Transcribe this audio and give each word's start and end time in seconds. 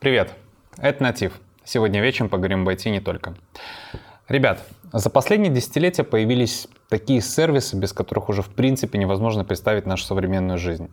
Привет, 0.00 0.30
это 0.76 1.02
Натив. 1.02 1.40
Сегодня 1.64 2.00
вечером 2.00 2.28
поговорим 2.28 2.62
об 2.62 2.68
IT 2.68 2.88
не 2.88 3.00
только. 3.00 3.34
Ребят, 4.28 4.64
за 4.92 5.10
последние 5.10 5.52
десятилетия 5.52 6.04
появились 6.04 6.68
такие 6.88 7.20
сервисы, 7.20 7.74
без 7.74 7.92
которых 7.92 8.28
уже 8.28 8.42
в 8.42 8.48
принципе 8.48 8.96
невозможно 8.96 9.44
представить 9.44 9.86
нашу 9.86 10.04
современную 10.04 10.56
жизнь. 10.56 10.88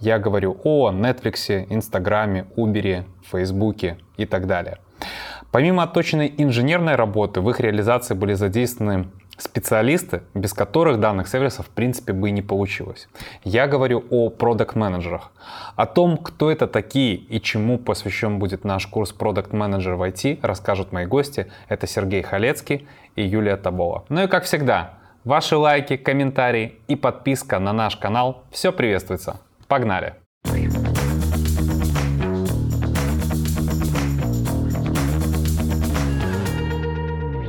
Я 0.00 0.18
говорю 0.18 0.60
о 0.64 0.90
Netflix, 0.90 1.64
Инстаграме, 1.70 2.44
Uber, 2.56 3.04
Фейсбуке 3.30 3.98
и 4.16 4.26
так 4.26 4.48
далее. 4.48 4.78
Помимо 5.52 5.84
отточенной 5.84 6.34
инженерной 6.36 6.96
работы, 6.96 7.40
в 7.40 7.48
их 7.50 7.60
реализации 7.60 8.14
были 8.14 8.34
задействованы 8.34 9.10
специалисты, 9.42 10.22
без 10.34 10.52
которых 10.52 11.00
данных 11.00 11.28
сервисов 11.28 11.66
в 11.66 11.70
принципе 11.70 12.12
бы 12.12 12.28
и 12.28 12.32
не 12.32 12.42
получилось. 12.42 13.08
Я 13.44 13.66
говорю 13.66 14.04
о 14.10 14.30
продукт-менеджерах, 14.30 15.32
о 15.76 15.86
том, 15.86 16.16
кто 16.16 16.50
это 16.50 16.66
такие 16.66 17.14
и 17.14 17.40
чему 17.40 17.78
посвящен 17.78 18.38
будет 18.38 18.64
наш 18.64 18.86
курс 18.86 19.12
продукт 19.12 19.52
менеджер 19.52 19.94
в 19.94 20.02
IT, 20.02 20.40
расскажут 20.42 20.92
мои 20.92 21.06
гости. 21.06 21.50
Это 21.68 21.86
Сергей 21.86 22.22
Халецкий 22.22 22.86
и 23.16 23.22
Юлия 23.22 23.56
Табова. 23.56 24.04
Ну 24.08 24.24
и 24.24 24.26
как 24.26 24.44
всегда, 24.44 24.94
ваши 25.24 25.56
лайки, 25.56 25.96
комментарии 25.96 26.76
и 26.88 26.96
подписка 26.96 27.58
на 27.58 27.72
наш 27.72 27.96
канал 27.96 28.44
все 28.50 28.72
приветствуется. 28.72 29.40
Погнали! 29.68 30.14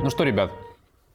Ну 0.02 0.10
что, 0.10 0.24
ребят, 0.24 0.50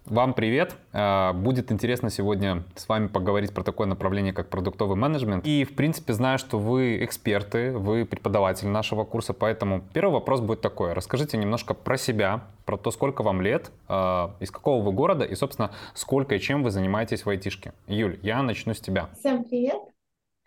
вам 0.10 0.34
привет! 0.34 0.76
А, 0.94 1.34
будет 1.34 1.72
интересно 1.72 2.10
сегодня 2.10 2.64
с 2.76 2.88
вами 2.88 3.08
поговорить 3.08 3.54
про 3.54 3.64
такое 3.64 3.88
направление, 3.88 4.34
как 4.34 4.50
продуктовый 4.50 4.96
менеджмент. 4.96 5.46
И, 5.46 5.64
в 5.64 5.76
принципе, 5.76 6.14
знаю, 6.14 6.38
что 6.40 6.58
вы 6.58 7.04
эксперты, 7.04 7.72
вы 7.72 8.06
преподаватель 8.06 8.68
нашего 8.68 9.04
курса, 9.04 9.34
поэтому 9.34 9.82
первый 9.94 10.14
вопрос 10.14 10.42
будет 10.42 10.62
такой. 10.62 10.94
Расскажите 10.94 11.38
немножко 11.38 11.74
про 11.74 11.98
себя, 11.98 12.42
про 12.66 12.78
то, 12.78 12.92
сколько 12.92 13.22
вам 13.22 13.42
лет, 13.42 13.72
а, 13.88 14.36
из 14.40 14.52
какого 14.52 14.84
вы 14.84 14.92
города 14.92 15.26
и, 15.26 15.36
собственно, 15.36 15.72
сколько 15.94 16.36
и 16.36 16.40
чем 16.40 16.64
вы 16.64 16.72
занимаетесь 16.72 17.26
в 17.26 17.30
айтишке. 17.30 17.74
Юль, 17.88 18.20
я 18.22 18.42
начну 18.42 18.74
с 18.74 18.80
тебя. 18.80 19.10
Всем 19.20 19.44
привет! 19.44 19.82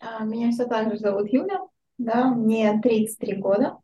А, 0.00 0.24
меня 0.24 0.50
все 0.50 0.64
так 0.64 0.91
же 0.91 0.98
зовут 0.98 1.33
Юля, 1.33 1.61
да, 1.98 2.27
мне 2.28 2.80
33 2.80 3.36
года. 3.36 3.77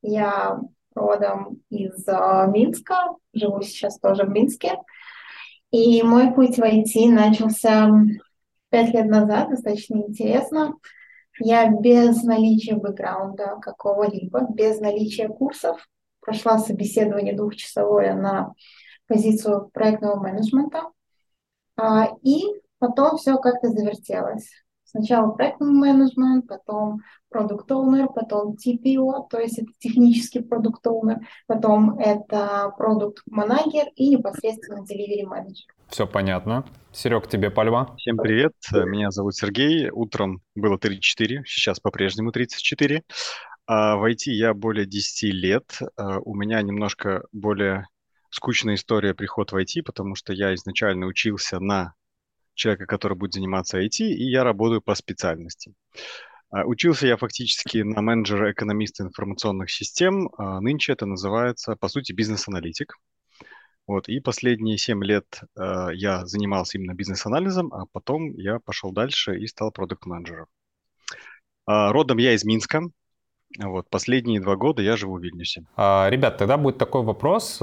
Я 0.00 0.60
родом 0.94 1.60
из 1.70 2.06
Минска, 2.06 3.14
живу 3.32 3.62
сейчас 3.62 3.98
тоже 3.98 4.24
в 4.24 4.30
Минске. 4.30 4.78
И 5.70 6.02
мой 6.02 6.32
путь 6.32 6.56
в 6.56 6.62
IT 6.62 7.10
начался 7.10 7.90
пять 8.70 8.92
лет 8.94 9.06
назад, 9.06 9.50
достаточно 9.50 9.96
интересно. 9.96 10.74
Я 11.40 11.70
без 11.70 12.22
наличия 12.22 12.74
бэкграунда 12.74 13.58
какого-либо, 13.60 14.46
без 14.50 14.80
наличия 14.80 15.28
курсов, 15.28 15.86
прошла 16.20 16.58
собеседование 16.58 17.36
двухчасовое 17.36 18.14
на 18.14 18.54
позицию 19.06 19.70
проектного 19.72 20.20
менеджмента. 20.20 20.84
А, 21.76 22.08
и 22.22 22.42
потом 22.78 23.16
все 23.16 23.36
как-то 23.38 23.68
завертелось. 23.68 24.50
Сначала 24.84 25.30
проектный 25.30 25.70
менеджмент, 25.70 26.48
потом 26.48 27.02
продукт 27.28 27.70
owner 27.70 28.06
потом 28.14 28.54
TPO, 28.54 29.28
то 29.30 29.38
есть 29.38 29.58
это 29.58 29.70
технический 29.78 30.40
продукт 30.40 30.86
owner 30.86 31.20
потом 31.46 31.98
это 31.98 32.72
продукт 32.76 33.22
менеджер 33.26 33.88
и 33.96 34.08
непосредственно 34.08 34.84
delivery 34.84 35.26
менеджер. 35.26 35.66
Все 35.88 36.06
понятно. 36.06 36.64
Серег, 36.92 37.28
тебе 37.28 37.50
пальма. 37.50 37.94
Всем 37.98 38.16
привет, 38.16 38.52
меня 38.72 39.10
зовут 39.10 39.34
Сергей. 39.34 39.90
Утром 39.90 40.42
было 40.54 40.78
34, 40.78 41.44
сейчас 41.46 41.80
по-прежнему 41.80 42.32
34. 42.32 43.02
А 43.66 43.96
в 43.96 44.04
IT 44.04 44.30
я 44.30 44.54
более 44.54 44.86
10 44.86 45.34
лет. 45.34 45.78
А 45.96 46.18
у 46.20 46.34
меня 46.34 46.60
немножко 46.62 47.24
более 47.32 47.86
скучная 48.30 48.74
история 48.74 49.14
приход 49.14 49.52
в 49.52 49.56
IT, 49.56 49.82
потому 49.84 50.14
что 50.14 50.32
я 50.32 50.54
изначально 50.54 51.06
учился 51.06 51.60
на 51.60 51.94
человека, 52.54 52.86
который 52.86 53.16
будет 53.16 53.34
заниматься 53.34 53.80
IT, 53.80 54.00
и 54.00 54.24
я 54.24 54.44
работаю 54.44 54.82
по 54.82 54.94
специальности. 54.94 55.74
А, 56.50 56.64
учился 56.64 57.06
я 57.06 57.16
фактически 57.16 57.78
на 57.78 58.00
менеджера 58.00 58.52
экономиста 58.52 59.04
информационных 59.04 59.70
систем. 59.70 60.30
А, 60.38 60.60
нынче 60.60 60.92
это 60.92 61.06
называется, 61.06 61.76
по 61.76 61.88
сути, 61.88 62.12
бизнес-аналитик. 62.12 62.96
Вот, 63.86 64.08
и 64.08 64.20
последние 64.20 64.76
7 64.76 65.02
лет 65.02 65.40
э, 65.58 65.88
я 65.94 66.26
занимался 66.26 66.76
именно 66.76 66.92
бизнес-анализом, 66.92 67.72
а 67.72 67.86
потом 67.90 68.34
я 68.34 68.58
пошел 68.58 68.92
дальше 68.92 69.38
и 69.38 69.46
стал 69.46 69.72
продукт-менеджером. 69.72 70.46
Родом 71.66 72.18
я 72.18 72.34
из 72.34 72.44
Минска. 72.44 72.82
Вот, 73.58 73.88
последние 73.88 74.42
два 74.42 74.56
года 74.56 74.82
я 74.82 74.96
живу 74.96 75.16
в 75.16 75.22
Вильнюсе. 75.22 75.64
А, 75.74 76.10
ребят, 76.10 76.36
тогда 76.36 76.58
будет 76.58 76.76
такой 76.76 77.02
вопрос. 77.02 77.62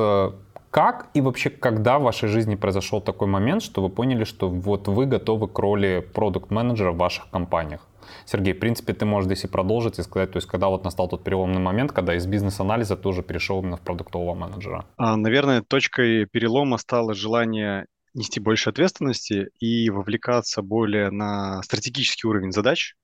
Как 0.71 1.11
и 1.13 1.21
вообще 1.21 1.51
когда 1.51 1.99
в 1.99 2.03
вашей 2.03 2.27
жизни 2.27 2.55
произошел 2.55 3.01
такой 3.01 3.27
момент, 3.27 3.61
что 3.61 3.83
вы 3.83 3.89
поняли, 3.89 4.23
что 4.23 4.49
вот 4.49 4.87
вы 4.87 5.05
готовы 5.05 5.47
к 5.47 5.59
роли 5.59 6.07
продукт-менеджера 6.13 6.91
в 6.91 6.97
ваших 6.97 7.29
компаниях? 7.29 7.87
Сергей, 8.25 8.53
в 8.53 8.59
принципе, 8.59 8.93
ты 8.93 9.05
можешь 9.05 9.27
здесь 9.27 9.43
и 9.43 9.47
продолжить 9.47 9.99
и 9.99 10.03
сказать, 10.03 10.31
то 10.31 10.37
есть 10.37 10.47
когда 10.47 10.67
вот 10.67 10.83
настал 10.83 11.07
тот 11.07 11.23
переломный 11.23 11.59
момент, 11.59 11.91
когда 11.91 12.15
из 12.15 12.25
бизнес-анализа 12.25 12.95
ты 12.97 13.07
уже 13.07 13.23
перешел 13.23 13.61
именно 13.61 13.77
в 13.77 13.81
продуктового 13.81 14.35
менеджера? 14.35 14.85
А, 14.97 15.15
наверное, 15.15 15.61
точкой 15.61 16.25
перелома 16.25 16.77
стало 16.77 17.13
желание 17.13 17.85
нести 18.13 18.39
больше 18.39 18.69
ответственности 18.69 19.49
и 19.59 19.89
вовлекаться 19.89 20.61
более 20.61 21.11
на 21.11 21.61
стратегический 21.63 22.27
уровень 22.27 22.51
задач, 22.51 22.95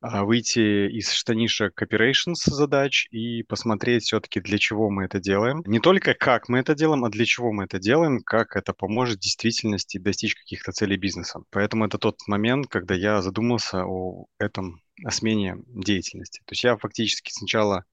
выйти 0.00 0.88
из 0.88 1.10
штанишек 1.12 1.80
operations 1.82 2.36
задач 2.46 3.06
и 3.10 3.42
посмотреть 3.42 4.04
все-таки, 4.04 4.40
для 4.40 4.58
чего 4.58 4.90
мы 4.90 5.04
это 5.04 5.20
делаем. 5.20 5.62
Не 5.66 5.78
только 5.78 6.14
как 6.14 6.48
мы 6.48 6.58
это 6.58 6.74
делаем, 6.74 7.04
а 7.04 7.10
для 7.10 7.26
чего 7.26 7.52
мы 7.52 7.64
это 7.64 7.78
делаем, 7.78 8.20
как 8.20 8.56
это 8.56 8.72
поможет 8.72 9.18
в 9.18 9.20
действительности 9.20 9.98
достичь 9.98 10.34
каких-то 10.34 10.72
целей 10.72 10.96
бизнеса. 10.96 11.40
Поэтому 11.50 11.84
это 11.84 11.98
тот 11.98 12.16
момент, 12.26 12.68
когда 12.68 12.94
я 12.94 13.20
задумался 13.20 13.84
о 13.84 14.26
этом, 14.38 14.80
о 15.04 15.10
смене 15.10 15.56
деятельности. 15.66 16.40
То 16.46 16.52
есть 16.52 16.64
я 16.64 16.76
фактически 16.76 17.30
сначала 17.32 17.84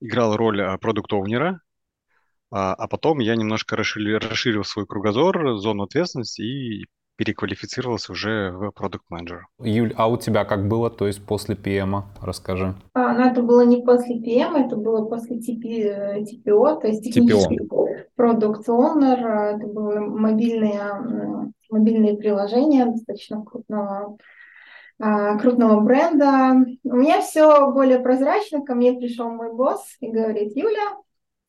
играл 0.00 0.36
роль 0.36 0.62
а, 0.62 0.78
продукт-оунера, 0.78 1.60
а, 2.52 2.74
а 2.74 2.88
потом 2.88 3.18
я 3.18 3.36
немножко 3.36 3.76
расширил, 3.76 4.18
расширил 4.18 4.64
свой 4.64 4.86
кругозор, 4.86 5.58
зону 5.58 5.84
ответственности 5.84 6.42
и 6.42 6.86
переквалифицировался 7.20 8.12
уже 8.12 8.50
в 8.50 8.70
продукт 8.70 9.04
менеджера 9.10 9.46
Юль, 9.58 9.92
а 9.98 10.08
у 10.08 10.16
тебя 10.16 10.46
как 10.46 10.66
было, 10.66 10.88
то 10.88 11.06
есть 11.06 11.22
после 11.22 11.54
PM? 11.54 12.04
Расскажи. 12.22 12.74
А, 12.94 13.12
ну, 13.12 13.20
это 13.20 13.42
было 13.42 13.60
не 13.60 13.82
после 13.82 14.16
PM, 14.16 14.56
это 14.56 14.76
было 14.76 15.04
после 15.04 15.36
TP, 15.36 16.24
TPO, 16.24 16.80
то 16.80 16.86
есть 16.86 17.04
технический 17.04 17.60
продукт 18.16 18.66
owner, 18.70 19.18
это 19.54 19.66
были 19.66 19.98
мобильные, 19.98 21.52
мобильные 21.68 22.16
приложения 22.16 22.86
достаточно 22.86 23.44
крупного 23.44 24.16
а, 24.98 25.36
крупного 25.36 25.80
бренда. 25.80 26.54
У 26.84 26.96
меня 26.96 27.20
все 27.20 27.70
более 27.70 27.98
прозрачно. 27.98 28.64
Ко 28.64 28.74
мне 28.74 28.94
пришел 28.94 29.28
мой 29.28 29.52
босс 29.52 29.96
и 30.00 30.08
говорит, 30.10 30.56
Юля, 30.56 30.96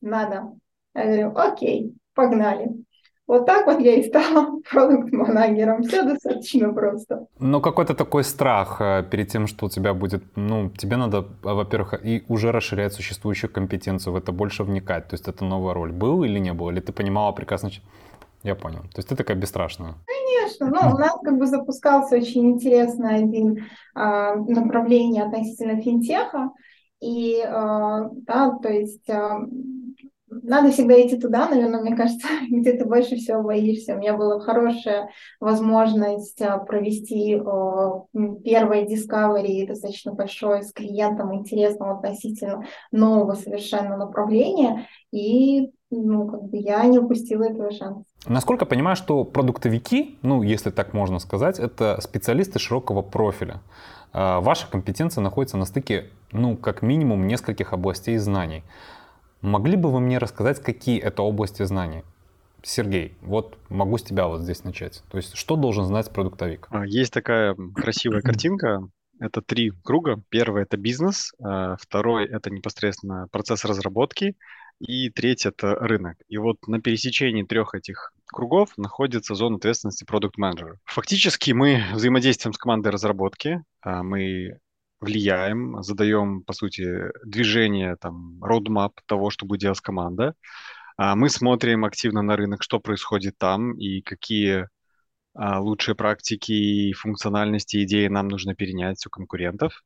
надо. 0.02 0.52
Я 0.94 1.04
говорю, 1.04 1.32
окей, 1.34 1.94
погнали. 2.12 2.72
Вот 3.32 3.46
так 3.46 3.66
вот 3.66 3.80
я 3.80 3.94
и 3.94 4.02
стала 4.02 4.60
продукт-менеджером. 4.70 5.82
Все 5.82 6.02
достаточно 6.02 6.70
просто. 6.74 7.26
Но 7.38 7.62
какой-то 7.62 7.94
такой 7.94 8.24
страх 8.24 8.80
э, 8.80 9.04
перед 9.10 9.28
тем, 9.28 9.46
что 9.46 9.66
у 9.66 9.68
тебя 9.70 9.94
будет, 9.94 10.22
ну, 10.36 10.68
тебе 10.68 10.98
надо, 10.98 11.24
во-первых, 11.42 11.94
и 12.04 12.24
уже 12.28 12.52
расширять 12.52 12.92
существующую 12.92 13.50
компетенцию, 13.50 14.12
в 14.12 14.16
это 14.16 14.32
больше 14.32 14.64
вникать. 14.64 15.08
То 15.08 15.14
есть 15.14 15.28
это 15.28 15.46
новая 15.46 15.72
роль. 15.72 15.92
Был 15.92 16.24
или 16.24 16.38
не 16.40 16.52
был? 16.52 16.68
Или 16.68 16.80
ты 16.80 16.92
понимала 16.92 17.32
прекрасно? 17.32 17.70
Я 18.42 18.54
понял. 18.54 18.80
То 18.80 18.98
есть 18.98 19.08
ты 19.08 19.16
такая 19.16 19.38
бесстрашная. 19.38 19.94
Конечно. 20.06 20.66
Ну, 20.66 20.94
у 20.94 20.98
нас 20.98 21.16
как 21.24 21.38
бы 21.38 21.46
запускался 21.46 22.16
очень 22.16 22.50
интересный 22.50 23.16
один 23.16 23.64
а, 23.94 24.34
направление 24.34 25.24
относительно 25.24 25.80
финтеха. 25.80 26.50
И, 27.00 27.40
а, 27.40 28.10
да, 28.12 28.58
то 28.62 28.68
есть 28.68 29.08
а, 29.08 29.38
надо 30.42 30.70
всегда 30.70 31.00
идти 31.00 31.16
туда, 31.18 31.48
наверное, 31.48 31.80
мне 31.80 31.96
кажется, 31.96 32.26
где 32.50 32.72
ты 32.72 32.84
больше 32.84 33.16
всего 33.16 33.42
боишься. 33.42 33.94
У 33.94 33.98
меня 33.98 34.16
была 34.16 34.40
хорошая 34.40 35.10
возможность 35.40 36.40
а, 36.42 36.58
провести 36.58 37.40
первое 38.44 38.84
Discovery 38.84 39.66
достаточно 39.66 40.12
большое 40.12 40.62
с 40.62 40.72
клиентом 40.72 41.34
интересного 41.34 41.96
относительно 41.98 42.64
нового 42.90 43.34
совершенно 43.34 43.96
направления, 43.96 44.86
и 45.10 45.72
ну, 45.90 46.26
как 46.26 46.44
бы 46.44 46.56
я 46.56 46.84
не 46.84 46.98
упустила 46.98 47.44
этого 47.44 47.70
шанса. 47.70 48.04
Насколько 48.26 48.64
я 48.64 48.68
понимаю, 48.68 48.96
что 48.96 49.24
продуктовики, 49.24 50.18
ну, 50.22 50.42
если 50.42 50.70
так 50.70 50.94
можно 50.94 51.18
сказать, 51.18 51.58
это 51.58 52.00
специалисты 52.00 52.58
широкого 52.58 53.02
профиля. 53.02 53.60
А, 54.12 54.40
ваша 54.40 54.70
компетенция 54.70 55.22
находится 55.22 55.56
на 55.56 55.64
стыке, 55.64 56.10
ну, 56.32 56.56
как 56.56 56.82
минимум, 56.82 57.26
нескольких 57.26 57.72
областей 57.72 58.16
знаний. 58.16 58.62
Могли 59.42 59.76
бы 59.76 59.90
вы 59.90 60.00
мне 60.00 60.18
рассказать, 60.18 60.62
какие 60.62 61.00
это 61.00 61.22
области 61.22 61.64
знаний? 61.64 62.04
Сергей, 62.62 63.16
вот 63.22 63.58
могу 63.68 63.98
с 63.98 64.02
тебя 64.04 64.28
вот 64.28 64.42
здесь 64.42 64.62
начать. 64.62 65.02
То 65.10 65.16
есть, 65.16 65.36
что 65.36 65.56
должен 65.56 65.84
знать 65.84 66.10
продуктовик? 66.12 66.68
А, 66.70 66.86
есть 66.86 67.12
такая 67.12 67.56
красивая 67.74 68.20
картинка. 68.22 68.88
Это 69.18 69.42
три 69.42 69.72
круга. 69.82 70.22
Первый– 70.28 70.62
это 70.64 70.76
бизнес, 70.76 71.32
а, 71.42 71.76
второй– 71.76 72.26
это 72.28 72.50
непосредственно 72.50 73.26
процесс 73.32 73.64
разработки, 73.64 74.36
и 74.78 75.10
третий– 75.10 75.48
это 75.50 75.74
рынок. 75.74 76.18
И 76.28 76.38
вот 76.38 76.56
на 76.68 76.80
пересечении 76.80 77.42
трех 77.42 77.74
этих 77.74 78.12
кругов 78.26 78.76
находится 78.76 79.34
зона 79.34 79.56
ответственности 79.56 80.04
продукт 80.04 80.38
менеджера 80.38 80.78
Фактически 80.84 81.50
мы 81.50 81.82
взаимодействуем 81.92 82.54
с 82.54 82.58
командой 82.58 82.88
разработки, 82.88 83.62
а, 83.80 84.04
мы 84.04 84.58
влияем, 85.02 85.82
задаем, 85.82 86.42
по 86.42 86.52
сути, 86.52 87.10
движение, 87.24 87.96
там, 87.96 88.38
roadmap 88.42 88.92
того, 89.06 89.30
что 89.30 89.46
будет 89.46 89.60
делать 89.60 89.80
команда. 89.80 90.34
А, 90.96 91.16
мы 91.16 91.28
смотрим 91.28 91.84
активно 91.84 92.22
на 92.22 92.36
рынок, 92.36 92.62
что 92.62 92.80
происходит 92.80 93.36
там 93.38 93.74
и 93.78 94.00
какие 94.02 94.68
а, 95.34 95.60
лучшие 95.60 95.94
практики 95.94 96.92
функциональности, 96.92 97.82
идеи 97.84 98.06
нам 98.08 98.28
нужно 98.28 98.54
перенять 98.54 99.04
у 99.06 99.10
конкурентов. 99.10 99.82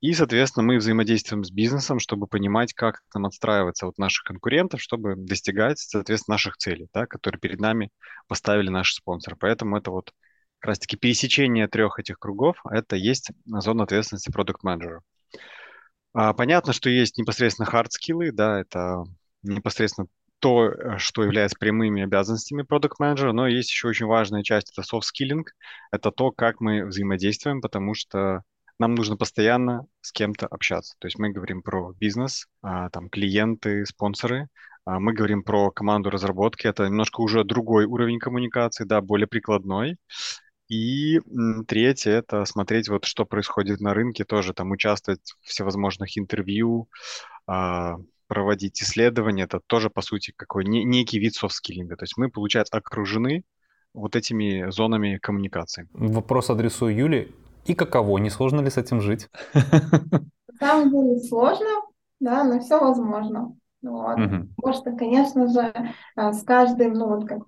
И, 0.00 0.14
соответственно, 0.14 0.64
мы 0.64 0.78
взаимодействуем 0.78 1.44
с 1.44 1.50
бизнесом, 1.50 1.98
чтобы 1.98 2.26
понимать, 2.26 2.72
как 2.72 3.00
нам 3.14 3.26
отстраиваться 3.26 3.86
от 3.86 3.98
наших 3.98 4.24
конкурентов, 4.24 4.80
чтобы 4.80 5.14
достигать, 5.16 5.78
соответственно, 5.78 6.34
наших 6.34 6.56
целей, 6.56 6.88
да, 6.94 7.06
которые 7.06 7.38
перед 7.38 7.60
нами 7.60 7.90
поставили 8.26 8.70
наши 8.70 8.94
спонсоры. 8.94 9.36
Поэтому 9.36 9.76
это 9.76 9.90
вот 9.90 10.12
как 10.60 10.68
раз-таки 10.68 10.96
пересечение 10.96 11.68
трех 11.68 11.98
этих 11.98 12.18
кругов, 12.18 12.56
это 12.70 12.96
есть 12.96 13.30
зона 13.46 13.84
ответственности 13.84 14.30
продукт-менеджера. 14.30 15.02
А, 16.12 16.34
понятно, 16.34 16.72
что 16.72 16.90
есть 16.90 17.18
непосредственно 17.18 17.66
хард-скиллы, 17.66 18.30
да, 18.30 18.60
это 18.60 19.04
непосредственно 19.42 20.08
то, 20.38 20.68
э, 20.70 20.98
что 20.98 21.22
является 21.22 21.56
прямыми 21.58 22.02
обязанностями 22.02 22.62
продукт-менеджера, 22.62 23.32
но 23.32 23.46
есть 23.46 23.70
еще 23.70 23.88
очень 23.88 24.06
важная 24.06 24.42
часть, 24.42 24.72
это 24.72 24.82
soft-skilling, 24.82 25.44
это 25.92 26.10
то, 26.10 26.30
как 26.30 26.60
мы 26.60 26.84
взаимодействуем, 26.84 27.60
потому 27.60 27.94
что 27.94 28.42
нам 28.78 28.94
нужно 28.94 29.16
постоянно 29.16 29.86
с 30.00 30.10
кем-то 30.12 30.46
общаться. 30.46 30.94
То 30.98 31.06
есть 31.06 31.18
мы 31.18 31.30
говорим 31.30 31.62
про 31.62 31.92
бизнес, 31.92 32.46
а, 32.62 32.88
там 32.90 33.08
клиенты, 33.10 33.84
спонсоры, 33.86 34.48
а, 34.86 34.98
мы 34.98 35.12
говорим 35.12 35.42
про 35.42 35.70
команду 35.70 36.10
разработки, 36.10 36.66
это 36.66 36.86
немножко 36.86 37.20
уже 37.20 37.44
другой 37.44 37.84
уровень 37.84 38.18
коммуникации, 38.18 38.84
да, 38.84 39.00
более 39.00 39.26
прикладной. 39.26 39.96
И 40.70 41.20
третье– 41.66 42.12
это 42.12 42.44
смотреть, 42.44 42.88
вот 42.88 43.04
что 43.04 43.26
происходит 43.26 43.80
на 43.80 43.92
рынке, 43.92 44.24
тоже 44.24 44.54
там 44.54 44.70
участвовать 44.70 45.34
в 45.40 45.48
всевозможных 45.48 46.16
интервью, 46.16 46.88
а, 47.48 47.96
проводить 48.28 48.80
исследования. 48.80 49.42
Это 49.42 49.58
тоже, 49.66 49.90
по 49.90 50.00
сути, 50.00 50.32
какой 50.36 50.64
некий 50.64 51.18
вид 51.18 51.34
софт-скиллинга. 51.34 51.96
То 51.96 52.04
есть 52.04 52.16
мы, 52.16 52.30
получается, 52.30 52.76
окружены 52.76 53.42
вот 53.92 54.14
этими 54.14 54.70
зонами 54.70 55.18
коммуникации. 55.20 55.88
Вопрос 55.92 56.50
адресую 56.50 56.94
Юле. 56.94 57.32
И 57.66 57.74
каково? 57.74 58.18
Не 58.18 58.30
сложно 58.30 58.60
ли 58.60 58.70
с 58.70 58.76
этим 58.76 59.00
жить? 59.00 59.28
На 59.52 60.22
самом 60.60 60.90
деле 60.90 61.18
сложно, 61.28 61.82
да, 62.20 62.44
но 62.44 62.60
все 62.60 62.78
возможно. 62.78 63.56
Вот. 63.82 64.18
Угу. 64.18 64.72
Что, 64.72 64.92
конечно 64.92 65.48
же, 65.48 65.72
э, 66.16 66.32
с 66.32 66.42
каждым, 66.42 66.92
ну 66.94 67.08
вот 67.08 67.26
как 67.26 67.44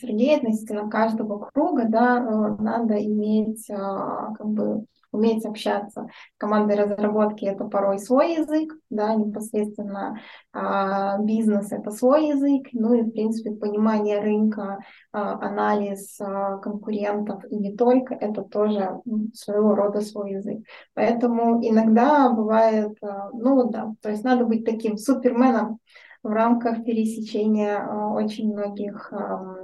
Сергей, 0.00 0.36
относительно 0.36 0.90
каждого 0.90 1.50
круга, 1.52 1.86
да, 1.88 2.18
э, 2.18 2.62
надо 2.62 3.02
иметь 3.02 3.68
э, 3.70 3.74
как 3.74 4.46
бы 4.46 4.84
уметь 5.12 5.44
общаться. 5.44 6.06
Командой 6.36 6.76
разработки 6.76 7.44
это 7.44 7.64
порой 7.64 7.98
свой 7.98 8.34
язык, 8.36 8.74
да, 8.90 9.14
непосредственно 9.14 10.20
а, 10.52 11.18
бизнес 11.18 11.72
это 11.72 11.90
свой 11.90 12.28
язык, 12.28 12.68
ну 12.72 12.94
и 12.94 13.02
в 13.02 13.10
принципе 13.10 13.50
понимание 13.50 14.20
рынка, 14.20 14.78
а, 15.12 15.32
анализ 15.40 16.20
а, 16.20 16.58
конкурентов 16.58 17.44
и 17.50 17.56
не 17.56 17.76
только, 17.76 18.14
это 18.14 18.42
тоже 18.42 19.00
своего 19.34 19.74
рода 19.74 20.00
свой 20.00 20.32
язык. 20.32 20.60
Поэтому 20.94 21.60
иногда 21.66 22.30
бывает, 22.30 22.96
а, 23.02 23.30
ну 23.32 23.68
да, 23.70 23.94
то 24.00 24.10
есть 24.10 24.24
надо 24.24 24.44
быть 24.44 24.64
таким 24.64 24.96
суперменом 24.96 25.78
в 26.22 26.28
рамках 26.28 26.84
пересечения 26.84 27.78
а, 27.78 28.12
очень 28.12 28.52
многих 28.52 29.12
а, 29.12 29.56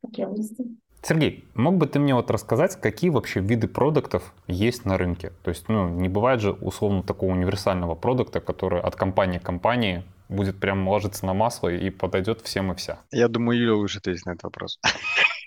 потребностей. 0.00 0.78
Сергей, 1.08 1.48
мог 1.54 1.78
бы 1.78 1.86
ты 1.86 1.98
мне 1.98 2.14
вот 2.14 2.30
рассказать, 2.30 2.78
какие 2.78 3.08
вообще 3.08 3.40
виды 3.40 3.66
продуктов 3.66 4.34
есть 4.46 4.84
на 4.84 4.98
рынке? 4.98 5.32
То 5.42 5.48
есть, 5.48 5.66
ну, 5.70 5.88
не 5.88 6.06
бывает 6.06 6.42
же 6.42 6.50
условно 6.52 7.02
такого 7.02 7.30
универсального 7.30 7.94
продукта, 7.94 8.40
который 8.40 8.82
от 8.82 8.94
компании 8.94 9.38
к 9.38 9.42
компании 9.42 10.04
будет 10.28 10.60
прям 10.60 10.86
ложиться 10.86 11.24
на 11.24 11.32
масло 11.32 11.68
и 11.68 11.88
подойдет 11.88 12.42
всем 12.42 12.72
и 12.72 12.74
вся. 12.74 12.98
Я 13.10 13.28
думаю, 13.28 13.58
Юля 13.58 13.74
лучше 13.76 14.00
ответить 14.00 14.26
на 14.26 14.32
этот 14.32 14.42
вопрос. 14.42 14.80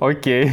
Окей. 0.00 0.52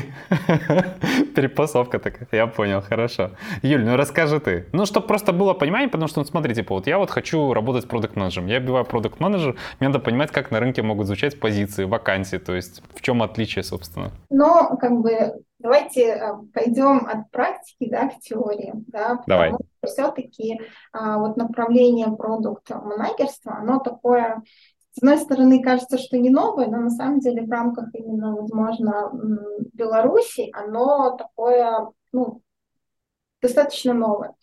Перепасовка 1.35 1.99
такая. 1.99 2.27
Я 2.31 2.47
понял, 2.47 2.81
хорошо. 2.81 3.31
Юль, 3.61 3.83
ну 3.83 3.95
расскажи 3.95 4.39
ты. 4.39 4.65
Ну, 4.73 4.85
чтобы 4.85 5.07
просто 5.07 5.33
было 5.33 5.53
понимание, 5.53 5.89
потому 5.89 6.07
что, 6.07 6.19
ну, 6.21 6.25
смотри, 6.25 6.55
типа, 6.55 6.75
вот 6.75 6.87
я 6.87 6.97
вот 6.97 7.09
хочу 7.09 7.53
работать 7.53 7.87
продукт 7.87 8.15
менеджером 8.15 8.47
Я 8.47 8.59
биваю 8.59 8.85
продукт 8.85 9.19
менеджер 9.19 9.55
мне 9.79 9.89
надо 9.89 9.99
понимать, 9.99 10.31
как 10.31 10.51
на 10.51 10.59
рынке 10.59 10.81
могут 10.81 11.07
звучать 11.07 11.39
позиции, 11.39 11.83
вакансии, 11.83 12.37
то 12.37 12.55
есть 12.55 12.81
в 12.93 13.01
чем 13.01 13.21
отличие, 13.21 13.63
собственно. 13.63 14.11
Ну, 14.29 14.77
как 14.77 14.91
бы, 14.99 15.43
давайте 15.59 16.03
э, 16.03 16.33
пойдем 16.53 17.05
от 17.05 17.29
практики, 17.31 17.89
да, 17.89 18.09
к 18.09 18.19
теории, 18.19 18.73
да. 18.87 19.21
Давай. 19.27 19.53
Все-таки 19.85 20.59
а, 20.93 21.19
вот 21.19 21.37
направление 21.37 22.07
продукта 22.15 22.79
менеджерства, 22.79 23.57
оно 23.59 23.79
такое 23.79 24.41
с 24.95 24.99
одной 24.99 25.17
стороны, 25.17 25.61
кажется, 25.61 25.97
что 25.97 26.17
не 26.17 26.29
новое, 26.29 26.67
но 26.67 26.77
на 26.77 26.89
самом 26.89 27.19
деле 27.19 27.41
в 27.41 27.51
рамках 27.51 27.89
именно, 27.93 28.33
возможно, 28.33 29.11
Беларуси 29.73 30.49
оно 30.53 31.17
такое, 31.17 31.89
ну, 32.13 32.41
достаточно 33.41 33.93
новое. 33.93 34.35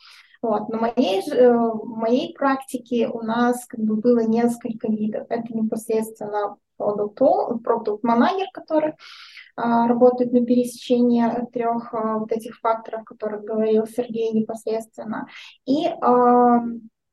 Вот. 0.43 0.69
На 0.69 0.79
моей, 0.79 1.23
э, 1.27 1.53
в 1.57 1.87
моей 1.87 2.35
практике 2.35 3.09
у 3.09 3.23
нас 3.23 3.65
как 3.65 3.81
бы 3.81 3.97
было 3.97 4.25
несколько 4.25 4.89
видов. 4.89 5.27
Это 5.31 5.55
непосредственно 5.55 6.59
продукт-менеджер, 6.77 8.49
который 8.53 8.93
а, 9.57 9.87
работает 9.87 10.33
на 10.33 10.45
пересечении 10.45 11.25
трех 11.53 11.95
а, 11.95 12.19
вот 12.19 12.31
этих 12.33 12.59
факторов, 12.59 13.03
о 13.03 13.05
которых 13.05 13.45
говорил 13.45 13.87
Сергей 13.87 14.33
непосредственно, 14.33 15.29
и 15.65 15.87
а, 15.87 16.59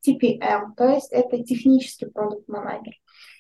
TPM, 0.06 0.74
то 0.76 0.88
есть 0.88 1.12
это 1.12 1.44
технический 1.44 2.08
продукт-менеджер 2.08 2.94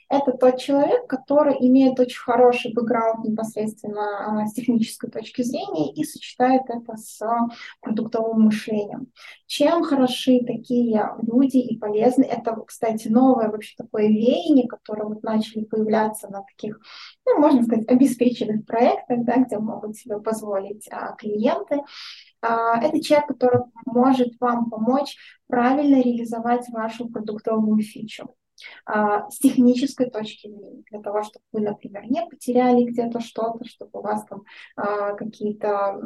это 0.10 0.32
тот 0.32 0.58
человек, 0.58 1.06
который 1.08 1.56
имеет 1.60 2.00
очень 2.00 2.20
хороший 2.20 2.74
бэкграунд 2.74 3.26
непосредственно 3.26 4.42
а, 4.42 4.48
с 4.48 4.54
технической 4.54 5.12
точки 5.12 5.44
зрения 5.44 5.94
и 5.94 6.04
сочетает 6.04 6.64
это 6.68 6.98
с 6.98 7.20
продуктовым 7.80 8.42
мышлением. 8.42 9.12
Чем 9.46 9.84
хороши 9.84 10.40
такие 10.46 11.08
люди 11.22 11.58
и 11.58 11.78
полезны? 11.78 12.24
Это, 12.24 12.56
кстати, 12.66 13.08
новое 13.08 13.50
вообще 13.50 13.76
такое 13.78 14.08
веяние, 14.08 14.68
которое 14.68 15.06
вот 15.06 15.22
начали 15.22 15.64
появляться 15.64 16.28
на 16.28 16.42
таких, 16.42 16.80
ну, 17.28 17.40
можно 17.40 17.64
сказать, 17.64 17.88
обеспеченных 17.88 18.66
проектах, 18.66 19.24
да, 19.26 19.38
где 19.38 19.60
могут 19.60 19.96
себе 19.96 20.20
позволить 20.20 20.88
а, 20.92 21.14
клиенты. 21.14 21.82
А, 22.42 22.82
это 22.82 23.00
человек, 23.00 23.28
который 23.28 23.62
может 23.86 24.40
вам 24.40 24.72
помочь 24.72 25.18
правильно 25.48 26.02
реализовать 26.02 26.68
вашу 26.70 27.08
продуктовую 27.10 27.84
фичу. 27.84 28.36
А, 28.86 29.30
с 29.30 29.38
технической 29.40 30.10
точки 30.10 30.48
зрения, 30.48 30.84
для 30.90 31.02
того, 31.02 31.24
чтобы 31.24 31.44
вы, 31.52 31.62
например, 31.62 32.04
не 32.10 32.26
потеряли 32.26 32.84
где-то 32.84 33.20
что-то, 33.20 33.66
чтобы 33.66 34.00
у 34.00 34.02
вас 34.02 34.26
там 34.26 34.44
а, 34.76 35.14
какие-то 35.14 36.00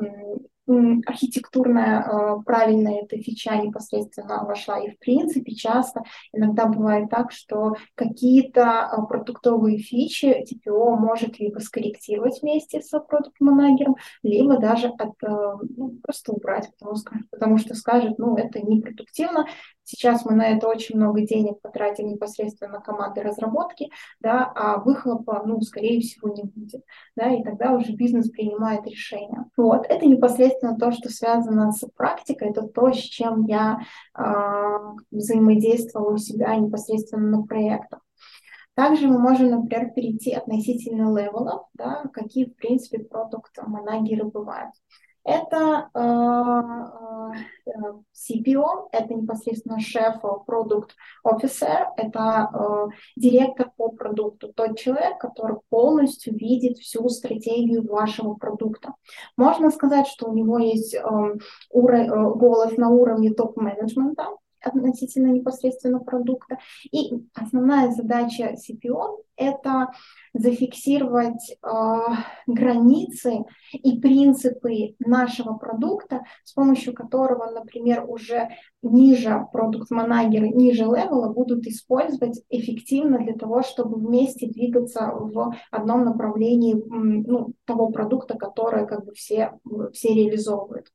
архитектурная 0.67 2.01
э, 2.01 2.41
правильная 2.46 3.01
эта 3.01 3.17
фича 3.22 3.55
непосредственно 3.58 4.46
вошла. 4.46 4.79
И 4.79 4.91
в 4.91 5.00
принципе 5.00 5.53
часто 5.53 6.03
иногда 6.32 6.65
бывает 6.65 7.10
так, 7.10 7.32
что 7.32 7.74
какие-то 7.96 8.62
э, 8.62 9.05
продуктовые 9.08 9.77
фичи 9.77 10.25
TPO 10.25 10.96
может 10.96 11.39
либо 11.39 11.60
скорректировать 11.60 12.41
вместе 12.41 12.82
с 12.82 12.89
продукт-менеджером, 13.00 13.98
либо 14.24 14.58
даже 14.58 14.88
от, 14.88 15.22
э, 15.24 15.53
ну, 15.75 15.98
просто 16.01 16.32
убрать, 16.32 16.70
потому, 16.79 16.98
потому 17.32 17.58
что 17.58 17.75
скажет, 17.75 18.17
ну 18.17 18.38
это 18.38 18.62
непродуктивно, 18.62 19.48
сейчас 19.84 20.24
мы 20.25 20.34
на 20.34 20.48
это 20.48 20.67
очень 20.67 20.96
много 20.96 21.22
денег 21.22 21.60
потратим 21.62 22.08
непосредственно 22.08 22.74
на 22.74 22.79
команды 22.79 23.22
разработки, 23.22 23.89
да, 24.22 24.51
а 24.55 24.79
выхлопа, 24.79 25.43
ну, 25.46 25.60
скорее 25.62 26.00
всего, 26.00 26.29
не 26.29 26.43
будет, 26.43 26.84
да, 27.17 27.34
и 27.34 27.43
тогда 27.43 27.74
уже 27.74 27.91
бизнес 27.93 28.29
принимает 28.29 28.86
решение. 28.88 29.46
Вот, 29.58 29.86
это 29.88 30.05
непосредственно 30.05 30.53
непосредственно 30.54 30.78
то, 30.78 30.92
что 30.92 31.10
связано 31.10 31.72
с 31.72 31.88
практикой, 31.96 32.50
это 32.50 32.64
то, 32.64 32.92
с 32.92 32.98
чем 32.98 33.46
я 33.46 33.80
э, 34.18 34.24
взаимодействовала 35.12 36.14
у 36.14 36.18
себя 36.18 36.56
непосредственно 36.56 37.38
на 37.38 37.44
проектах. 37.44 38.00
Также 38.76 39.08
мы 39.08 39.20
можем, 39.20 39.50
например, 39.50 39.92
перейти 39.92 40.34
относительно 40.34 41.16
левелов, 41.16 41.68
да, 41.74 42.06
какие, 42.12 42.46
в 42.46 42.56
принципе, 42.56 43.00
продукт-менеджеры 43.00 44.26
бывают. 44.26 44.74
Это 45.25 45.89
э, 45.94 46.01
э, 47.65 47.72
CPO, 48.13 48.89
это 48.92 49.13
непосредственно 49.13 49.80
шеф, 49.80 50.15
продукт 50.46 50.96
офисер, 51.24 51.88
это 51.96 52.50
э, 52.53 52.88
директор 53.15 53.72
по 53.77 53.89
продукту, 53.89 54.51
тот 54.53 54.77
человек, 54.77 55.20
который 55.20 55.58
полностью 55.70 56.36
видит 56.38 56.77
всю 56.77 57.08
стратегию 57.08 57.88
вашего 57.88 58.34
продукта. 58.34 58.96
Можно 59.38 59.72
сказать, 59.72 60.08
что 60.08 60.27
у 60.27 60.34
него 60.34 60.60
есть 60.60 60.96
уровень, 61.70 62.10
голос 62.10 62.75
на 62.75 62.89
уровне 62.89 63.34
топ-менеджмента, 63.34 64.27
относительно 64.63 65.27
непосредственно 65.27 66.00
продукта. 66.00 66.58
И 66.91 67.12
основная 67.34 67.91
задача 67.91 68.55
CPO– 68.55 69.24
это 69.36 69.91
зафиксировать 70.34 71.51
э, 71.51 71.67
границы 72.48 73.46
и 73.72 74.00
принципы 74.00 74.96
нашего 75.00 75.53
продукта, 75.58 76.24
с 76.43 76.53
помощью 76.53 76.93
которого, 76.93 77.51
например, 77.51 78.05
уже 78.08 78.50
ниже 78.84 79.48
продукт-манагеры, 79.52 80.50
ниже 80.50 80.84
левела 80.84 81.30
будут 81.30 81.66
использовать 81.66 82.44
эффективно 82.50 83.20
для 83.20 83.34
того, 83.34 83.63
чтобы 83.63 83.98
вместе 83.98 84.48
двигаться 84.48 85.12
в 85.13 85.56
одном 85.72 86.06
направлении 86.06 86.74
ну, 86.74 87.54
того 87.66 87.90
продукта, 87.90 88.38
который 88.38 88.86
как 88.86 89.06
бы 89.06 89.13
все, 89.13 89.60
все 89.94 90.13
реализовывают. 90.13 90.88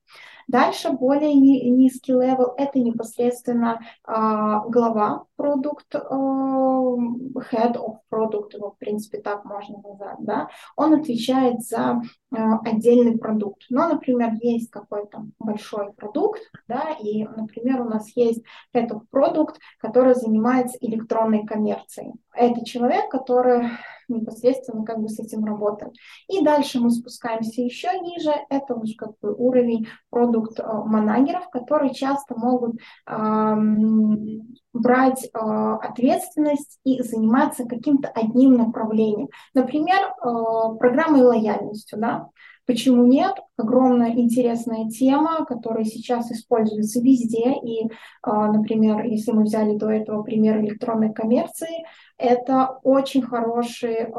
Дальше 0.49 0.93
более 0.93 1.35
низкий 1.35 2.13
левел– 2.13 2.55
это 2.57 2.79
непосредственно 2.79 3.81
а, 4.03 4.67
глава 4.67 5.25
продукт, 5.37 5.95
а, 5.95 5.99
head 5.99 7.77
of 7.77 7.99
product, 8.11 8.57
его, 8.57 8.71
в 8.71 8.79
принципе, 8.79 9.19
так 9.19 9.45
можно 9.45 9.79
назвать, 9.83 10.17
да, 10.21 10.49
он 10.75 10.95
отвечает 10.95 11.61
за 11.61 12.01
а, 12.35 12.59
отдельный 12.61 13.19
продукт. 13.19 13.65
Но, 13.69 13.89
например, 13.89 14.33
есть 14.41 14.71
какой-то 14.71 15.27
большой 15.39 15.93
продукт, 15.93 16.41
да, 16.67 16.97
и, 16.99 17.25
например, 17.25 17.78
у 17.81 17.89
нас 17.89 18.09
есть 18.17 18.43
head 18.75 18.91
product, 19.13 19.57
который 19.79 20.15
занимается 20.15 20.79
электронной 20.81 21.47
коммерцией. 21.47 22.13
Это 22.35 22.65
человек, 22.65 23.11
который 23.11 23.71
непосредственно 24.09 24.85
как 24.85 25.01
бы 25.01 25.09
с 25.09 25.19
этим 25.19 25.45
работаем. 25.45 25.93
И 26.29 26.43
дальше 26.43 26.81
мы 26.81 26.91
спускаемся 26.91 27.63
еще 27.63 27.89
ниже, 28.01 28.33
это 28.49 28.75
уже 28.75 28.95
как 28.95 29.19
бы 29.21 29.35
уровень 29.35 29.89
продукт-манагеров, 30.11 31.51
которые 31.51 31.93
часто 31.95 32.35
могут 32.39 32.81
эм, 33.07 34.57
брать 34.73 35.25
э, 35.25 35.39
ответственность 35.39 36.79
и 36.85 37.03
заниматься 37.03 37.65
каким-то 37.65 38.09
одним 38.09 38.55
направлением. 38.55 39.29
Например, 39.55 39.99
э, 39.99 40.79
программой 40.79 41.23
лояльностью, 41.23 41.99
да, 41.99 42.29
Почему 42.69 43.07
нет? 43.07 43.35
Огромная 43.57 44.11
интересная 44.11 44.91
тема, 44.91 45.47
которая 45.47 45.85
сейчас 45.85 46.31
используется 46.31 47.01
везде. 47.01 47.55
И, 47.65 47.91
а, 48.21 48.53
например, 48.53 49.07
если 49.07 49.33
мы 49.33 49.45
взяли 49.45 49.75
до 49.75 49.89
этого 49.89 50.23
пример 50.23 50.61
электронной 50.61 51.11
коммерции, 51.11 51.87
это 52.19 52.79
очень 52.83 53.23
хороший 53.23 54.11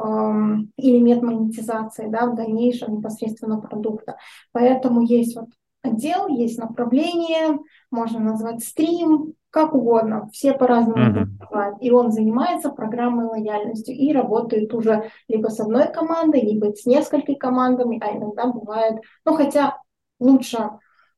элемент 0.78 1.22
монетизации 1.22 2.08
да, 2.08 2.26
в 2.26 2.36
дальнейшем 2.36 2.98
непосредственно 2.98 3.62
продукта. 3.62 4.18
Поэтому 4.52 5.02
есть 5.02 5.36
вот 5.36 5.50
отдел, 5.84 6.28
есть 6.28 6.58
направление, 6.58 7.60
можно 7.92 8.20
назвать 8.20 8.64
стрим, 8.64 9.36
как 9.52 9.74
угодно, 9.74 10.30
все 10.32 10.54
по-разному 10.54 11.28
называют. 11.40 11.78
И 11.82 11.92
он 11.92 12.12
занимается 12.12 12.70
программой 12.70 13.26
лояльности 13.26 13.92
и 13.92 14.14
работает 14.14 14.74
уже 14.74 15.10
либо 15.28 15.48
с 15.48 15.60
одной 15.60 15.92
командой, 15.92 16.42
либо 16.42 16.74
с 16.74 16.86
несколькими 16.86 17.36
командами, 17.36 18.00
а 18.02 18.16
иногда 18.16 18.46
бывает, 18.46 19.02
ну 19.26 19.34
хотя 19.34 19.82
лучше 20.20 20.70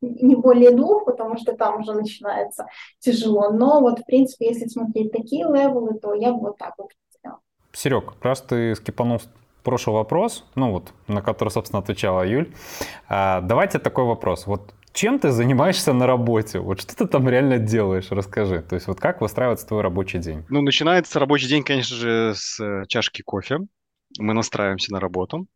не 0.01 0.35
более 0.35 0.71
двух, 0.71 1.05
потому 1.05 1.37
что 1.37 1.53
там 1.53 1.81
уже 1.81 1.93
начинается 1.93 2.67
тяжело. 2.99 3.51
Но 3.51 3.81
вот, 3.81 3.99
в 3.99 4.05
принципе, 4.05 4.47
если 4.47 4.67
смотреть 4.67 5.11
такие 5.11 5.45
левелы, 5.45 5.99
то 5.99 6.13
я 6.13 6.31
бы 6.31 6.39
вот 6.39 6.57
так 6.57 6.73
вот 6.77 6.91
сделала. 7.17 7.39
Серег, 7.71 8.13
раз 8.21 8.41
ты 8.41 8.75
скипанул 8.75 9.21
прошлый 9.63 9.95
вопрос, 9.95 10.43
ну 10.55 10.71
вот, 10.71 10.91
на 11.07 11.21
который, 11.21 11.49
собственно, 11.49 11.81
отвечала 11.81 12.25
Юль, 12.25 12.51
а, 13.07 13.41
давайте 13.41 13.77
такой 13.77 14.05
вопрос. 14.05 14.47
Вот 14.47 14.73
чем 14.93 15.19
ты 15.19 15.31
занимаешься 15.31 15.93
на 15.93 16.07
работе? 16.07 16.59
Вот 16.59 16.81
что 16.81 16.95
ты 16.95 17.07
там 17.07 17.27
реально 17.29 17.57
делаешь? 17.57 18.07
Расскажи. 18.11 18.61
То 18.61 18.75
есть 18.75 18.87
вот 18.87 18.99
как 18.99 19.21
выстраивается 19.21 19.67
твой 19.67 19.81
рабочий 19.81 20.19
день? 20.19 20.45
Ну, 20.49 20.61
начинается 20.61 21.19
рабочий 21.19 21.47
день, 21.47 21.63
конечно 21.63 21.95
же, 21.95 22.33
с 22.35 22.59
э, 22.59 22.85
чашки 22.87 23.21
кофе. 23.21 23.59
Мы 24.19 24.33
настраиваемся 24.33 24.91
на 24.91 24.99
работу. 24.99 25.47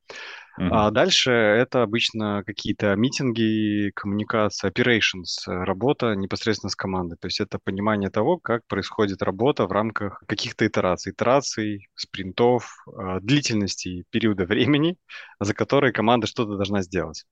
Uh-huh. 0.57 0.69
А 0.71 0.91
дальше 0.91 1.31
это 1.31 1.83
обычно 1.83 2.41
какие-то 2.45 2.95
митинги, 2.95 3.91
коммуникация, 3.93 4.71
operations, 4.71 5.25
э, 5.47 5.51
работа 5.51 6.13
непосредственно 6.15 6.69
с 6.69 6.75
командой. 6.75 7.17
То 7.19 7.27
есть 7.27 7.41
это 7.41 7.59
понимание 7.61 8.09
того, 8.09 8.37
как 8.37 8.65
происходит 8.67 9.21
работа 9.21 9.67
в 9.67 9.71
рамках 9.73 10.23
каких-то 10.27 10.65
итераций, 10.65 11.11
итераций, 11.11 11.89
спринтов, 11.95 12.73
э, 12.87 13.19
длительности 13.21 14.05
периода 14.11 14.45
времени, 14.45 14.97
за 15.41 15.53
которые 15.53 15.91
команда 15.91 16.25
что-то 16.25 16.55
должна 16.55 16.81
сделать. 16.83 17.25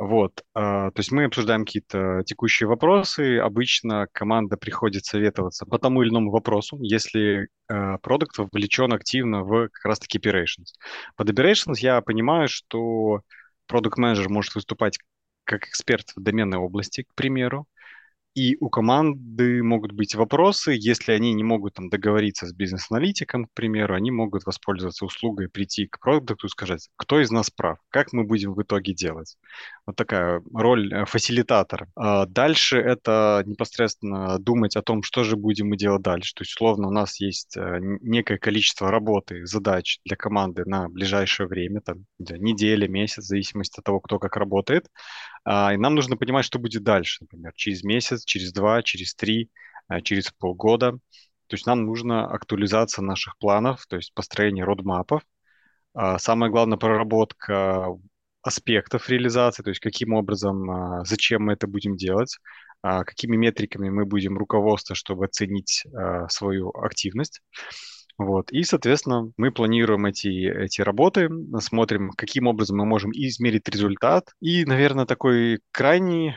Вот, 0.00 0.44
а, 0.54 0.90
то 0.92 1.00
есть 1.00 1.12
мы 1.12 1.24
обсуждаем 1.24 1.66
какие-то 1.66 2.22
текущие 2.24 2.66
вопросы. 2.66 3.36
Обычно 3.36 4.06
команда 4.12 4.56
приходит 4.56 5.04
советоваться 5.04 5.66
по 5.66 5.78
тому 5.78 6.00
или 6.00 6.08
иному 6.08 6.30
вопросу, 6.30 6.78
если 6.80 7.48
а, 7.68 7.98
продукт 7.98 8.38
вовлечен 8.38 8.94
активно 8.94 9.42
в 9.44 9.68
как 9.68 9.84
раз-таки 9.84 10.18
operations. 10.18 10.72
Под 11.16 11.28
operations 11.28 11.74
я 11.80 12.00
понимаю, 12.00 12.48
что 12.48 13.20
продукт 13.66 13.98
менеджер 13.98 14.30
может 14.30 14.54
выступать 14.54 14.98
как 15.44 15.68
эксперт 15.68 16.12
в 16.16 16.22
доменной 16.22 16.56
области, 16.56 17.02
к 17.02 17.14
примеру, 17.14 17.66
и 18.34 18.56
у 18.60 18.68
команды 18.68 19.62
могут 19.62 19.92
быть 19.92 20.14
вопросы, 20.14 20.72
если 20.78 21.12
они 21.12 21.32
не 21.34 21.42
могут 21.42 21.74
там 21.74 21.88
договориться 21.88 22.46
с 22.46 22.52
бизнес-аналитиком, 22.52 23.46
к 23.46 23.52
примеру, 23.54 23.94
они 23.94 24.10
могут 24.10 24.46
воспользоваться 24.46 25.04
услугой, 25.04 25.48
прийти 25.48 25.86
к 25.86 25.98
продукту 25.98 26.46
и 26.46 26.50
сказать, 26.50 26.88
кто 26.96 27.20
из 27.20 27.30
нас 27.30 27.50
прав, 27.50 27.78
как 27.90 28.12
мы 28.12 28.24
будем 28.24 28.54
в 28.54 28.62
итоге 28.62 28.94
делать. 28.94 29.36
Вот 29.84 29.96
такая 29.96 30.42
роль 30.54 30.92
э, 30.94 31.04
фасилитатора. 31.06 31.88
А 31.96 32.26
дальше 32.26 32.78
это 32.78 33.42
непосредственно 33.46 34.38
думать 34.38 34.76
о 34.76 34.82
том, 34.82 35.02
что 35.02 35.24
же 35.24 35.36
будем 35.36 35.68
мы 35.68 35.76
делать 35.76 36.02
дальше. 36.02 36.32
То 36.34 36.42
есть, 36.42 36.52
условно, 36.52 36.88
у 36.88 36.92
нас 36.92 37.18
есть 37.20 37.56
э, 37.56 37.78
некое 37.80 38.38
количество 38.38 38.90
работы, 38.90 39.44
задач 39.44 39.98
для 40.04 40.16
команды 40.16 40.64
на 40.66 40.88
ближайшее 40.88 41.48
время, 41.48 41.80
там, 41.80 42.04
неделя, 42.18 42.86
месяц, 42.86 43.24
в 43.24 43.26
зависимости 43.26 43.80
от 43.80 43.84
того, 43.84 43.98
кто 44.00 44.18
как 44.20 44.36
работает. 44.36 44.86
А, 45.44 45.72
и 45.74 45.76
нам 45.76 45.94
нужно 45.94 46.16
понимать, 46.16 46.44
что 46.44 46.58
будет 46.58 46.82
дальше, 46.82 47.18
например, 47.22 47.52
через 47.54 47.82
месяц, 47.82 48.24
через 48.24 48.52
два, 48.52 48.82
через 48.82 49.14
три, 49.14 49.50
а, 49.88 50.00
через 50.00 50.30
полгода. 50.30 50.92
То 51.46 51.56
есть 51.56 51.66
нам 51.66 51.84
нужна 51.84 52.26
актуализация 52.26 53.02
наших 53.02 53.36
планов, 53.38 53.86
то 53.86 53.96
есть 53.96 54.14
построение 54.14 54.64
родмапов. 54.64 55.22
А, 55.94 56.18
самое 56.18 56.52
главное, 56.52 56.78
проработка 56.78 57.88
аспектов 58.42 59.08
реализации, 59.08 59.62
то 59.62 59.70
есть 59.70 59.80
каким 59.80 60.14
образом, 60.14 61.04
зачем 61.04 61.44
мы 61.44 61.52
это 61.52 61.66
будем 61.66 61.96
делать, 61.96 62.38
какими 62.80 63.36
метриками 63.36 63.90
мы 63.90 64.06
будем 64.06 64.38
руководствоваться, 64.38 64.94
чтобы 64.94 65.26
оценить 65.26 65.84
свою 66.30 66.70
активность. 66.70 67.42
Вот. 68.20 68.52
И, 68.52 68.64
соответственно, 68.64 69.32
мы 69.38 69.50
планируем 69.50 70.04
эти, 70.04 70.28
эти 70.28 70.82
работы, 70.82 71.30
смотрим, 71.60 72.10
каким 72.10 72.48
образом 72.48 72.76
мы 72.76 72.84
можем 72.84 73.12
измерить 73.12 73.66
результат. 73.66 74.34
И, 74.40 74.66
наверное, 74.66 75.06
такой 75.06 75.60
крайний 75.70 76.34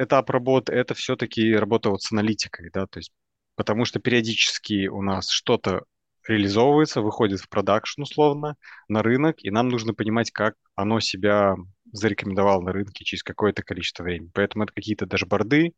этап 0.00 0.30
работы– 0.30 0.72
это 0.74 0.94
все-таки 0.94 1.54
работа 1.54 1.90
вот 1.90 2.02
с 2.02 2.10
аналитикой, 2.10 2.70
да, 2.74 2.88
то 2.88 2.98
есть 2.98 3.12
потому 3.54 3.84
что 3.84 4.00
периодически 4.00 4.88
у 4.88 5.00
нас 5.00 5.28
что-то 5.28 5.84
реализовывается, 6.26 7.02
выходит 7.02 7.38
в 7.38 7.48
продакшн 7.48 8.02
условно 8.02 8.56
на 8.88 9.04
рынок, 9.04 9.36
и 9.44 9.50
нам 9.52 9.68
нужно 9.68 9.94
понимать, 9.94 10.32
как 10.32 10.54
оно 10.74 10.98
себя 10.98 11.54
зарекомендовало 11.92 12.62
на 12.62 12.72
рынке 12.72 13.04
через 13.04 13.22
какое-то 13.22 13.62
количество 13.62 14.02
времени. 14.02 14.32
Поэтому 14.34 14.64
это 14.64 14.72
какие-то 14.72 15.06
дашборды, 15.06 15.72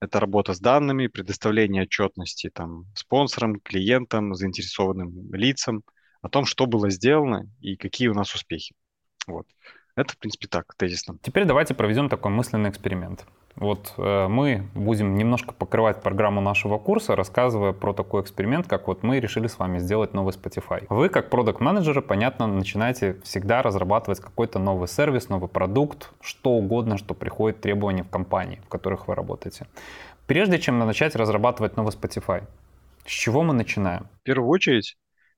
это 0.00 0.20
работа 0.20 0.54
с 0.54 0.60
данными, 0.60 1.06
предоставление 1.06 1.82
отчетности 1.82 2.50
там, 2.50 2.86
спонсорам, 2.94 3.60
клиентам, 3.60 4.34
заинтересованным 4.34 5.32
лицам 5.32 5.82
о 6.22 6.28
том, 6.28 6.44
что 6.46 6.66
было 6.66 6.90
сделано 6.90 7.50
и 7.60 7.76
какие 7.76 8.08
у 8.08 8.14
нас 8.14 8.34
успехи. 8.34 8.74
Вот. 9.26 9.46
Это, 9.96 10.12
в 10.14 10.18
принципе, 10.18 10.48
так, 10.48 10.74
тезисно. 10.76 11.18
Теперь 11.22 11.44
давайте 11.44 11.74
проведем 11.74 12.08
такой 12.08 12.32
мысленный 12.32 12.70
эксперимент. 12.70 13.24
Вот 13.56 13.94
э, 13.98 14.26
мы 14.28 14.68
будем 14.74 15.14
немножко 15.14 15.54
покрывать 15.54 16.02
программу 16.02 16.40
нашего 16.40 16.78
курса, 16.78 17.14
рассказывая 17.14 17.72
про 17.72 17.92
такой 17.92 18.22
эксперимент, 18.22 18.66
как 18.66 18.88
вот 18.88 19.02
мы 19.02 19.20
решили 19.20 19.46
с 19.46 19.58
вами 19.58 19.78
сделать 19.78 20.12
новый 20.12 20.32
Spotify. 20.32 20.84
Вы, 20.88 21.08
как 21.08 21.30
продукт 21.30 21.60
менеджеры 21.60 22.02
понятно, 22.02 22.46
начинаете 22.46 23.20
всегда 23.22 23.62
разрабатывать 23.62 24.20
какой-то 24.20 24.58
новый 24.58 24.88
сервис, 24.88 25.28
новый 25.28 25.48
продукт, 25.48 26.12
что 26.20 26.50
угодно, 26.50 26.98
что 26.98 27.14
приходит 27.14 27.60
требования 27.60 28.02
в 28.02 28.10
компании, 28.10 28.60
в 28.64 28.68
которых 28.68 29.06
вы 29.06 29.14
работаете. 29.14 29.66
Прежде 30.26 30.58
чем 30.58 30.78
начать 30.78 31.14
разрабатывать 31.14 31.76
новый 31.76 31.92
Spotify, 31.92 32.42
с 33.06 33.10
чего 33.10 33.42
мы 33.42 33.54
начинаем? 33.54 34.08
В 34.20 34.22
первую 34.24 34.48
очередь, 34.48 34.96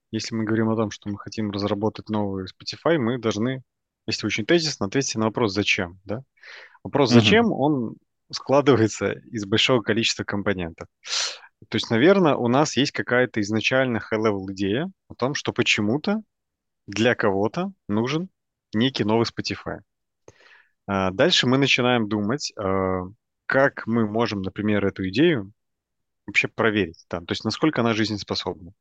если 0.09 0.33
мы 0.33 0.43
говорим 0.43 0.69
о 0.69 0.75
том, 0.75 0.89
что 0.89 1.09
мы 1.09 1.19
хотим 1.19 1.51
разработать 1.51 2.09
новый 2.09 2.45
Spotify, 2.45 2.97
мы 2.97 3.19
должны 3.19 3.61
если 4.07 4.25
очень 4.25 4.45
тезисно, 4.45 4.85
ответьте 4.85 5.19
на 5.19 5.25
вопрос 5.25 5.53
«зачем?». 5.53 5.99
Да? 6.05 6.23
Вопрос 6.81 7.11
«зачем?» 7.11 7.51
он 7.51 7.97
складывается 8.31 9.11
из 9.11 9.45
большого 9.45 9.81
количества 9.81 10.23
компонентов. 10.23 10.87
То 11.69 11.75
есть, 11.75 11.89
наверное, 11.89 12.35
у 12.35 12.47
нас 12.47 12.77
есть 12.77 12.91
какая-то 12.91 13.41
изначально 13.41 13.97
high-level 13.97 14.51
идея 14.51 14.91
о 15.09 15.15
том, 15.15 15.33
что 15.33 15.53
почему-то 15.53 16.21
для 16.85 17.15
кого-то 17.15 17.71
нужен 17.87 18.29
некий 18.73 19.03
новый 19.03 19.25
Spotify. 19.25 19.79
А 20.85 21.11
дальше 21.11 21.47
мы 21.47 21.57
начинаем 21.57 22.07
думать, 22.07 22.53
а, 22.57 23.03
как 23.45 23.87
мы 23.87 24.07
можем, 24.07 24.41
например, 24.41 24.85
эту 24.85 25.07
идею 25.09 25.51
вообще 26.25 26.47
проверить, 26.47 27.05
да, 27.09 27.19
то 27.19 27.31
есть 27.31 27.43
насколько 27.43 27.81
она 27.81 27.93
жизнеспособна. 27.93 28.73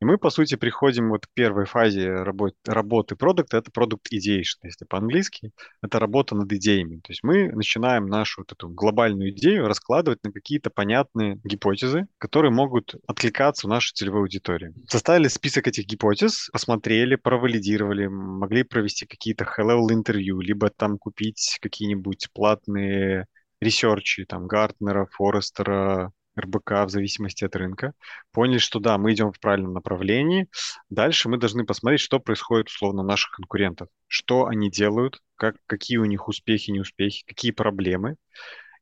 И 0.00 0.04
мы, 0.04 0.18
по 0.18 0.30
сути, 0.30 0.56
приходим 0.56 1.10
вот 1.10 1.26
к 1.26 1.30
первой 1.34 1.66
фазе 1.66 2.10
работ, 2.10 2.54
работы 2.66 3.16
продукта, 3.16 3.58
это 3.58 3.70
продукт 3.70 4.12
ideation, 4.12 4.58
если 4.64 4.84
по-английски, 4.84 5.52
это 5.82 5.98
работа 5.98 6.34
над 6.34 6.52
идеями. 6.52 6.96
То 6.96 7.12
есть 7.12 7.22
мы 7.22 7.50
начинаем 7.52 8.06
нашу 8.06 8.42
вот 8.42 8.52
эту 8.52 8.68
глобальную 8.68 9.30
идею 9.30 9.68
раскладывать 9.68 10.22
на 10.24 10.32
какие-то 10.32 10.70
понятные 10.70 11.40
гипотезы, 11.44 12.06
которые 12.18 12.50
могут 12.50 12.96
откликаться 13.06 13.66
в 13.66 13.70
нашей 13.70 13.92
целевой 13.94 14.22
аудитории. 14.22 14.74
Составили 14.88 15.28
список 15.28 15.68
этих 15.68 15.86
гипотез, 15.86 16.50
посмотрели, 16.52 17.14
провалидировали, 17.14 18.06
могли 18.06 18.64
провести 18.64 19.06
какие-то 19.06 19.44
high-level 19.44 19.92
интервью, 19.92 20.40
либо 20.40 20.70
там 20.70 20.98
купить 20.98 21.58
какие-нибудь 21.62 22.28
платные 22.34 23.26
ресерчи, 23.60 24.24
там, 24.24 24.46
Гартнера, 24.46 25.06
Форестера, 25.12 26.12
РБК 26.38 26.84
в 26.84 26.88
зависимости 26.88 27.44
от 27.44 27.56
рынка, 27.56 27.94
поняли, 28.32 28.58
что 28.58 28.80
да, 28.80 28.98
мы 28.98 29.12
идем 29.12 29.32
в 29.32 29.40
правильном 29.40 29.72
направлении. 29.72 30.48
Дальше 30.90 31.28
мы 31.28 31.38
должны 31.38 31.64
посмотреть, 31.64 32.00
что 32.00 32.20
происходит 32.20 32.68
условно 32.68 33.02
наших 33.02 33.32
конкурентов, 33.32 33.88
что 34.06 34.46
они 34.46 34.70
делают, 34.70 35.20
как, 35.36 35.56
какие 35.66 35.98
у 35.98 36.04
них 36.04 36.28
успехи, 36.28 36.70
неуспехи, 36.70 37.24
какие 37.26 37.52
проблемы. 37.52 38.16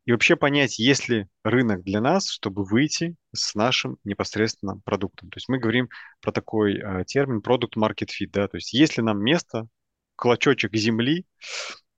И 0.04 0.12
вообще 0.12 0.34
понять, 0.34 0.78
есть 0.78 1.08
ли 1.08 1.28
рынок 1.44 1.84
для 1.84 2.00
нас, 2.00 2.28
чтобы 2.28 2.64
выйти 2.64 3.14
с 3.32 3.54
нашим 3.54 3.98
непосредственно 4.02 4.80
продуктом. 4.84 5.30
То 5.30 5.36
есть 5.36 5.48
мы 5.48 5.58
говорим 5.58 5.88
про 6.20 6.32
такой 6.32 6.76
э, 6.76 7.04
термин 7.04 7.40
продукт 7.40 7.76
market 7.76 8.08
fit, 8.08 8.30
да, 8.32 8.48
то 8.48 8.56
есть 8.56 8.72
есть 8.72 8.96
ли 8.96 9.04
нам 9.04 9.22
место, 9.22 9.68
клочочек 10.16 10.74
земли, 10.74 11.24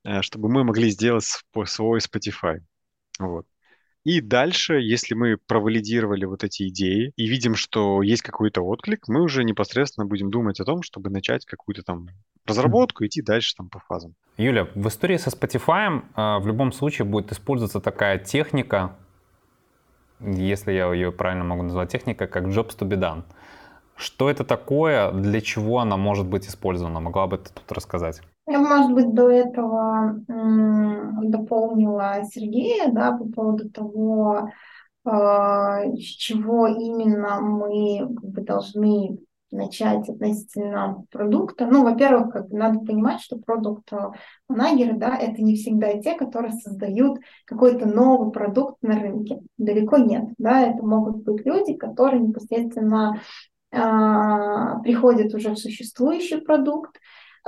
э, 0.04 0.20
чтобы 0.20 0.50
мы 0.50 0.64
могли 0.64 0.90
сделать 0.90 1.24
свой 1.24 2.00
Spotify. 2.00 2.60
Вот. 3.18 3.46
И 4.04 4.20
дальше, 4.20 4.74
если 4.74 5.14
мы 5.14 5.38
провалидировали 5.38 6.26
вот 6.26 6.44
эти 6.44 6.68
идеи 6.68 7.12
и 7.16 7.26
видим, 7.26 7.54
что 7.54 8.02
есть 8.02 8.22
какой-то 8.22 8.60
отклик, 8.60 9.08
мы 9.08 9.22
уже 9.22 9.44
непосредственно 9.44 10.06
будем 10.06 10.30
думать 10.30 10.60
о 10.60 10.64
том, 10.64 10.82
чтобы 10.82 11.08
начать 11.08 11.46
какую-то 11.46 11.82
там 11.82 12.08
разработку, 12.46 13.06
идти 13.06 13.22
дальше 13.22 13.54
там 13.56 13.70
по 13.70 13.80
фазам. 13.80 14.14
Юля, 14.36 14.68
в 14.74 14.88
истории 14.88 15.16
со 15.16 15.30
Spotify 15.30 16.02
э, 16.16 16.42
в 16.42 16.46
любом 16.46 16.72
случае 16.72 17.06
будет 17.06 17.32
использоваться 17.32 17.80
такая 17.80 18.18
техника, 18.18 18.94
если 20.20 20.72
я 20.72 20.92
ее 20.92 21.10
правильно 21.10 21.44
могу 21.44 21.62
назвать, 21.62 21.90
техника, 21.90 22.26
как 22.26 22.44
jobs 22.44 22.76
to 22.78 22.86
be 22.86 22.98
done. 22.98 23.22
Что 23.96 24.28
это 24.28 24.44
такое, 24.44 25.12
для 25.12 25.40
чего 25.40 25.78
она 25.78 25.96
может 25.96 26.26
быть 26.26 26.48
использована? 26.48 27.00
Могла 27.00 27.26
бы 27.26 27.38
ты 27.38 27.50
тут 27.52 27.70
рассказать? 27.72 28.20
Я, 28.46 28.58
может 28.58 28.92
быть, 28.92 29.14
до 29.14 29.30
этого 29.30 30.20
дополнила 31.22 32.22
Сергея, 32.30 32.90
да, 32.92 33.12
по 33.12 33.24
поводу 33.24 33.70
того, 33.70 34.50
а, 35.04 35.84
с 35.94 36.00
чего 36.00 36.66
именно 36.66 37.40
мы 37.40 38.00
как 38.00 38.24
бы, 38.30 38.40
должны 38.42 39.18
начать 39.50 40.08
относительно 40.08 41.04
продукта. 41.10 41.66
Ну, 41.66 41.84
во-первых, 41.84 42.32
как 42.32 42.48
бы 42.48 42.58
надо 42.58 42.80
понимать, 42.80 43.20
что 43.20 43.38
продукт 43.38 43.92
а, 43.92 44.12
манагеры, 44.48 44.96
да, 44.98 45.16
это 45.16 45.42
не 45.42 45.54
всегда 45.56 45.92
те, 46.00 46.14
которые 46.14 46.52
создают 46.52 47.20
какой-то 47.46 47.86
новый 47.86 48.32
продукт 48.32 48.82
на 48.82 48.98
рынке. 48.98 49.40
Далеко 49.56 49.98
нет, 49.98 50.24
да, 50.38 50.60
это 50.60 50.84
могут 50.84 51.22
быть 51.22 51.46
люди, 51.46 51.74
которые 51.74 52.20
непосредственно 52.20 53.20
э, 53.74 54.82
приходят 54.82 55.34
уже 55.34 55.50
в 55.50 55.58
существующий 55.58 56.40
продукт, 56.40 56.98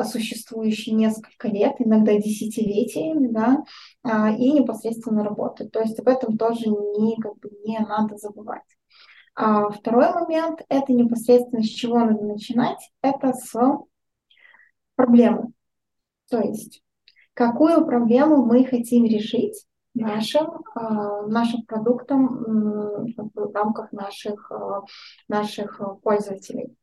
существующий 0.05 0.93
несколько 0.93 1.49
лет, 1.49 1.77
иногда 1.79 2.15
десятилетиями, 2.17 3.29
да, 3.29 3.65
а, 4.03 4.31
и 4.31 4.53
непосредственно 4.53 5.25
работают. 5.25 5.73
То 5.73 5.81
есть 5.81 5.99
об 5.99 6.09
этом 6.09 6.37
тоже 6.37 6.69
не, 6.69 7.17
как 7.17 7.39
бы, 7.39 7.51
не 7.65 7.79
надо 7.79 8.17
забывать. 8.17 8.63
А 9.35 9.71
второй 9.71 10.13
момент– 10.13 10.61
это 10.69 10.93
непосредственно 10.93 11.63
с 11.63 11.69
чего 11.69 11.99
надо 11.99 12.25
начинать, 12.25 12.91
это 13.03 13.33
с 13.33 13.55
проблемы. 14.95 15.53
То 16.31 16.41
есть 16.41 16.83
какую 17.35 17.85
проблему 17.87 18.45
мы 18.45 18.65
хотим 18.65 19.05
решить 19.05 19.67
нашим, 19.97 20.63
а, 20.75 21.23
нашим 21.27 21.63
продуктом 21.63 23.07
в 23.35 23.53
рамках 23.55 23.93
наших, 23.93 24.51
наших 25.29 25.81
пользователей. 26.03 26.77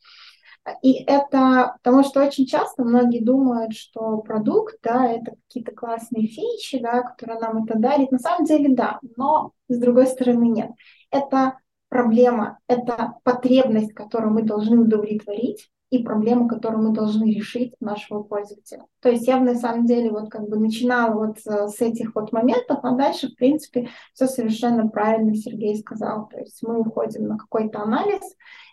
И 0.81 1.03
это 1.03 1.75
потому 1.83 2.03
что 2.03 2.25
очень 2.25 2.45
часто 2.45 2.83
многие 2.83 3.19
думают, 3.19 3.73
что 3.73 4.19
продукт, 4.19 4.77
да, 4.81 5.11
это 5.11 5.33
какие-то 5.47 5.73
классные 5.73 6.27
фичи, 6.27 6.79
да, 6.79 7.01
которые 7.01 7.39
нам 7.39 7.65
это 7.65 7.77
дарит. 7.77 8.11
На 8.11 8.19
самом 8.19 8.45
деле, 8.45 8.73
да, 8.73 8.99
но 9.17 9.51
с 9.67 9.77
другой 9.77 10.07
стороны 10.07 10.45
нет. 10.45 10.71
Это 11.11 11.57
проблема, 11.89 12.59
это 12.67 13.15
потребность, 13.23 13.93
которую 13.93 14.33
мы 14.33 14.43
должны 14.43 14.79
удовлетворить, 14.79 15.69
и 15.93 16.03
проблему, 16.03 16.47
которую 16.47 16.89
мы 16.89 16.95
должны 16.95 17.25
решить 17.31 17.75
нашего 17.79 18.23
пользователя. 18.23 18.85
То 18.99 19.09
есть 19.09 19.27
я 19.27 19.39
на 19.39 19.53
самом 19.53 19.85
деле 19.85 20.09
вот 20.09 20.27
как 20.31 20.49
бы 20.49 20.57
начинала 20.57 21.13
вот 21.13 21.37
э, 21.45 21.67
с 21.67 21.81
этих 21.81 22.15
вот 22.15 22.31
моментов, 22.31 22.79
а 22.81 22.95
дальше, 22.95 23.27
в 23.27 23.35
принципе, 23.35 23.89
все 24.13 24.25
совершенно 24.25 24.87
правильно 24.87 25.35
Сергей 25.35 25.77
сказал. 25.77 26.27
То 26.29 26.39
есть 26.39 26.63
мы 26.63 26.79
уходим 26.79 27.27
на 27.27 27.37
какой-то 27.37 27.79
анализ, 27.79 28.23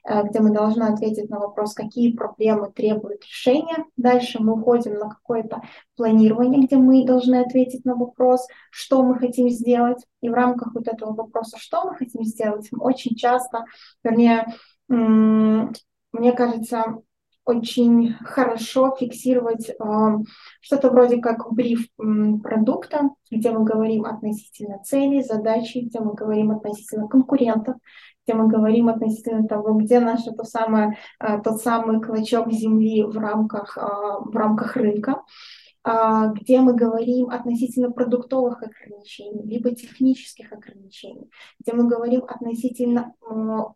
э, 0.09 0.23
где 0.23 0.41
мы 0.41 0.51
должны 0.51 0.85
ответить 0.85 1.29
на 1.29 1.39
вопрос, 1.39 1.75
какие 1.75 2.17
проблемы 2.17 2.73
требуют 2.73 3.23
решения. 3.23 3.85
Дальше 3.99 4.43
мы 4.43 4.55
уходим 4.55 4.95
на 4.95 5.11
какое-то 5.11 5.61
планирование, 5.97 6.65
где 6.65 6.77
мы 6.77 7.05
должны 7.05 7.35
ответить 7.37 7.85
на 7.85 7.97
вопрос, 7.97 8.47
что 8.71 9.03
мы 9.03 9.19
хотим 9.19 9.51
сделать. 9.51 10.07
И 10.23 10.31
в 10.31 10.33
рамках 10.33 10.73
вот 10.73 10.89
этого 10.89 11.13
вопроса, 11.13 11.59
что 11.59 11.85
мы 11.85 11.97
хотим 11.97 12.25
сделать, 12.25 12.67
очень 12.73 13.15
часто, 13.15 13.67
вернее, 14.03 14.47
мне 14.89 16.33
кажется, 16.33 17.03
очень 17.45 18.15
хорошо 18.23 18.95
фиксировать 18.99 19.71
э, 19.71 19.75
что-то 20.61 20.91
вроде 20.91 21.21
как 21.21 21.53
бриф 21.53 21.87
продукта, 21.97 23.11
где 23.31 23.51
мы 23.51 23.65
говорим 23.65 24.05
относительно 24.05 24.79
целей, 24.83 25.23
задачи, 25.23 25.79
где 25.79 26.01
мы 26.01 26.15
говорим 26.15 26.51
относительно 26.51 27.09
конкурентов, 27.09 27.77
где 28.25 28.35
мы 28.35 28.49
говорим 28.49 28.89
относительно 28.89 29.47
того, 29.49 29.75
где 29.75 30.01
наш 30.01 30.23
то 30.23 30.45
самое, 30.45 30.97
э, 31.19 31.41
тот 31.43 31.61
самый 31.61 32.01
клочок 32.01 32.53
земли 32.53 33.03
в 33.03 33.17
рамках, 33.17 33.77
э, 33.77 33.81
в 33.81 34.37
рамках 34.37 34.77
рынка. 34.77 35.23
А, 35.83 36.27
где 36.27 36.61
мы 36.61 36.75
говорим 36.75 37.31
относительно 37.31 37.91
продуктовых 37.91 38.63
ограничений, 38.63 39.43
либо 39.45 39.75
технических 39.75 40.53
ограничений, 40.53 41.31
где 41.59 41.73
мы 41.73 41.89
говорим 41.89 42.23
относительно 42.25 43.15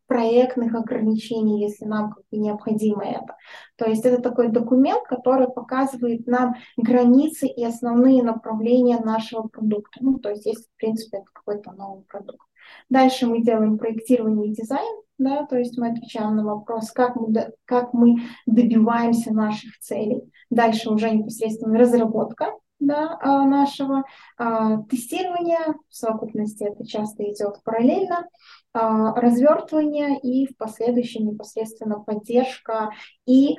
проектных 0.06 0.74
ограничений, 0.74 1.62
если 1.62 1.86
нам 1.86 2.10
как 2.10 2.24
бы 2.30 2.36
необходимо 2.36 3.04
это. 3.04 3.36
То 3.76 3.88
есть 3.88 4.04
это 4.04 4.20
такой 4.20 4.48
документ, 4.48 5.04
который 5.04 5.48
показывает 5.48 6.26
нам 6.26 6.56
границы 6.76 7.46
и 7.46 7.64
основные 7.64 8.22
направления 8.22 8.98
нашего 8.98 9.48
продукта. 9.48 10.00
Ну, 10.02 10.18
то 10.18 10.28
есть 10.28 10.44
если, 10.44 10.64
в 10.64 10.76
принципе, 10.76 11.18
это 11.18 11.26
какой-то 11.32 11.72
новый 11.72 12.04
продукт. 12.04 12.46
Дальше 12.90 13.26
мы 13.26 13.42
делаем 13.42 13.78
проектирование 13.78 14.48
и 14.48 14.54
дизайн, 14.54 15.03
да, 15.18 15.46
то 15.46 15.56
есть 15.56 15.78
мы 15.78 15.88
отвечаем 15.90 16.36
на 16.36 16.44
вопрос, 16.44 16.90
как 16.90 17.16
мы, 17.16 17.52
как 17.64 17.92
мы 17.92 18.16
добиваемся 18.46 19.32
наших 19.32 19.78
целей. 19.78 20.22
Дальше 20.50 20.90
уже 20.90 21.10
непосредственно 21.10 21.78
разработка 21.78 22.52
да, 22.80 23.18
а, 23.20 23.44
нашего 23.44 24.04
а, 24.36 24.82
тестирования, 24.82 25.74
в 25.88 25.94
совокупности 25.94 26.64
это 26.64 26.86
часто 26.86 27.24
идет 27.24 27.62
параллельно, 27.64 28.26
а, 28.72 29.14
развертывание 29.20 30.18
и 30.20 30.46
в 30.46 30.56
последующем 30.56 31.26
непосредственно 31.26 32.00
поддержка 32.00 32.90
и 33.26 33.56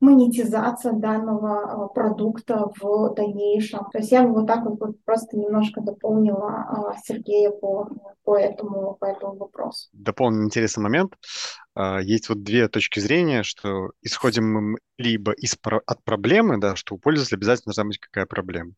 монетизация 0.00 0.92
данного 0.92 1.90
э, 1.90 1.94
продукта 1.94 2.70
в 2.80 3.14
дальнейшем. 3.14 3.80
То 3.90 3.98
есть 3.98 4.12
я 4.12 4.22
бы 4.22 4.34
вот 4.34 4.46
так 4.46 4.64
вот 4.64 5.02
просто 5.04 5.36
немножко 5.36 5.80
дополнила 5.80 6.92
э, 6.94 6.98
Сергея 7.04 7.50
по, 7.50 7.88
по, 8.24 8.36
этому, 8.36 8.96
по 9.00 9.06
этому 9.06 9.36
вопросу. 9.36 9.88
Дополню 9.92 10.44
интересный 10.44 10.82
момент. 10.82 11.14
А, 11.74 12.00
есть 12.00 12.28
вот 12.28 12.42
две 12.42 12.68
точки 12.68 13.00
зрения, 13.00 13.42
что 13.42 13.90
исходим 14.02 14.72
мы 14.72 14.78
либо 14.98 15.32
из, 15.32 15.56
от 15.62 16.04
проблемы, 16.04 16.58
да, 16.58 16.76
что 16.76 16.94
у 16.94 16.98
пользователя 16.98 17.36
обязательно 17.36 17.72
должна 17.72 17.84
быть 17.84 17.98
какая 17.98 18.26
проблема. 18.26 18.72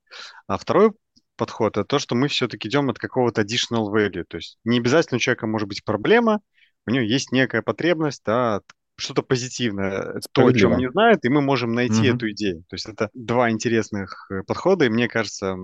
А 0.47 0.57
второй 0.57 0.93
подход 1.37 1.77
это 1.77 1.85
то, 1.85 1.99
что 1.99 2.15
мы 2.15 2.29
все-таки 2.29 2.69
идем 2.69 2.91
от 2.91 2.99
какого-то 2.99 3.43
additional 3.43 3.93
value. 3.93 4.25
То 4.29 4.39
есть 4.39 4.59
не 4.65 4.79
обязательно 4.79 5.17
у 5.17 5.21
человека 5.21 5.47
может 5.47 5.69
быть 5.69 5.85
проблема, 5.85 6.41
у 6.87 6.91
него 6.91 7.05
есть 7.05 7.33
некая 7.33 7.63
потребность, 7.63 8.23
да, 8.25 8.61
что-то 9.01 9.23
позитивное, 9.23 10.21
то, 10.33 10.47
о 10.47 10.53
чем 10.53 10.77
не 10.77 10.91
знают, 10.91 11.25
и 11.25 11.29
мы 11.29 11.41
можем 11.41 11.73
найти 11.73 12.09
угу. 12.09 12.17
эту 12.17 12.31
идею. 12.31 12.65
То 12.69 12.75
есть 12.75 12.89
это 12.89 13.11
два 13.15 13.51
интересных 13.51 14.31
э, 14.31 14.43
подхода, 14.47 14.85
и 14.85 14.89
мне 14.89 15.09
кажется, 15.09 15.57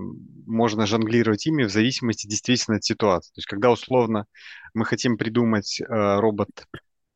можно 0.45 0.85
жонглировать 0.85 1.45
ими 1.47 1.63
в 1.63 1.71
зависимости 1.71 2.27
действительно 2.27 2.77
от 2.77 2.83
ситуации. 2.83 3.29
То 3.29 3.39
есть 3.39 3.47
когда 3.47 3.71
условно 3.71 4.25
мы 4.73 4.85
хотим 4.85 5.17
придумать 5.17 5.79
э, 5.79 5.85
робот 6.19 6.49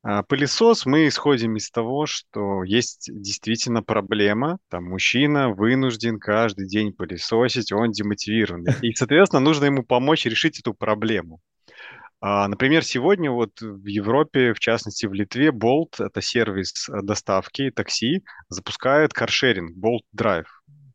а, 0.03 0.23
пылесос, 0.23 0.85
мы 0.87 1.07
исходим 1.07 1.57
из 1.57 1.69
того, 1.69 2.07
что 2.07 2.63
есть 2.63 3.09
действительно 3.13 3.83
проблема. 3.83 4.57
Там 4.69 4.85
мужчина 4.85 5.49
вынужден 5.49 6.19
каждый 6.19 6.67
день 6.67 6.91
пылесосить, 6.91 7.71
он 7.71 7.91
демотивирован. 7.91 8.65
И, 8.81 8.93
соответственно, 8.95 9.41
нужно 9.41 9.65
ему 9.65 9.83
помочь 9.83 10.25
решить 10.25 10.59
эту 10.59 10.73
проблему. 10.73 11.39
А, 12.23 12.47
например, 12.47 12.83
сегодня 12.83 13.31
вот 13.31 13.59
в 13.61 13.85
Европе, 13.87 14.53
в 14.53 14.59
частности 14.59 15.07
в 15.07 15.13
Литве, 15.13 15.49
Bolt, 15.49 15.95
это 15.99 16.21
сервис 16.21 16.87
э, 16.87 17.01
доставки 17.01 17.71
такси, 17.71 18.23
запускает 18.47 19.11
каршеринг, 19.11 19.75
Bolt 19.75 20.05
Drive 20.15 20.45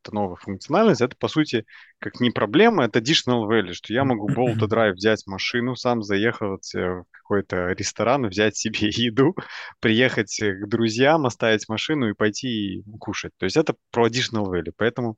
это 0.06 0.14
новая 0.14 0.36
функциональность, 0.36 1.00
это, 1.00 1.16
по 1.16 1.28
сути, 1.28 1.64
как 1.98 2.20
не 2.20 2.30
проблема, 2.30 2.84
это 2.84 3.00
additional 3.00 3.48
value, 3.48 3.72
что 3.72 3.92
я 3.92 4.04
могу 4.04 4.28
Bolt 4.28 4.58
Drive 4.58 4.92
взять 4.92 5.26
машину, 5.26 5.76
сам 5.76 6.02
заехать 6.02 6.72
в 6.74 7.04
какой-то 7.10 7.72
ресторан, 7.72 8.26
взять 8.26 8.56
себе 8.56 8.78
еду, 8.90 9.34
приехать 9.80 10.38
к 10.38 10.66
друзьям, 10.66 11.26
оставить 11.26 11.68
машину 11.68 12.10
и 12.10 12.14
пойти 12.14 12.84
кушать. 13.00 13.32
То 13.38 13.44
есть 13.44 13.56
это 13.56 13.74
про 13.90 14.08
additional 14.08 14.46
value. 14.46 14.72
Поэтому 14.76 15.16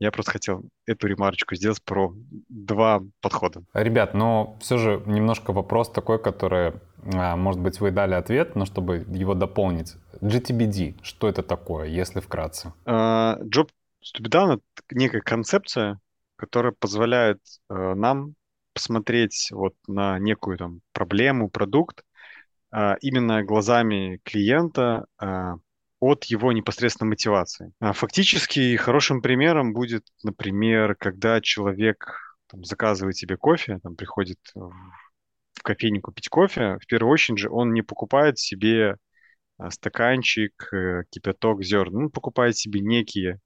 я 0.00 0.10
просто 0.10 0.32
хотел 0.32 0.64
эту 0.86 1.06
ремарочку 1.06 1.54
сделать 1.54 1.82
про 1.84 2.12
два 2.48 3.02
подхода. 3.20 3.62
Ребят, 3.72 4.14
но 4.14 4.58
все 4.60 4.76
же 4.76 5.02
немножко 5.06 5.52
вопрос 5.52 5.90
такой, 5.90 6.20
который, 6.20 6.72
а, 7.14 7.36
может 7.36 7.60
быть, 7.60 7.80
вы 7.80 7.90
дали 7.90 8.14
ответ, 8.14 8.56
но 8.56 8.64
чтобы 8.64 9.06
его 9.08 9.34
дополнить. 9.34 9.94
GTBD, 10.20 10.96
что 11.02 11.28
это 11.28 11.42
такое, 11.42 11.86
если 11.86 12.20
вкратце? 12.20 12.72
Uh, 12.86 13.40
job 13.44 13.68
Ступидан— 14.04 14.50
это 14.52 14.62
некая 14.90 15.22
концепция, 15.22 15.98
которая 16.36 16.72
позволяет 16.72 17.40
э, 17.70 17.94
нам 17.94 18.34
посмотреть 18.74 19.48
вот 19.50 19.74
на 19.86 20.18
некую 20.18 20.58
там 20.58 20.82
проблему, 20.92 21.48
продукт 21.48 22.04
э, 22.70 22.96
именно 23.00 23.42
глазами 23.42 24.20
клиента 24.22 25.06
э, 25.18 25.54
от 26.00 26.24
его 26.24 26.52
непосредственной 26.52 27.10
мотивации. 27.10 27.72
А 27.80 27.94
фактически 27.94 28.76
хорошим 28.76 29.22
примером 29.22 29.72
будет, 29.72 30.04
например, 30.22 30.96
когда 30.96 31.40
человек 31.40 32.38
там, 32.48 32.62
заказывает 32.62 33.16
себе 33.16 33.38
кофе, 33.38 33.78
там, 33.82 33.96
приходит 33.96 34.38
в 34.54 35.62
кофейню 35.62 36.02
купить 36.02 36.28
кофе, 36.28 36.76
в 36.78 36.86
первую 36.86 37.10
очередь 37.10 37.38
же 37.38 37.48
он 37.48 37.72
не 37.72 37.80
покупает 37.80 38.38
себе 38.38 38.96
э, 39.58 39.70
стаканчик, 39.70 40.52
э, 40.74 41.04
кипяток 41.08 41.62
зерна, 41.62 42.00
он 42.00 42.10
покупает 42.10 42.58
себе 42.58 42.80
некие 42.80 43.40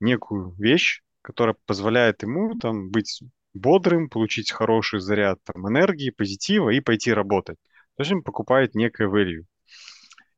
некую 0.00 0.54
вещь, 0.58 1.02
которая 1.22 1.56
позволяет 1.66 2.22
ему 2.22 2.58
там 2.58 2.90
быть 2.90 3.20
бодрым, 3.54 4.08
получить 4.08 4.52
хороший 4.52 5.00
заряд 5.00 5.38
там, 5.44 5.68
энергии, 5.68 6.10
позитива 6.10 6.70
и 6.70 6.80
пойти 6.80 7.12
работать. 7.12 7.58
То 7.96 8.02
есть 8.02 8.12
он 8.12 8.22
покупает 8.22 8.74
некое 8.74 9.08
value. 9.08 9.44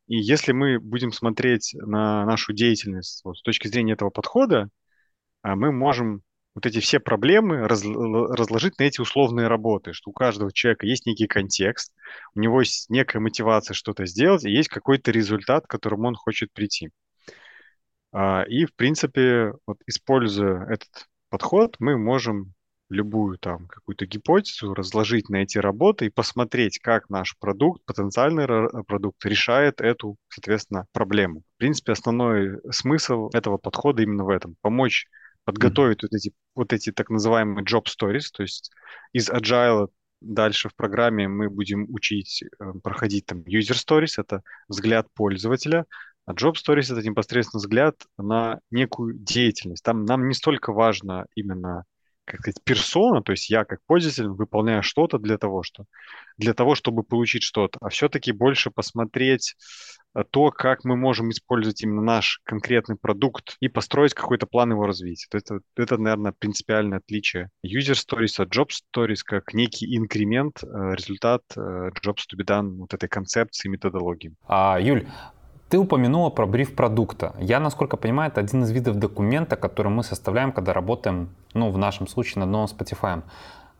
И 0.06 0.16
если 0.16 0.52
мы 0.52 0.78
будем 0.80 1.12
смотреть 1.12 1.74
на 1.74 2.24
нашу 2.24 2.52
деятельность 2.52 3.22
вот, 3.24 3.36
с 3.36 3.42
точки 3.42 3.68
зрения 3.68 3.92
этого 3.92 4.10
подхода, 4.10 4.68
а, 5.42 5.54
мы 5.54 5.70
можем 5.70 6.22
вот 6.54 6.66
эти 6.66 6.80
все 6.80 6.98
проблемы 6.98 7.68
раз, 7.68 7.84
разложить 7.84 8.78
на 8.78 8.84
эти 8.84 9.00
условные 9.00 9.48
работы, 9.48 9.92
что 9.92 10.10
у 10.10 10.12
каждого 10.12 10.52
человека 10.52 10.86
есть 10.86 11.06
некий 11.06 11.26
контекст, 11.26 11.92
у 12.34 12.40
него 12.40 12.60
есть 12.60 12.90
некая 12.90 13.20
мотивация 13.20 13.74
что-то 13.74 14.06
сделать, 14.06 14.44
и 14.44 14.50
есть 14.50 14.68
какой-то 14.68 15.10
результат, 15.10 15.66
к 15.66 15.70
которому 15.70 16.08
он 16.08 16.14
хочет 16.14 16.52
прийти. 16.52 16.90
А, 18.12 18.42
и, 18.42 18.64
в 18.64 18.74
принципе, 18.74 19.52
вот 19.66 19.78
используя 19.86 20.64
этот 20.66 21.08
подход, 21.30 21.76
мы 21.78 21.98
можем 21.98 22.54
любую 22.90 23.38
там 23.38 23.66
какую-то 23.66 24.06
гипотезу 24.06 24.72
разложить 24.72 25.28
на 25.28 25.42
эти 25.42 25.58
работы 25.58 26.06
и 26.06 26.10
посмотреть, 26.10 26.78
как 26.78 27.10
наш 27.10 27.36
продукт, 27.38 27.84
потенциальный 27.84 28.46
продукт 28.84 29.24
решает 29.26 29.80
эту, 29.80 30.16
соответственно, 30.28 30.86
проблему. 30.92 31.42
В 31.56 31.58
принципе, 31.58 31.92
основной 31.92 32.58
смысл 32.70 33.28
этого 33.34 33.58
подхода 33.58 34.02
именно 34.02 34.24
в 34.24 34.30
этом. 34.30 34.56
Помочь 34.62 35.06
подготовить 35.44 36.02
mm-hmm. 36.02 36.08
вот, 36.10 36.14
эти, 36.14 36.32
вот 36.54 36.72
эти 36.72 36.92
так 36.92 37.10
называемые 37.10 37.64
job 37.64 37.84
stories, 37.84 38.26
то 38.32 38.42
есть 38.42 38.70
из 39.12 39.30
agile 39.30 39.88
дальше 40.20 40.68
в 40.68 40.74
программе 40.74 41.28
мы 41.28 41.48
будем 41.48 41.86
учить 41.90 42.42
э, 42.42 42.72
проходить 42.82 43.26
там 43.26 43.42
user 43.42 43.76
stories, 43.76 44.14
это 44.18 44.42
взгляд 44.68 45.06
пользователя, 45.14 45.84
а 46.28 46.34
Job 46.34 46.56
Stories— 46.56 46.92
это 46.96 47.02
непосредственно 47.08 47.58
взгляд 47.58 47.96
на 48.18 48.60
некую 48.70 49.14
деятельность. 49.14 49.82
Там 49.82 50.04
нам 50.04 50.28
не 50.28 50.34
столько 50.34 50.74
важно 50.74 51.24
именно 51.34 51.84
как 52.26 52.40
сказать, 52.40 52.62
персона, 52.62 53.22
то 53.22 53.32
есть 53.32 53.48
я 53.48 53.64
как 53.64 53.80
пользователь 53.86 54.28
выполняю 54.28 54.82
что-то 54.82 55.18
для 55.18 55.38
того, 55.38 55.62
что, 55.62 55.86
для 56.36 56.52
того, 56.52 56.74
чтобы 56.74 57.02
получить 57.02 57.42
что-то, 57.42 57.78
а 57.80 57.88
все-таки 57.88 58.32
больше 58.32 58.70
посмотреть 58.70 59.56
э, 60.14 60.22
то, 60.30 60.50
как 60.50 60.84
мы 60.84 60.96
можем 60.96 61.30
использовать 61.30 61.82
именно 61.82 62.02
наш 62.02 62.42
конкретный 62.44 62.96
продукт 62.96 63.56
и 63.60 63.68
построить 63.68 64.12
какой-то 64.12 64.46
план 64.46 64.72
его 64.72 64.86
развития. 64.86 65.28
Это, 65.32 65.60
это, 65.76 65.96
наверное, 65.96 66.34
принципиальное 66.38 66.98
отличие 66.98 67.48
user 67.64 67.94
stories 67.94 68.42
от 68.42 68.54
job 68.54 68.68
stories 68.68 69.22
как 69.24 69.54
некий 69.54 69.96
инкремент, 69.96 70.62
э, 70.62 70.66
результат 70.94 71.40
э, 71.56 71.60
jobs 72.04 72.26
to 72.30 72.36
be 72.38 72.44
done 72.44 72.76
вот 72.76 72.92
этой 72.92 73.08
концепции, 73.08 73.70
методологии. 73.70 74.34
А, 74.46 74.78
Юль, 74.78 75.06
ты 75.68 75.78
упомянула 75.78 76.30
про 76.30 76.46
бриф 76.46 76.74
продукта. 76.74 77.34
Я, 77.38 77.60
насколько 77.60 77.96
понимаю, 77.96 78.30
это 78.30 78.40
один 78.40 78.62
из 78.62 78.70
видов 78.70 78.96
документа, 78.96 79.56
который 79.56 79.88
мы 79.88 80.02
составляем, 80.02 80.52
когда 80.52 80.72
работаем, 80.72 81.28
ну, 81.54 81.70
в 81.70 81.78
нашем 81.78 82.06
случае, 82.06 82.40
над 82.40 82.50
новым 82.50 82.68
Spotify. 82.68 83.22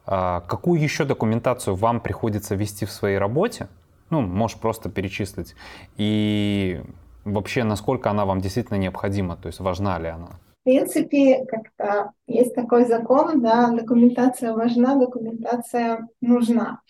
А, 0.07 0.40
какую 0.42 0.81
еще 0.81 1.05
документацию 1.05 1.77
вам 1.77 2.01
приходится 2.01 2.55
вести 2.55 2.85
в 2.85 2.90
своей 2.90 3.18
работе? 3.18 3.68
Ну, 4.11 4.20
можешь 4.20 4.59
просто 4.59 4.90
перечислить. 4.90 5.55
И 5.96 6.81
вообще, 7.24 7.64
насколько 7.64 8.11
она 8.11 8.24
вам 8.24 8.40
действительно 8.40 8.77
необходима, 8.77 9.37
то 9.37 9.48
есть 9.48 9.61
важна 9.61 9.98
ли 9.98 10.09
она? 10.09 10.29
В 10.61 10.64
принципе, 10.64 11.46
как-то 11.46 12.12
есть 12.27 12.55
такой 12.55 12.85
закон, 12.85 13.40
да, 13.40 13.70
документация 13.70 14.53
важна, 14.53 14.96
документация 14.96 16.07
нужна. 16.20 16.81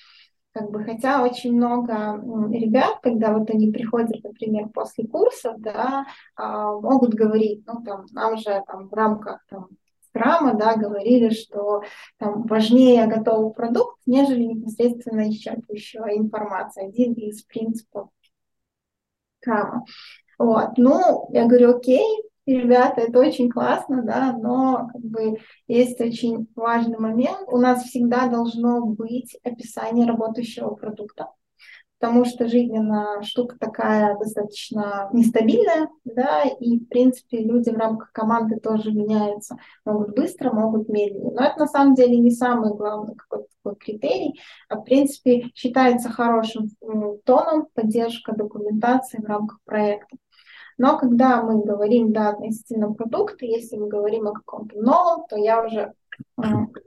Как 0.52 0.70
бы, 0.70 0.82
хотя 0.82 1.22
очень 1.22 1.54
много 1.54 2.20
ребят, 2.50 2.98
когда 3.02 3.32
вот 3.32 3.50
они 3.50 3.70
приходят, 3.70 4.22
например, 4.24 4.68
после 4.70 5.06
курсов, 5.06 5.54
да, 5.58 6.06
а, 6.36 6.72
могут 6.72 7.14
говорить, 7.14 7.62
ну, 7.66 7.82
там, 7.84 8.06
нам 8.12 8.38
же 8.38 8.62
там 8.66 8.88
в 8.88 8.92
рамках 8.94 9.44
там, 9.48 9.68
скрама, 10.08 10.54
да, 10.54 10.76
говорили, 10.76 11.30
что 11.30 11.82
там 12.16 12.42
важнее 12.46 13.06
готовый 13.06 13.52
продукт, 13.52 13.98
нежели 14.06 14.44
непосредственно 14.44 15.28
исчерпывающая 15.28 16.16
информация. 16.16 16.88
Один 16.88 17.12
из 17.12 17.42
принципов 17.42 18.08
скрама. 19.40 19.84
Вот. 20.38 20.76
Ну, 20.76 21.28
я 21.32 21.46
говорю, 21.46 21.76
окей, 21.76 22.04
ребята, 22.54 23.02
это 23.02 23.18
очень 23.18 23.50
классно, 23.50 24.02
да, 24.02 24.32
но 24.32 24.88
как 24.92 25.02
бы 25.02 25.38
есть 25.66 26.00
очень 26.00 26.48
важный 26.54 26.98
момент. 26.98 27.48
У 27.48 27.58
нас 27.58 27.84
всегда 27.84 28.28
должно 28.28 28.86
быть 28.86 29.36
описание 29.44 30.06
работающего 30.06 30.74
продукта, 30.74 31.28
потому 31.98 32.24
что 32.24 32.48
жизненная 32.48 33.22
штука 33.22 33.56
такая 33.58 34.16
достаточно 34.18 35.10
нестабильная, 35.12 35.88
да, 36.04 36.44
и, 36.44 36.78
в 36.78 36.88
принципе, 36.88 37.42
люди 37.42 37.70
в 37.70 37.76
рамках 37.76 38.12
команды 38.12 38.58
тоже 38.60 38.92
меняются, 38.92 39.56
могут 39.84 40.14
быстро, 40.14 40.52
могут 40.52 40.88
медленнее. 40.88 41.32
Но 41.32 41.44
это 41.44 41.58
на 41.58 41.66
самом 41.66 41.94
деле 41.94 42.16
не 42.16 42.30
самый 42.30 42.74
главный 42.74 43.14
какой-то 43.14 43.48
такой 43.62 43.76
критерий, 43.76 44.40
а, 44.68 44.76
в 44.76 44.84
принципе, 44.84 45.50
считается 45.54 46.08
хорошим 46.08 46.70
тоном 47.24 47.66
поддержка 47.74 48.32
документации 48.32 49.18
в 49.18 49.26
рамках 49.26 49.58
проекта. 49.64 50.16
Но 50.78 50.96
когда 50.98 51.42
мы 51.42 51.62
говорим 51.64 52.12
да, 52.12 52.30
относительно 52.30 52.94
продукта, 52.94 53.44
если 53.44 53.76
мы 53.76 53.88
говорим 53.88 54.28
о 54.28 54.32
каком-то 54.32 54.80
новом, 54.80 55.26
то 55.28 55.36
я 55.36 55.64
уже 55.64 55.92
э, 56.40 56.42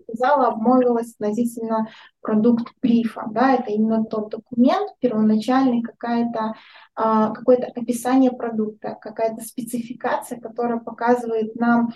сказала, 0.08 0.48
обмолвилась 0.48 1.14
относительно 1.14 1.90
продукт 2.22 2.74
брифа. 2.82 3.28
Да, 3.32 3.54
это 3.54 3.72
именно 3.72 4.06
тот 4.06 4.30
документ, 4.30 4.92
первоначальный, 5.00 5.82
какая-то, 5.82 6.56
а, 6.96 7.32
какое-то 7.32 7.68
описание 7.68 8.32
продукта, 8.32 8.98
какая-то 9.00 9.42
спецификация, 9.42 10.40
которая 10.40 10.80
показывает 10.80 11.56
нам 11.56 11.90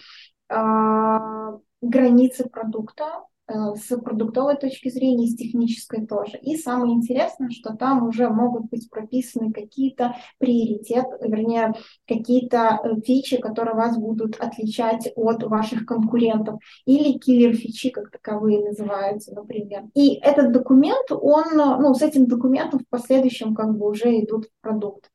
а, 0.50 1.58
границы 1.82 2.50
продукта, 2.50 3.24
с 3.48 3.96
продуктовой 3.98 4.58
точки 4.58 4.90
зрения, 4.90 5.28
с 5.28 5.36
технической 5.36 6.06
тоже. 6.06 6.38
И 6.42 6.56
самое 6.56 6.94
интересное, 6.94 7.50
что 7.52 7.76
там 7.76 8.08
уже 8.08 8.30
могут 8.30 8.70
быть 8.70 8.90
прописаны 8.90 9.52
какие-то 9.52 10.16
приоритеты, 10.40 11.10
вернее, 11.22 11.74
какие-то 12.08 12.80
э, 12.84 13.02
фичи, 13.02 13.38
которые 13.38 13.76
вас 13.76 13.98
будут 13.98 14.38
отличать 14.38 15.12
от 15.16 15.44
ваших 15.44 15.86
конкурентов, 15.86 16.60
или 16.86 17.18
киллер-фичи, 17.18 17.92
как 17.92 18.10
таковые 18.10 18.64
называются, 18.64 19.34
например. 19.34 19.84
И 19.94 20.16
этот 20.16 20.52
документ, 20.52 21.12
он, 21.12 21.44
ну, 21.54 21.94
с 21.94 22.02
этим 22.02 22.28
документом 22.28 22.80
в 22.80 22.90
последующем 22.90 23.54
как 23.54 23.78
бы 23.78 23.90
уже 23.90 24.20
идут 24.20 24.46
в 24.46 24.62
продукт. 24.62 25.12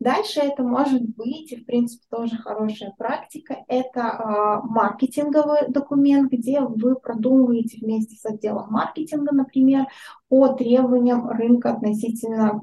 Дальше 0.00 0.40
это 0.40 0.62
может 0.62 1.02
быть, 1.02 1.52
в 1.52 1.64
принципе 1.64 2.04
тоже 2.08 2.36
хорошая 2.36 2.94
практика, 2.96 3.64
это 3.66 4.00
э, 4.00 4.66
маркетинговый 4.68 5.68
документ, 5.68 6.30
где 6.30 6.60
вы 6.60 6.94
продумываете 6.94 7.78
вместе 7.80 8.14
с 8.14 8.24
отделом 8.24 8.70
маркетинга, 8.70 9.34
например, 9.34 9.86
по 10.28 10.48
требованиям 10.48 11.28
рынка 11.28 11.72
относительно 11.72 12.60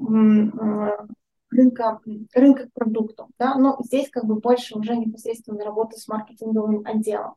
рынка, 1.50 2.00
рынка 2.34 2.68
к 2.68 2.72
продукту. 2.72 3.28
Да? 3.38 3.56
Но 3.56 3.76
здесь 3.80 4.08
как 4.10 4.24
бы 4.24 4.36
больше 4.36 4.78
уже 4.78 4.96
непосредственно 4.96 5.64
работа 5.64 5.98
с 5.98 6.08
маркетинговым 6.08 6.82
отделом. 6.86 7.34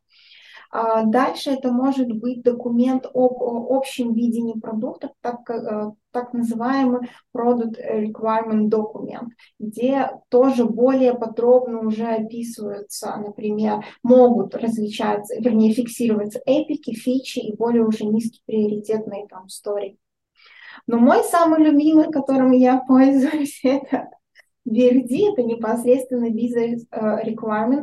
А 0.72 1.04
дальше 1.04 1.50
это 1.52 1.72
может 1.72 2.08
быть 2.12 2.44
документ 2.44 3.08
об 3.08 3.42
общем 3.72 4.14
видении 4.14 4.60
продукта, 4.60 5.12
так, 5.22 5.50
э, 5.50 5.92
так 6.12 6.34
называемый 6.34 7.10
Product 7.36 7.76
Requirement 7.80 8.70
Document, 8.70 9.30
где 9.58 10.12
тоже 10.30 10.66
более 10.66 11.16
подробно 11.16 11.80
уже 11.80 12.06
описываются, 12.06 13.16
например, 13.18 13.84
могут 14.04 14.54
различаться, 14.54 15.36
вернее, 15.40 15.74
фиксироваться 15.74 16.40
эпики, 16.46 16.94
фичи 16.94 17.40
и 17.40 17.56
более 17.56 17.84
уже 17.84 18.06
низкие 18.06 18.42
приоритетные 18.46 19.28
там 19.28 19.48
истории. 19.48 19.98
Но 20.86 20.98
мой 21.00 21.24
самый 21.24 21.64
любимый, 21.64 22.12
которым 22.12 22.52
я 22.52 22.78
пользуюсь, 22.88 23.60
это 23.64 24.10
VRD– 24.68 25.32
это 25.34 25.44
непосредственно 25.44 26.30
Business 26.30 26.86
э, 26.92 27.32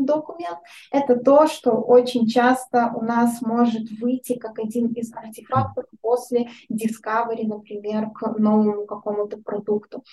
документ. 0.01 0.59
Это 0.93 1.17
то, 1.17 1.47
что 1.47 1.73
очень 1.73 2.27
часто 2.27 2.93
у 2.95 3.03
нас 3.03 3.41
может 3.43 3.91
выйти 4.01 4.39
как 4.39 4.59
один 4.59 4.89
из 4.89 5.13
артефактов 5.15 5.85
после 6.01 6.49
Discovery, 6.71 7.47
например, 7.47 8.11
к 8.11 8.39
новому 8.39 8.87
какому-то 8.87 9.39
продукту. 9.39 10.05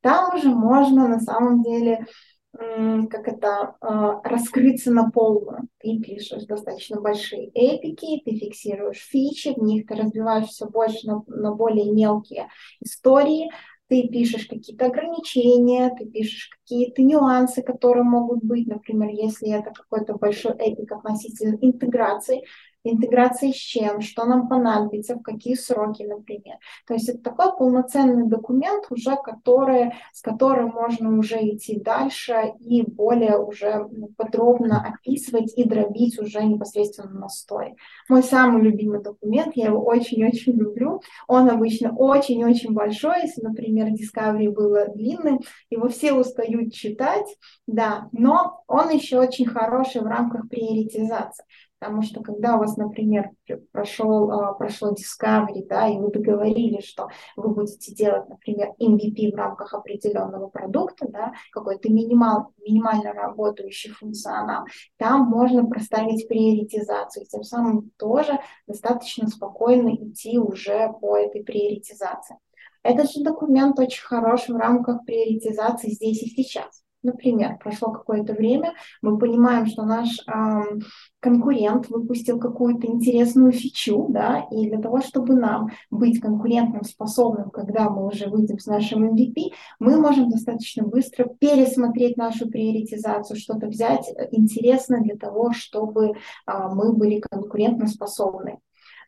Там 0.00 0.34
уже 0.34 0.50
можно 0.50 1.08
на 1.08 1.20
самом 1.20 1.62
деле 1.62 2.06
как 2.54 3.28
это, 3.28 3.76
э, 3.80 4.28
раскрыться 4.28 4.90
на 4.90 5.10
полную. 5.10 5.68
Ты 5.78 5.98
пишешь 6.00 6.44
достаточно 6.44 7.00
большие 7.00 7.48
эпики, 7.48 8.20
ты 8.24 8.36
фиксируешь 8.36 8.98
фичи, 8.98 9.54
в 9.56 9.62
них 9.62 9.86
ты 9.86 9.94
разбиваешь 9.94 10.48
все 10.48 10.66
больше 10.68 11.06
на, 11.06 11.22
на 11.28 11.54
более 11.54 11.90
мелкие 11.90 12.48
истории, 12.80 13.50
ты 13.92 14.08
пишешь 14.08 14.46
какие-то 14.46 14.86
ограничения, 14.86 15.94
ты 15.94 16.06
пишешь 16.06 16.48
какие-то 16.48 17.02
нюансы, 17.02 17.62
которые 17.62 18.04
могут 18.04 18.42
быть, 18.42 18.66
например, 18.66 19.10
если 19.10 19.50
это 19.50 19.70
какой-то 19.70 20.14
большой 20.14 20.52
эпик 20.52 20.92
относительно 20.92 21.58
интеграции, 21.60 22.42
интеграция 22.84 23.52
с 23.52 23.56
чем, 23.56 24.00
что 24.00 24.24
нам 24.24 24.48
понадобится, 24.48 25.16
в 25.16 25.22
какие 25.22 25.54
сроки, 25.54 26.02
например. 26.02 26.56
То 26.86 26.94
есть 26.94 27.08
это 27.08 27.18
такой 27.18 27.56
полноценный 27.56 28.28
документ, 28.28 28.86
уже 28.90 29.16
который, 29.16 29.92
с 30.12 30.20
которым 30.20 30.70
можно 30.70 31.16
уже 31.18 31.36
идти 31.36 31.80
дальше 31.80 32.52
и 32.60 32.82
более 32.82 33.38
уже 33.38 33.88
подробно 34.16 34.84
описывать 34.84 35.52
и 35.56 35.64
дробить 35.64 36.18
уже 36.18 36.42
непосредственно 36.44 37.12
на 37.12 37.28
сторе. 37.28 37.74
Мой 38.08 38.22
самый 38.22 38.62
любимый 38.62 39.02
документ, 39.02 39.52
я 39.56 39.66
его 39.66 39.84
очень-очень 39.84 40.54
люблю, 40.54 41.00
он 41.28 41.48
обычно 41.50 41.94
очень-очень 41.94 42.72
большой, 42.72 43.22
если, 43.22 43.42
например, 43.42 43.88
Discovery 43.88 44.50
было 44.50 44.88
длинным, 44.88 45.40
его 45.70 45.88
все 45.88 46.12
устают 46.12 46.72
читать, 46.72 47.26
да, 47.66 48.08
но 48.12 48.62
он 48.66 48.90
еще 48.90 49.18
очень 49.18 49.46
хороший 49.46 50.00
в 50.00 50.06
рамках 50.06 50.48
приоритизации. 50.48 51.44
Потому 51.82 52.02
что 52.02 52.22
когда 52.22 52.54
у 52.54 52.58
вас, 52.60 52.76
например, 52.76 53.30
прошел, 53.72 54.30
а, 54.30 54.52
прошло 54.52 54.92
Discovery, 54.92 55.66
да, 55.68 55.88
и 55.88 55.98
вы 55.98 56.12
договорились, 56.12 56.84
что 56.84 57.08
вы 57.34 57.48
будете 57.48 57.92
делать, 57.92 58.28
например, 58.28 58.68
MVP 58.80 59.32
в 59.32 59.34
рамках 59.34 59.74
определенного 59.74 60.46
продукта, 60.46 61.08
да, 61.08 61.32
какой-то 61.50 61.92
минимал, 61.92 62.52
минимально 62.64 63.12
работающий 63.12 63.90
функционал, 63.90 64.64
там 64.96 65.22
можно 65.22 65.66
проставить 65.66 66.28
приоритизацию, 66.28 67.24
и 67.24 67.26
тем 67.26 67.42
самым 67.42 67.90
тоже 67.98 68.38
достаточно 68.68 69.26
спокойно 69.26 69.92
идти 69.96 70.38
уже 70.38 70.92
по 71.00 71.16
этой 71.16 71.42
приоритизации. 71.42 72.36
Этот 72.84 73.10
же 73.10 73.24
документ 73.24 73.76
очень 73.80 74.04
хорош 74.04 74.46
в 74.46 74.56
рамках 74.56 75.04
приоритизации 75.04 75.90
здесь 75.90 76.22
и 76.22 76.28
сейчас. 76.28 76.81
Например, 77.02 77.58
прошло 77.58 77.90
какое-то 77.90 78.32
время, 78.32 78.74
мы 79.00 79.18
понимаем, 79.18 79.66
что 79.66 79.84
наш 79.84 80.20
эм, 80.28 80.80
конкурент 81.18 81.88
выпустил 81.88 82.38
какую-то 82.38 82.86
интересную 82.86 83.50
фичу, 83.50 84.06
да, 84.08 84.46
и 84.52 84.68
для 84.68 84.80
того, 84.80 85.00
чтобы 85.00 85.34
нам 85.34 85.70
быть 85.90 86.20
конкурентным 86.20 86.84
способным, 86.84 87.50
когда 87.50 87.90
мы 87.90 88.06
уже 88.06 88.28
выйдем 88.28 88.60
с 88.60 88.66
нашим 88.66 89.04
MVP, 89.04 89.52
мы 89.80 90.00
можем 90.00 90.30
достаточно 90.30 90.84
быстро 90.84 91.24
пересмотреть 91.24 92.16
нашу 92.16 92.48
приоритизацию, 92.48 93.36
что-то 93.36 93.66
взять 93.66 94.08
э, 94.08 94.28
интересное 94.30 95.00
для 95.00 95.16
того, 95.16 95.52
чтобы 95.52 96.10
э, 96.10 96.12
мы 96.46 96.92
были 96.92 97.18
конкурентно 97.18 97.88
способны. 97.88 98.58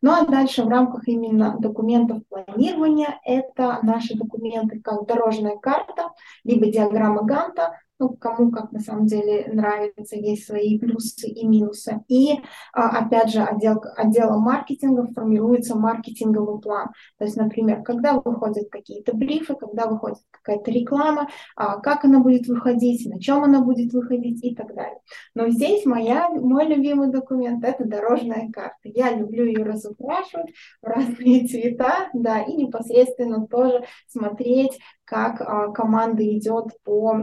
Ну 0.05 0.13
а 0.13 0.27
дальше 0.27 0.65
в 0.65 0.69
рамках 0.69 1.09
именно 1.09 1.57
документов 1.59 2.23
планирования 2.29 3.19
это 3.25 3.79
наши 3.83 4.15
документы 4.15 4.79
как 4.81 5.07
дорожная 5.07 5.57
карта, 5.57 6.11
либо 6.45 6.67
диаграмма 6.67 7.23
Ганта, 7.23 7.81
ну, 7.99 8.11
кому 8.11 8.51
как 8.51 8.73
на 8.73 8.81
самом 8.81 9.07
деле 9.07 9.49
нравится, 9.53 10.17
есть 10.17 10.47
свои 10.47 10.79
плюсы 10.79 11.29
и 11.29 11.47
минусы. 11.47 12.03
И, 12.09 12.41
а, 12.73 12.99
опять 12.99 13.31
же, 13.31 13.41
отдел, 13.41 13.83
отделом 13.97 14.43
маркетинга 14.43 15.07
формируется 15.15 15.77
маркетинговый 15.77 16.61
план. 16.61 16.89
То 17.19 17.25
есть, 17.25 17.37
например, 17.37 17.83
когда 17.83 18.15
выходят 18.15 18.69
какие-то 18.71 19.15
брифы, 19.15 19.55
когда 19.55 19.87
выходит 19.87 20.19
какая-то 20.31 20.71
реклама, 20.71 21.29
а, 21.57 21.79
как 21.79 22.05
она 22.05 22.19
будет 22.19 22.49
выходить, 22.49 23.07
на 23.07 23.21
чем 23.21 23.45
она 23.45 23.61
будет 23.61 23.93
выходить 23.93 24.45
и 24.45 24.55
так 24.55 24.75
далее. 24.75 24.99
Но 25.35 25.49
здесь 25.49 25.87
моя, 25.87 26.29
мой 26.31 26.67
любимый 26.67 27.11
документ– 27.11 27.65
это 27.67 27.85
дорожная 27.85 28.51
карта. 28.53 28.77
Я 28.85 29.13
люблю 29.13 29.45
ее 29.45 29.63
разукрашивать 29.65 30.53
в 30.83 30.87
разные 30.87 31.47
цвета, 31.47 32.09
да, 32.13 32.43
и 32.43 32.55
непосредственно 32.55 33.47
тоже 33.47 33.85
смотреть, 34.09 34.79
как 35.05 35.41
а, 35.41 35.71
команда 35.73 36.23
идет 36.37 36.67
по, 36.83 37.17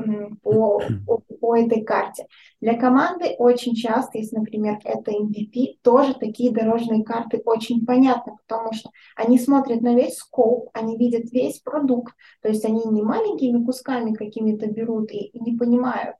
по, 0.44 0.82
по, 1.06 1.18
по 1.40 1.58
этой 1.58 1.84
карте. 1.84 2.28
Для 2.60 2.78
команды 2.78 3.36
очень 3.38 3.76
часто, 3.76 4.20
если, 4.20 4.38
например, 4.38 4.80
это 4.84 5.12
MVP, 5.12 5.80
тоже 5.82 6.14
такие 6.14 6.52
дорожные 6.52 7.04
карты 7.04 7.42
очень 7.46 7.86
понятны, 7.86 8.34
потому 8.48 8.74
что 8.74 8.92
они 9.16 9.40
смотрят 9.40 9.82
на 9.82 9.96
весь 9.96 10.18
скоп, 10.18 10.70
они 10.74 10.98
видят 10.98 11.32
весь 11.32 11.60
продукт, 11.60 12.14
то 12.42 12.50
есть 12.50 12.64
они 12.66 12.84
не 12.86 13.02
маленькими 13.02 13.64
кусками 13.64 14.14
какими-то 14.14 14.68
берут 14.68 15.12
и, 15.12 15.26
и 15.26 15.40
не 15.40 15.58
понимают, 15.58 16.16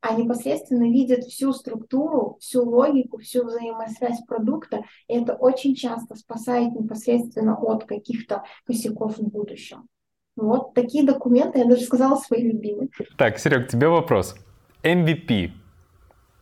а 0.00 0.14
непосредственно 0.14 0.84
видят 0.84 1.24
всю 1.24 1.52
структуру, 1.52 2.36
всю 2.40 2.62
логику, 2.62 3.18
всю 3.18 3.44
взаимосвязь 3.44 4.20
продукта, 4.26 4.84
и 5.08 5.14
это 5.14 5.34
очень 5.34 5.74
часто 5.74 6.14
спасает 6.14 6.74
непосредственно 6.74 7.56
от 7.56 7.84
каких-то 7.84 8.44
косяков 8.66 9.18
в 9.18 9.22
будущем. 9.22 9.88
Вот 10.36 10.74
такие 10.74 11.04
документы, 11.04 11.60
я 11.60 11.64
даже 11.64 11.82
сказала, 11.82 12.16
свои 12.16 12.42
любимые. 12.42 12.88
Так, 13.16 13.38
Серег, 13.38 13.68
тебе 13.68 13.88
вопрос. 13.88 14.36
MVP. 14.82 15.50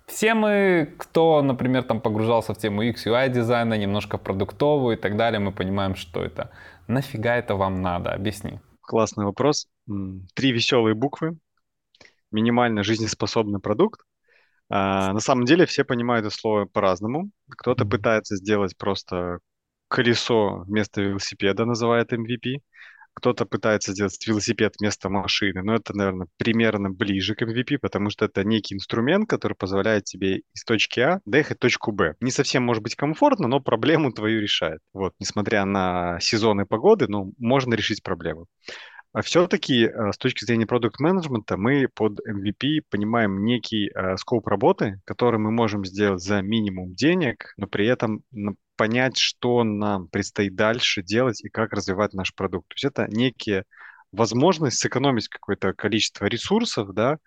Все 0.06 0.34
мы, 0.34 0.94
кто, 0.98 1.40
например, 1.42 1.84
там 1.84 2.00
погружался 2.00 2.52
в 2.52 2.58
тему 2.58 2.82
X, 2.82 3.06
UI 3.06 3.28
дизайна, 3.30 3.74
немножко 3.74 4.18
продуктовую 4.18 4.96
и 4.96 5.00
так 5.00 5.16
далее, 5.16 5.40
мы 5.40 5.52
понимаем, 5.52 5.94
что 5.94 6.22
это. 6.22 6.50
Нафига 6.88 7.36
это 7.36 7.54
вам 7.54 7.80
надо? 7.80 8.12
Объясни. 8.12 8.60
Классный 8.82 9.24
вопрос. 9.24 9.68
Три 10.34 10.52
веселые 10.52 10.94
буквы. 10.94 11.38
Минимально 12.32 12.82
жизнеспособный 12.82 13.60
продукт. 13.60 14.00
А, 14.68 15.12
на 15.12 15.20
самом 15.20 15.44
деле 15.44 15.66
все 15.66 15.84
понимают 15.84 16.26
это 16.26 16.36
слово 16.36 16.66
по-разному. 16.66 17.30
Кто-то 17.48 17.86
пытается 17.86 18.36
сделать 18.36 18.76
просто 18.76 19.38
колесо 19.88 20.64
вместо 20.66 21.00
велосипеда, 21.00 21.64
называет 21.64 22.12
MVP 22.12 22.58
кто-то 23.14 23.46
пытается 23.46 23.92
сделать 23.92 24.26
велосипед 24.26 24.74
вместо 24.78 25.08
машины, 25.08 25.62
но 25.62 25.74
это, 25.74 25.96
наверное, 25.96 26.26
примерно 26.36 26.90
ближе 26.90 27.34
к 27.34 27.42
MVP, 27.42 27.78
потому 27.80 28.10
что 28.10 28.24
это 28.26 28.44
некий 28.44 28.74
инструмент, 28.74 29.28
который 29.28 29.54
позволяет 29.54 30.04
тебе 30.04 30.42
из 30.54 30.64
точки 30.64 31.00
А 31.00 31.20
доехать 31.24 31.58
в 31.58 31.60
точку 31.60 31.92
Б. 31.92 32.14
Не 32.20 32.30
совсем 32.30 32.64
может 32.64 32.82
быть 32.82 32.96
комфортно, 32.96 33.48
но 33.48 33.60
проблему 33.60 34.12
твою 34.12 34.40
решает. 34.40 34.80
Вот, 34.92 35.14
несмотря 35.20 35.64
на 35.64 36.18
сезоны 36.20 36.66
погоды, 36.66 37.06
ну, 37.08 37.32
можно 37.38 37.74
решить 37.74 38.02
проблему. 38.02 38.46
А 39.14 39.22
все-таки 39.22 39.84
э, 39.84 40.12
с 40.12 40.18
точки 40.18 40.44
зрения 40.44 40.66
продукт-менеджмента 40.66 41.56
мы 41.56 41.86
под 41.94 42.18
MVP 42.28 42.80
понимаем 42.90 43.44
некий 43.44 43.88
э, 43.88 44.16
скоп 44.16 44.48
работы, 44.48 45.00
который 45.04 45.38
мы 45.38 45.52
можем 45.52 45.84
сделать 45.84 46.20
за 46.20 46.42
минимум 46.42 46.94
денег, 46.94 47.54
но 47.56 47.68
при 47.68 47.86
этом 47.86 48.24
понять, 48.76 49.16
что 49.16 49.62
нам 49.62 50.08
предстоит 50.08 50.56
дальше 50.56 51.04
делать 51.04 51.44
и 51.44 51.48
как 51.48 51.72
развивать 51.72 52.12
наш 52.12 52.34
продукт. 52.34 52.66
То 52.70 52.74
есть 52.74 52.84
это 52.86 53.06
некие 53.06 53.62
возможность 54.10 54.78
сэкономить 54.78 55.28
какое-то 55.28 55.74
количество 55.74 56.26
ресурсов, 56.26 56.92
да, 56.92 57.18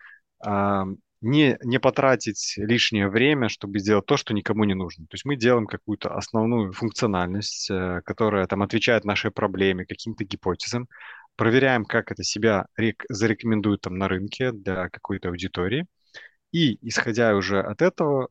а, 0.45 0.84
не, 1.21 1.58
не 1.63 1.80
потратить 1.80 2.56
лишнее 2.58 3.08
время, 3.08 3.47
чтобы 3.47 3.80
сделать 3.80 4.06
то, 4.06 4.17
что 4.17 4.34
никому 4.34 4.65
не 4.65 4.73
нужно. 4.73 5.06
То 5.06 5.15
есть 5.15 5.23
мы 5.23 5.38
делаем 5.38 5.67
какую-то 5.67 6.13
основную 6.13 6.73
функциональность, 6.73 7.69
э, 7.71 8.02
которая 8.06 8.45
там 8.45 8.62
отвечает 8.62 9.06
нашей 9.06 9.32
проблеме, 9.32 9.86
каким-то 9.86 10.26
гипотезам, 10.26 10.88
проверяем, 11.38 11.86
как 11.86 12.12
это 12.12 12.23
себя 12.23 12.65
рек- 12.78 13.06
зарекомендует 13.08 13.82
там 13.82 13.97
на 13.97 14.08
рынке 14.08 14.52
для 14.52 14.89
какой-то 14.89 15.30
аудитории, 15.30 15.86
и, 16.52 16.78
исходя 16.88 17.36
уже 17.36 17.62
от 17.62 17.82
этого, 17.82 18.30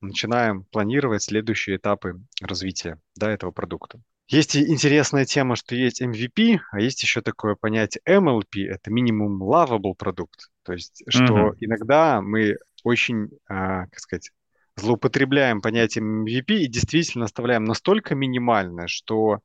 начинаем 0.00 0.64
планировать 0.64 1.22
следующие 1.22 1.76
этапы 1.76 2.20
развития 2.42 2.98
да, 3.16 3.30
этого 3.30 3.50
продукта. 3.50 4.00
Есть 4.28 4.56
интересная 4.56 5.24
тема, 5.24 5.56
что 5.56 5.74
есть 5.74 6.00
MVP, 6.00 6.60
а 6.70 6.80
есть 6.80 7.02
еще 7.02 7.20
такое 7.20 7.56
понятие 7.56 8.00
MLP, 8.08 8.64
это 8.68 8.90
минимум 8.90 9.42
lovable 9.42 9.94
продукт. 9.96 10.50
То 10.62 10.72
есть, 10.72 11.02
что 11.08 11.24
mm-hmm. 11.24 11.56
иногда 11.60 12.20
мы 12.20 12.56
очень, 12.84 13.30
а, 13.48 13.86
как 13.86 13.98
сказать, 13.98 14.30
злоупотребляем 14.76 15.60
понятием 15.60 16.24
MVP 16.24 16.58
и 16.58 16.68
действительно 16.68 17.24
оставляем 17.24 17.64
настолько 17.64 18.14
минимальное, 18.14 18.86
что 18.86 19.40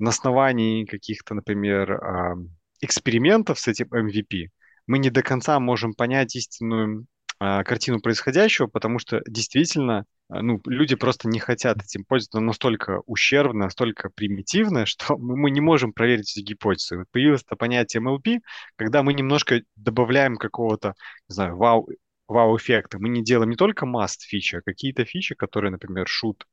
на 0.00 0.10
основании 0.10 0.84
каких-то, 0.84 1.34
например, 1.34 1.92
а, 1.92 2.34
экспериментов 2.80 3.58
с 3.60 3.68
этим 3.68 3.88
MVP 3.88 4.48
мы 4.86 4.98
не 4.98 5.10
до 5.10 5.22
конца 5.22 5.60
можем 5.60 5.94
понять 5.94 6.34
истинную 6.34 7.06
а, 7.38 7.62
картину 7.64 8.00
происходящего, 8.00 8.66
потому 8.66 8.98
что 8.98 9.22
действительно 9.26 10.04
а, 10.28 10.42
ну, 10.42 10.60
люди 10.66 10.94
просто 10.94 11.28
не 11.28 11.38
хотят 11.38 11.82
этим 11.82 12.04
пользоваться, 12.04 12.40
настолько 12.40 13.00
ущербно, 13.06 13.64
настолько 13.64 14.10
примитивно, 14.10 14.86
что 14.86 15.16
мы 15.16 15.50
не 15.50 15.60
можем 15.60 15.92
проверить 15.92 16.36
эти 16.36 16.44
гипотезы. 16.44 17.04
Появилось 17.12 17.42
это 17.42 17.56
понятие 17.56 18.02
MLP, 18.02 18.40
когда 18.76 19.02
мы 19.02 19.14
немножко 19.14 19.62
добавляем 19.76 20.36
какого-то, 20.36 20.94
не 21.28 21.34
знаю, 21.34 21.56
вау, 21.56 21.88
вау-эффекта. 22.30 22.98
Мы 22.98 23.08
не 23.08 23.22
делаем 23.22 23.50
не 23.50 23.56
только 23.56 23.86
must 23.86 24.20
фичи, 24.20 24.56
а 24.56 24.62
какие-то 24.62 25.04
фичи, 25.04 25.34
которые, 25.34 25.70
например, 25.70 26.06
шут, 26.08 26.46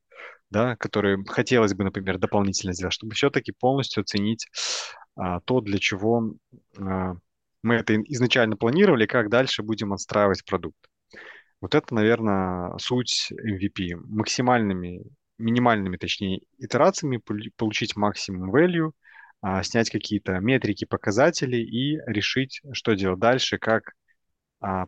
да, 0.50 0.76
которые 0.76 1.24
хотелось 1.28 1.74
бы, 1.74 1.84
например, 1.84 2.18
дополнительно 2.18 2.74
сделать, 2.74 2.94
чтобы 2.94 3.14
все-таки 3.14 3.52
полностью 3.52 4.02
оценить 4.02 4.48
а, 5.16 5.40
то, 5.42 5.62
для 5.62 5.78
чего 5.78 6.34
а, 6.80 7.14
мы 7.62 7.76
это 7.76 7.96
изначально 8.02 8.58
планировали, 8.58 9.06
как 9.06 9.30
дальше 9.30 9.62
будем 9.62 9.94
отстраивать 9.94 10.44
продукт. 10.46 10.78
Вот 11.62 11.76
это, 11.76 11.94
наверное, 11.94 12.78
суть 12.78 13.32
MVP. 13.32 13.96
Максимальными, 14.08 15.04
минимальными, 15.38 15.98
точнее, 15.98 16.42
итерациями 16.58 17.22
получить 17.56 17.96
максимум 17.96 18.56
value, 18.56 18.92
а, 19.42 19.62
снять 19.62 19.92
какие-то 19.92 20.40
метрики, 20.40 20.86
показатели 20.86 21.58
и 21.58 22.00
решить, 22.08 22.62
что 22.74 22.94
делать 22.94 23.20
дальше, 23.20 23.60
как 23.60 23.94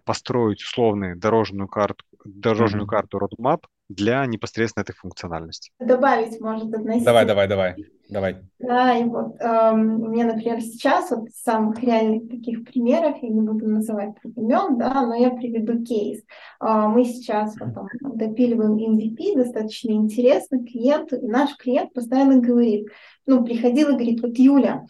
построить 0.03 0.61
условную 0.61 1.17
дорожную 1.17 1.67
карту, 1.67 2.03
дорожную 2.25 2.85
mm-hmm. 2.85 2.89
карту 2.89 3.19
roadmap 3.19 3.61
для 3.89 4.23
непосредственно 4.27 4.83
этой 4.83 4.93
функциональности. 4.93 5.71
Добавить 5.79 6.39
может 6.39 6.73
относиться. 6.73 7.05
Давай, 7.05 7.25
давай, 7.25 7.47
давай, 7.47 7.75
давай. 8.07 8.37
Да, 8.59 8.95
и 8.95 9.03
вот 9.03 9.35
эм, 9.39 10.03
у 10.03 10.09
меня, 10.09 10.25
например, 10.25 10.61
сейчас 10.61 11.09
вот 11.09 11.29
самых 11.31 11.81
реальных 11.81 12.29
таких 12.29 12.65
примеров, 12.65 13.17
я 13.21 13.29
не 13.29 13.41
буду 13.41 13.67
называть 13.67 14.13
имен, 14.23 14.77
да, 14.77 15.01
но 15.07 15.15
я 15.15 15.31
приведу 15.31 15.83
кейс. 15.83 16.21
Э, 16.61 16.87
мы 16.87 17.03
сейчас 17.03 17.55
потом 17.55 17.87
допиливаем 18.01 18.77
MVP, 18.77 19.35
достаточно 19.35 19.91
интересно 19.91 20.63
клиенту, 20.63 21.15
и 21.15 21.25
наш 21.25 21.57
клиент 21.57 21.91
постоянно 21.91 22.39
говорит, 22.39 22.87
ну, 23.25 23.43
приходил 23.43 23.89
и 23.89 23.93
говорит, 23.93 24.21
вот 24.21 24.37
Юля, 24.37 24.85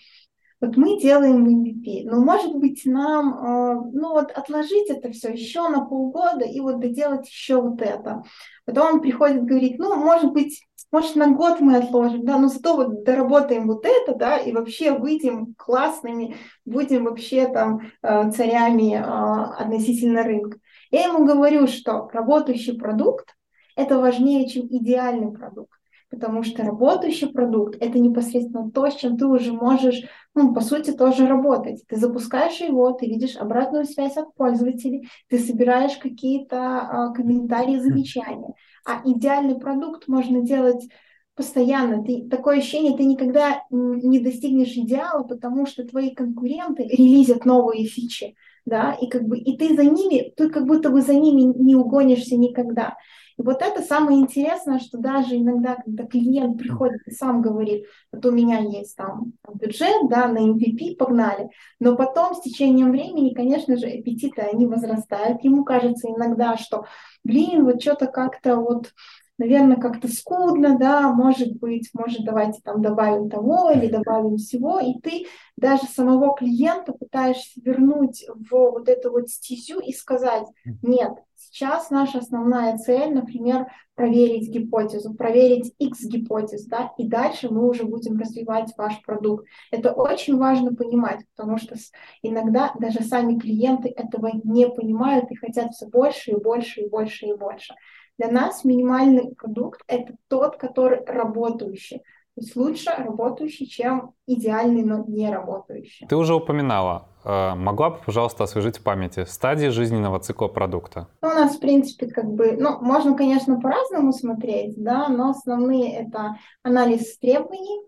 вот 0.61 0.75
мы 0.75 0.99
делаем 0.99 1.45
MVP, 1.45 2.03
но 2.03 2.19
может 2.19 2.55
быть 2.55 2.81
нам, 2.85 3.33
э, 3.33 3.89
ну 3.93 4.11
вот 4.11 4.31
отложить 4.31 4.89
это 4.89 5.11
все 5.11 5.31
еще 5.31 5.69
на 5.69 5.85
полгода 5.85 6.43
и 6.43 6.59
вот 6.59 6.79
доделать 6.79 7.27
еще 7.27 7.61
вот 7.61 7.81
это. 7.81 8.23
Потом 8.65 8.95
он 8.95 9.01
приходит, 9.01 9.45
говорит, 9.45 9.79
ну 9.79 9.95
может 9.95 10.33
быть, 10.33 10.67
может 10.91 11.15
на 11.15 11.31
год 11.31 11.61
мы 11.61 11.77
отложим, 11.77 12.25
да, 12.25 12.37
но 12.37 12.49
зато 12.49 12.75
вот 12.75 13.03
доработаем 13.03 13.67
вот 13.67 13.85
это, 13.85 14.15
да, 14.15 14.37
и 14.37 14.51
вообще 14.51 14.91
выйдем 14.91 15.55
классными, 15.57 16.35
будем 16.65 17.05
вообще 17.05 17.47
там 17.47 17.79
э, 18.01 18.31
царями 18.31 18.95
э, 18.95 19.61
относительно 19.61 20.23
рынка. 20.23 20.59
Я 20.91 21.05
ему 21.05 21.25
говорю, 21.25 21.67
что 21.67 22.09
работающий 22.11 22.77
продукт 22.77 23.35
это 23.77 23.97
важнее, 23.97 24.49
чем 24.49 24.67
идеальный 24.67 25.31
продукт 25.31 25.78
потому 26.09 26.43
что 26.43 26.63
работающий 26.63 27.27
продукт– 27.27 27.77
это 27.79 27.99
непосредственно 27.99 28.71
то, 28.71 28.89
с 28.89 28.95
чем 28.95 29.17
ты 29.17 29.25
уже 29.25 29.53
можешь, 29.53 30.03
ну, 30.33 30.53
по 30.53 30.61
сути, 30.61 30.91
тоже 30.91 31.27
работать. 31.27 31.83
Ты 31.87 31.97
запускаешь 31.97 32.59
его, 32.59 32.91
ты 32.91 33.07
видишь 33.07 33.35
обратную 33.35 33.85
связь 33.85 34.17
от 34.17 34.33
пользователей, 34.35 35.07
ты 35.29 35.39
собираешь 35.39 35.97
какие-то 35.97 36.57
а, 36.57 37.13
комментарии, 37.13 37.79
замечания. 37.79 38.53
А 38.85 39.01
идеальный 39.05 39.59
продукт 39.59 40.07
можно 40.07 40.41
делать 40.41 40.87
постоянно. 41.35 42.03
Ты, 42.03 42.27
такое 42.27 42.57
ощущение, 42.57 42.97
ты 42.97 43.05
никогда 43.05 43.63
не 43.69 44.19
достигнешь 44.19 44.73
идеала, 44.75 45.23
потому 45.23 45.65
что 45.65 45.85
твои 45.85 46.13
конкуренты 46.13 46.83
релизят 46.83 47.45
новые 47.45 47.85
фичи, 47.85 48.35
да, 48.65 48.91
и 48.99 49.07
как 49.07 49.23
бы 49.23 49.37
и 49.37 49.57
ты 49.57 49.73
за 49.73 49.85
ними, 49.85 50.33
ты 50.35 50.49
как 50.49 50.65
будто 50.65 50.89
бы 50.89 51.01
за 51.01 51.13
ними 51.13 51.41
не 51.41 51.75
угонишься 51.75 52.35
никогда. 52.35 52.97
И 53.39 53.41
вот 53.41 53.61
это 53.61 53.81
самое 53.81 54.19
интересное, 54.19 54.79
что 54.79 54.97
даже 54.97 55.37
иногда, 55.37 55.75
когда 55.75 56.05
клиент 56.05 56.57
приходит 56.57 57.07
и 57.07 57.11
сам 57.11 57.41
говорит, 57.41 57.85
вот 58.11 58.25
у 58.25 58.31
меня 58.31 58.59
есть 58.59 58.97
там 58.97 59.31
бюджет, 59.53 60.09
да, 60.09 60.27
на 60.27 60.39
MVP 60.39 60.97
погнали, 60.97 61.49
но 61.79 61.95
потом 61.95 62.35
с 62.35 62.41
течением 62.41 62.91
времени, 62.91 63.33
конечно 63.33 63.77
же, 63.77 63.87
аппетиты, 63.87 64.41
они 64.41 64.67
возрастают. 64.67 65.41
Ему 65.43 65.63
кажется 65.63 66.09
иногда, 66.09 66.57
что, 66.57 66.85
блин, 67.23 67.63
вот 67.63 67.81
что-то 67.81 68.07
как-то 68.07 68.57
вот 68.57 68.91
наверное, 69.37 69.77
как-то 69.77 70.09
скудно, 70.09 70.77
да, 70.77 71.13
может 71.13 71.53
быть, 71.59 71.89
может, 71.93 72.25
давайте 72.25 72.59
там 72.61 72.81
добавим 72.81 73.29
того 73.29 73.71
или 73.71 73.87
добавим 73.87 74.35
всего, 74.35 74.81
и 74.81 74.99
ты 74.99 75.27
даже 75.55 75.83
самого 75.83 76.35
клиента 76.35 76.91
пытаешься 76.91 77.61
вернуть 77.61 78.25
в 78.27 78.51
вот 78.51 78.89
эту 78.89 79.11
вот 79.11 79.29
стезю 79.29 79.79
и 79.79 79.93
сказать, 79.93 80.45
нет, 80.81 81.13
сейчас 81.49 81.89
наша 81.89 82.19
основная 82.19 82.77
цель, 82.77 83.13
например, 83.13 83.67
проверить 83.95 84.49
гипотезу, 84.49 85.13
проверить 85.13 85.73
X 85.77 86.05
гипотез, 86.05 86.65
да, 86.65 86.93
и 86.97 87.07
дальше 87.07 87.49
мы 87.49 87.67
уже 87.67 87.83
будем 87.83 88.17
развивать 88.17 88.73
ваш 88.77 89.01
продукт. 89.01 89.45
Это 89.71 89.91
очень 89.91 90.37
важно 90.37 90.73
понимать, 90.73 91.21
потому 91.35 91.57
что 91.57 91.75
иногда 92.21 92.73
даже 92.79 93.01
сами 93.01 93.37
клиенты 93.37 93.89
этого 93.89 94.31
не 94.43 94.69
понимают 94.69 95.29
и 95.31 95.35
хотят 95.35 95.73
все 95.73 95.87
больше 95.87 96.31
и 96.31 96.39
больше 96.39 96.81
и 96.81 96.89
больше 96.89 97.25
и 97.25 97.33
больше. 97.33 97.75
Для 98.17 98.29
нас 98.29 98.63
минимальный 98.63 99.33
продукт– 99.35 99.81
это 99.87 100.15
тот, 100.27 100.57
который 100.57 101.03
работающий. 101.05 102.03
То 102.39 102.45
есть 102.45 102.55
лучше 102.55 102.91
работающий, 102.91 103.67
чем 103.67 104.13
идеальный, 104.25 104.83
но 104.83 105.03
не 105.05 105.29
работающий. 105.29 106.07
Ты 106.07 106.15
уже 106.15 106.33
упоминала. 106.33 107.09
Э, 107.25 107.53
могла 107.53 107.89
бы, 107.89 107.97
пожалуйста, 108.05 108.45
освежить 108.45 108.77
в 108.77 108.83
памяти 108.83 109.25
стадии 109.25 109.67
жизненного 109.67 110.19
цикла 110.21 110.47
продукта? 110.47 111.09
Ну, 111.21 111.27
у 111.27 111.33
нас, 111.33 111.57
в 111.57 111.59
принципе, 111.59 112.07
как 112.07 112.31
бы, 112.31 112.55
ну, 112.57 112.79
можно, 112.79 113.13
конечно, 113.13 113.59
по-разному 113.59 114.13
смотреть, 114.13 114.81
да, 114.81 115.09
но 115.09 115.31
основные 115.31 115.93
это 115.93 116.37
анализ 116.63 117.17
требований, 117.17 117.81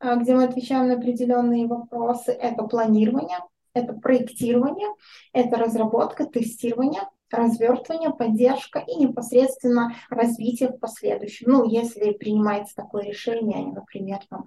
э, 0.00 0.16
где 0.16 0.34
мы 0.34 0.44
отвечаем 0.44 0.88
на 0.88 0.94
определенные 0.96 1.66
вопросы, 1.66 2.32
это 2.32 2.64
планирование, 2.64 3.38
это 3.72 3.94
проектирование, 3.94 4.88
это 5.32 5.56
разработка, 5.56 6.26
тестирование, 6.26 7.04
развертывание, 7.30 8.10
поддержка 8.10 8.80
и 8.80 8.96
непосредственно 8.96 9.94
развитие 10.08 10.70
в 10.70 10.78
последующем. 10.78 11.50
Ну, 11.50 11.64
если 11.64 12.12
принимается 12.12 12.74
такое 12.76 13.04
решение, 13.04 13.66
например, 13.66 14.18
там, 14.28 14.44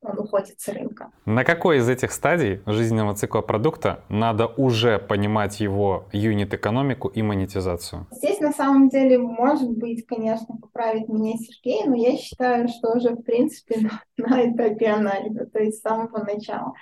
он 0.00 0.18
уходит 0.18 0.60
с 0.60 0.68
рынка. 0.68 1.12
На 1.26 1.44
какой 1.44 1.78
из 1.78 1.88
этих 1.88 2.10
стадий 2.12 2.60
жизненного 2.66 3.14
цикла 3.14 3.40
продукта 3.40 4.02
надо 4.08 4.46
уже 4.46 4.98
понимать 4.98 5.60
его 5.60 6.08
юнит-экономику 6.12 7.08
и 7.08 7.22
монетизацию? 7.22 8.06
Здесь 8.10 8.40
на 8.40 8.52
самом 8.52 8.88
деле 8.88 9.18
может 9.18 9.70
быть, 9.70 10.04
конечно, 10.06 10.56
поправить 10.56 11.08
меня 11.08 11.34
Сергей, 11.36 11.84
но 11.86 11.94
я 11.94 12.16
считаю, 12.16 12.68
что 12.68 12.96
уже 12.96 13.10
в 13.10 13.22
принципе 13.22 13.80
на, 14.16 14.26
на 14.28 14.50
этапе 14.50 14.88
анализа, 14.88 15.46
то 15.46 15.60
есть 15.60 15.78
с 15.78 15.82
самого 15.82 16.24
начала. 16.24 16.72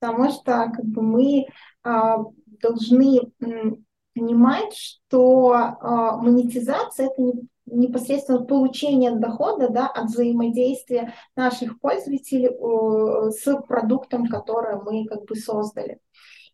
Потому 0.00 0.30
что 0.30 0.70
как 0.74 0.84
бы 0.84 1.02
мы 1.02 1.46
а, 1.82 2.18
должны 2.60 3.20
понимать, 4.18 4.74
что 4.74 5.54
э, 5.54 5.86
монетизация 6.22 7.06
это 7.06 7.22
не, 7.22 7.32
непосредственно 7.66 8.44
получение 8.44 9.12
дохода 9.12 9.68
да, 9.68 9.86
от 9.86 10.06
взаимодействия 10.06 11.14
наших 11.36 11.80
пользователей 11.80 12.48
э, 12.48 13.30
с 13.30 13.60
продуктом, 13.62 14.26
который 14.26 14.80
мы 14.82 15.06
как 15.06 15.24
бы 15.24 15.36
создали. 15.36 16.00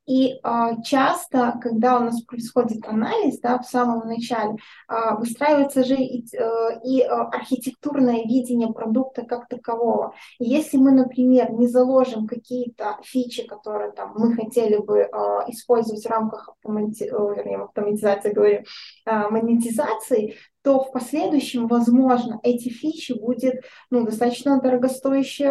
И 0.06 0.38
а, 0.42 0.82
часто, 0.82 1.58
когда 1.62 1.98
у 1.98 2.04
нас 2.04 2.20
происходит 2.22 2.86
анализ, 2.86 3.40
да, 3.40 3.58
в 3.58 3.64
самом 3.64 4.06
начале, 4.06 4.56
а, 4.86 5.16
выстраивается 5.16 5.82
же 5.82 5.96
и, 5.96 6.24
э, 6.36 6.80
и 6.84 7.00
а, 7.00 7.28
архитектурное 7.28 8.24
видение 8.24 8.72
продукта 8.72 9.22
как 9.22 9.48
такового. 9.48 10.14
И 10.38 10.44
если 10.44 10.76
мы, 10.76 10.92
например, 10.92 11.52
не 11.52 11.66
заложим 11.68 12.26
какие-то 12.26 12.98
фичи, 13.02 13.46
которые 13.46 13.92
там, 13.92 14.12
мы 14.16 14.34
хотели 14.34 14.76
бы 14.76 15.02
а, 15.02 15.44
использовать 15.48 16.04
в 16.04 16.10
рамках 16.10 16.50
автомати... 16.50 17.04
вернее, 17.04 17.62
автоматизации, 17.62 18.32
говорю, 18.32 18.64
а, 19.06 19.30
монетизации, 19.30 20.36
то 20.64 20.82
в 20.82 20.92
последующем, 20.92 21.68
возможно, 21.68 22.40
эти 22.42 22.70
фичи 22.70 23.12
будет 23.12 23.62
ну, 23.90 24.06
достаточно 24.06 24.58
дорогостояще 24.62 25.44
э, 25.44 25.50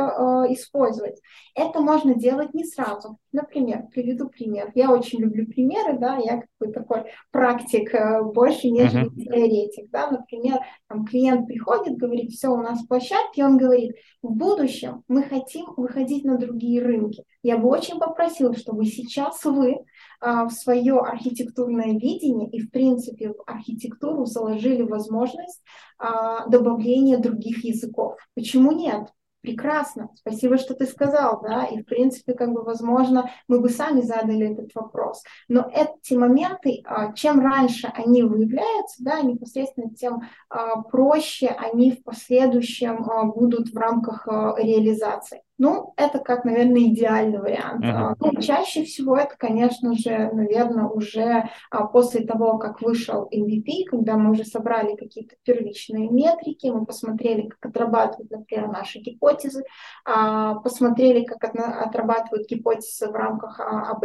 использовать. 0.54 1.22
Это 1.54 1.82
можно 1.82 2.16
делать 2.16 2.56
не 2.56 2.66
сразу. 2.66 3.20
Например, 3.32 3.84
приведу 3.94 4.28
пример. 4.28 4.72
Я 4.74 4.92
очень 4.92 5.20
люблю 5.20 5.46
примеры, 5.46 6.00
да, 6.00 6.18
я 6.18 6.38
как 6.38 6.50
бы 6.60 6.72
такой 6.72 7.04
практик 7.30 7.94
э, 7.94 8.24
больше, 8.24 8.72
нежели 8.72 9.06
uh-huh. 9.06 9.24
теоретик. 9.24 9.92
Да. 9.92 10.10
Например, 10.10 10.62
там 10.88 11.06
клиент 11.06 11.46
приходит, 11.46 11.96
говорит, 11.96 12.32
все, 12.32 12.48
у 12.48 12.58
нас 12.58 12.84
площадки, 12.84 13.42
он 13.42 13.58
говорит, 13.58 13.96
в 14.24 14.32
будущем 14.32 15.04
мы 15.08 15.22
хотим 15.22 15.68
выходить 15.78 16.24
на 16.24 16.40
другие 16.40 16.82
рынки. 16.82 17.24
Я 17.44 17.60
бы 17.60 17.70
очень 17.70 18.00
попросил, 18.00 18.56
чтобы 18.56 18.86
сейчас 18.86 19.46
вы 19.46 19.86
в 20.24 20.50
свое 20.52 21.00
архитектурное 21.00 22.00
видение 22.00 22.50
и, 22.50 22.62
в 22.62 22.72
принципе, 22.72 23.30
в 23.30 23.44
архитектуру 23.46 24.26
заложили 24.26 24.84
возможность 24.84 25.62
а, 25.98 26.48
добавления 26.48 27.18
других 27.18 27.64
языков. 27.64 28.18
Почему 28.36 28.72
нет? 28.72 29.08
Прекрасно, 29.42 30.10
спасибо, 30.16 30.58
что 30.58 30.74
ты 30.74 30.86
сказал, 30.86 31.42
да, 31.42 31.66
и 31.66 31.82
в 31.82 31.86
принципе, 31.86 32.34
как 32.34 32.54
бы, 32.54 32.64
возможно, 32.64 33.30
мы 33.50 33.60
бы 33.60 33.68
сами 33.68 34.00
задали 34.00 34.54
этот 34.54 34.74
вопрос. 34.74 35.22
Но 35.50 35.70
эти 35.70 36.14
моменты, 36.14 36.82
а, 36.86 37.12
чем 37.14 37.42
раньше 37.42 37.92
они 37.94 38.24
выявляются, 38.24 39.04
да, 39.04 39.22
непосредственно, 39.22 39.94
тем 39.94 40.22
проще 40.90 41.48
они 41.48 41.92
в 41.92 42.04
последующем 42.04 43.06
будут 43.36 43.70
в 43.70 43.78
рамках 43.78 44.28
реализации. 44.28 45.42
Ну, 45.64 45.94
это 45.96 46.20
как, 46.20 46.44
наверное, 46.44 46.82
идеальный 46.82 47.40
вариант. 47.40 47.86
Uh-huh. 47.86 48.16
Ну, 48.20 48.42
чаще 48.42 48.84
всего 48.84 49.16
это, 49.16 49.38
конечно 49.38 49.94
же, 49.94 50.30
наверное, 50.34 50.88
уже 50.88 51.50
а, 51.72 51.88
после 51.88 52.26
того, 52.26 52.58
как 52.58 52.82
вышел 52.82 53.30
MVP, 53.34 53.86
когда 53.90 54.18
мы 54.18 54.32
уже 54.32 54.44
собрали 54.44 54.98
какие-то 54.98 55.38
первичные 55.46 56.10
метрики, 56.10 56.68
мы 56.68 56.86
посмотрели, 56.86 57.48
как 57.48 57.72
отрабатывают, 57.72 58.30
например, 58.30 58.68
наши 58.68 59.00
гипотезы, 59.00 59.64
а, 60.04 60.56
посмотрели, 60.56 61.24
как 61.24 61.42
отрабатывают 61.56 62.46
гипотезы 62.50 63.08
в 63.08 63.14
рамках 63.14 63.62
об 63.62 64.04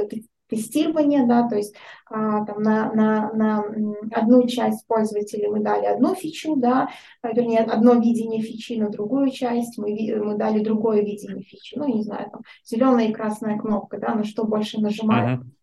этой 0.48 0.56
тестирование, 0.56 1.26
да, 1.26 1.48
то 1.48 1.56
есть 1.56 1.74
а, 2.06 2.44
там 2.44 2.62
на, 2.62 2.92
на, 2.92 3.32
на 3.32 3.64
одну 4.12 4.46
часть 4.46 4.86
пользователей 4.86 5.48
мы 5.48 5.60
дали 5.60 5.86
одну 5.86 6.14
фичу, 6.14 6.56
да, 6.56 6.88
а, 7.22 7.32
вернее, 7.32 7.60
одно 7.60 7.94
видение 7.94 8.42
фичи, 8.42 8.74
на 8.74 8.90
другую 8.90 9.30
часть 9.30 9.78
мы, 9.78 9.90
мы 10.22 10.36
дали 10.36 10.62
другое 10.62 11.02
видение 11.02 11.42
фичи, 11.42 11.76
ну, 11.76 11.86
не 11.86 12.02
знаю, 12.02 12.30
там, 12.30 12.42
зеленая 12.64 13.08
и 13.08 13.12
красная 13.12 13.58
кнопка, 13.58 13.98
да, 13.98 14.14
на 14.14 14.24
что 14.24 14.44
больше 14.44 14.80
нажимаем. 14.80 15.40
Uh-huh 15.40 15.57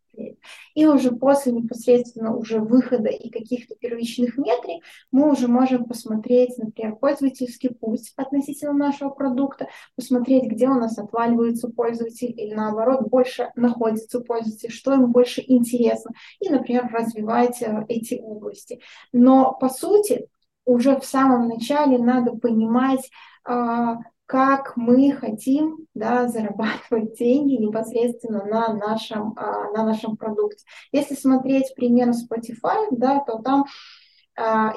И 0.73 0.85
уже 0.85 1.11
после 1.11 1.51
непосредственно 1.51 2.35
уже 2.35 2.59
выхода 2.59 3.09
и 3.09 3.29
каких-то 3.29 3.75
первичных 3.75 4.37
метрик 4.37 4.83
мы 5.11 5.31
уже 5.31 5.47
можем 5.47 5.85
посмотреть, 5.85 6.57
например, 6.57 6.95
пользовательский 6.95 7.69
путь 7.69 8.13
относительно 8.15 8.73
нашего 8.73 9.09
продукта, 9.09 9.67
посмотреть, 9.95 10.45
где 10.45 10.67
у 10.67 10.75
нас 10.75 10.97
отваливается 10.97 11.69
пользователь 11.69 12.33
или 12.35 12.53
наоборот 12.53 13.09
больше 13.09 13.51
находится 13.55 14.19
пользователь, 14.19 14.71
что 14.71 14.93
ему 14.93 15.07
больше 15.07 15.43
интересно, 15.45 16.11
и, 16.39 16.49
например, 16.49 16.89
развивать 16.91 17.61
э, 17.61 17.85
эти 17.87 18.15
области. 18.15 18.81
Но 19.13 19.53
по 19.53 19.69
сути 19.69 20.27
уже 20.65 20.99
в 20.99 21.05
самом 21.05 21.47
начале 21.47 21.97
надо 21.97 22.35
понимать, 22.35 23.09
а, 23.43 23.97
как 24.25 24.75
мы 24.75 25.11
хотим 25.11 25.87
да, 25.93 26.27
зарабатывать 26.29 27.17
деньги 27.17 27.53
непосредственно 27.53 28.45
на 28.45 28.73
нашем, 28.73 29.33
а, 29.37 29.71
на 29.71 29.85
нашем 29.85 30.17
продукте. 30.17 30.65
Если 30.91 31.15
смотреть 31.15 31.73
пример 31.75 32.09
Spotify, 32.09 32.87
да, 32.91 33.19
то 33.19 33.39
там 33.39 33.65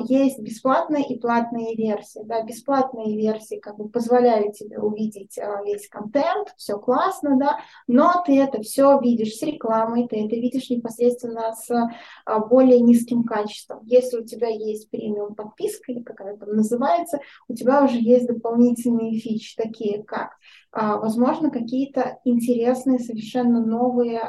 есть 0.00 0.38
бесплатные 0.38 1.04
и 1.04 1.18
платные 1.18 1.74
версии. 1.74 2.20
Да, 2.24 2.42
бесплатные 2.42 3.16
версии 3.16 3.58
как 3.58 3.76
бы 3.76 3.88
позволяют 3.88 4.54
тебе 4.54 4.78
увидеть 4.78 5.36
а, 5.38 5.62
весь 5.64 5.88
контент, 5.88 6.54
все 6.56 6.78
классно, 6.78 7.36
да, 7.36 7.58
но 7.86 8.22
ты 8.24 8.40
это 8.40 8.62
все 8.62 9.00
видишь 9.00 9.34
с 9.34 9.42
рекламой, 9.42 10.06
ты 10.06 10.24
это 10.24 10.36
видишь 10.36 10.70
непосредственно 10.70 11.52
с 11.54 11.70
а, 12.24 12.38
более 12.38 12.80
низким 12.80 13.24
качеством. 13.24 13.80
Если 13.82 14.18
у 14.18 14.24
тебя 14.24 14.48
есть 14.48 14.90
премиум 14.90 15.34
подписка 15.34 15.90
или 15.92 16.02
как 16.02 16.20
она 16.20 16.36
там 16.36 16.50
называется, 16.54 17.18
у 17.48 17.54
тебя 17.54 17.84
уже 17.84 17.98
есть 17.98 18.28
дополнительные 18.28 19.18
фичи, 19.18 19.56
такие 19.56 20.04
как 20.04 20.30
возможно, 20.72 21.50
какие-то 21.50 22.18
интересные, 22.24 22.98
совершенно 22.98 23.64
новые 23.64 24.20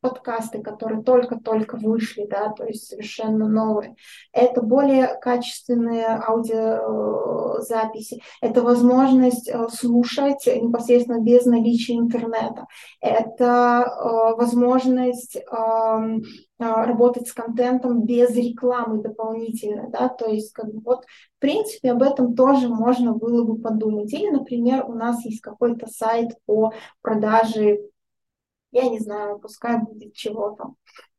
подкасты, 0.00 0.62
которые 0.62 1.02
только-только 1.02 1.76
вышли, 1.76 2.26
да, 2.30 2.48
то 2.50 2.64
есть 2.64 2.86
совершенно 2.86 3.48
новые. 3.48 3.96
Это 4.32 4.62
более 4.62 5.18
качественные 5.20 6.06
аудиозаписи, 6.06 8.22
это 8.40 8.62
возможность 8.62 9.48
э, 9.48 9.66
слушать 9.68 10.46
непосредственно 10.46 11.20
без 11.20 11.44
наличия 11.46 11.96
интернета, 11.96 12.66
это 13.00 14.36
возможность 14.36 15.36
работать 16.58 17.28
с 17.28 17.32
контентом 17.32 18.04
без 18.04 18.34
рекламы 18.34 19.02
дополнительно, 19.02 19.90
да, 19.90 20.08
то 20.08 20.30
есть 20.30 20.52
как 20.52 20.72
бы 20.72 20.80
вот 20.80 21.04
в 21.04 21.40
принципе 21.40 21.92
об 21.92 22.02
этом 22.02 22.34
тоже 22.34 22.68
можно 22.68 23.12
было 23.12 23.44
бы 23.44 23.60
подумать. 23.60 24.12
Или, 24.12 24.30
например, 24.30 24.84
у 24.86 24.94
нас 24.94 25.24
есть 25.24 25.40
какой-то 25.40 25.86
сайт 25.86 26.30
по 26.46 26.72
продаже 27.02 27.80
я 28.76 28.88
не 28.88 28.98
знаю, 28.98 29.38
пускай 29.38 29.78
будет 29.78 30.12
чего 30.14 30.50
там. 30.50 30.76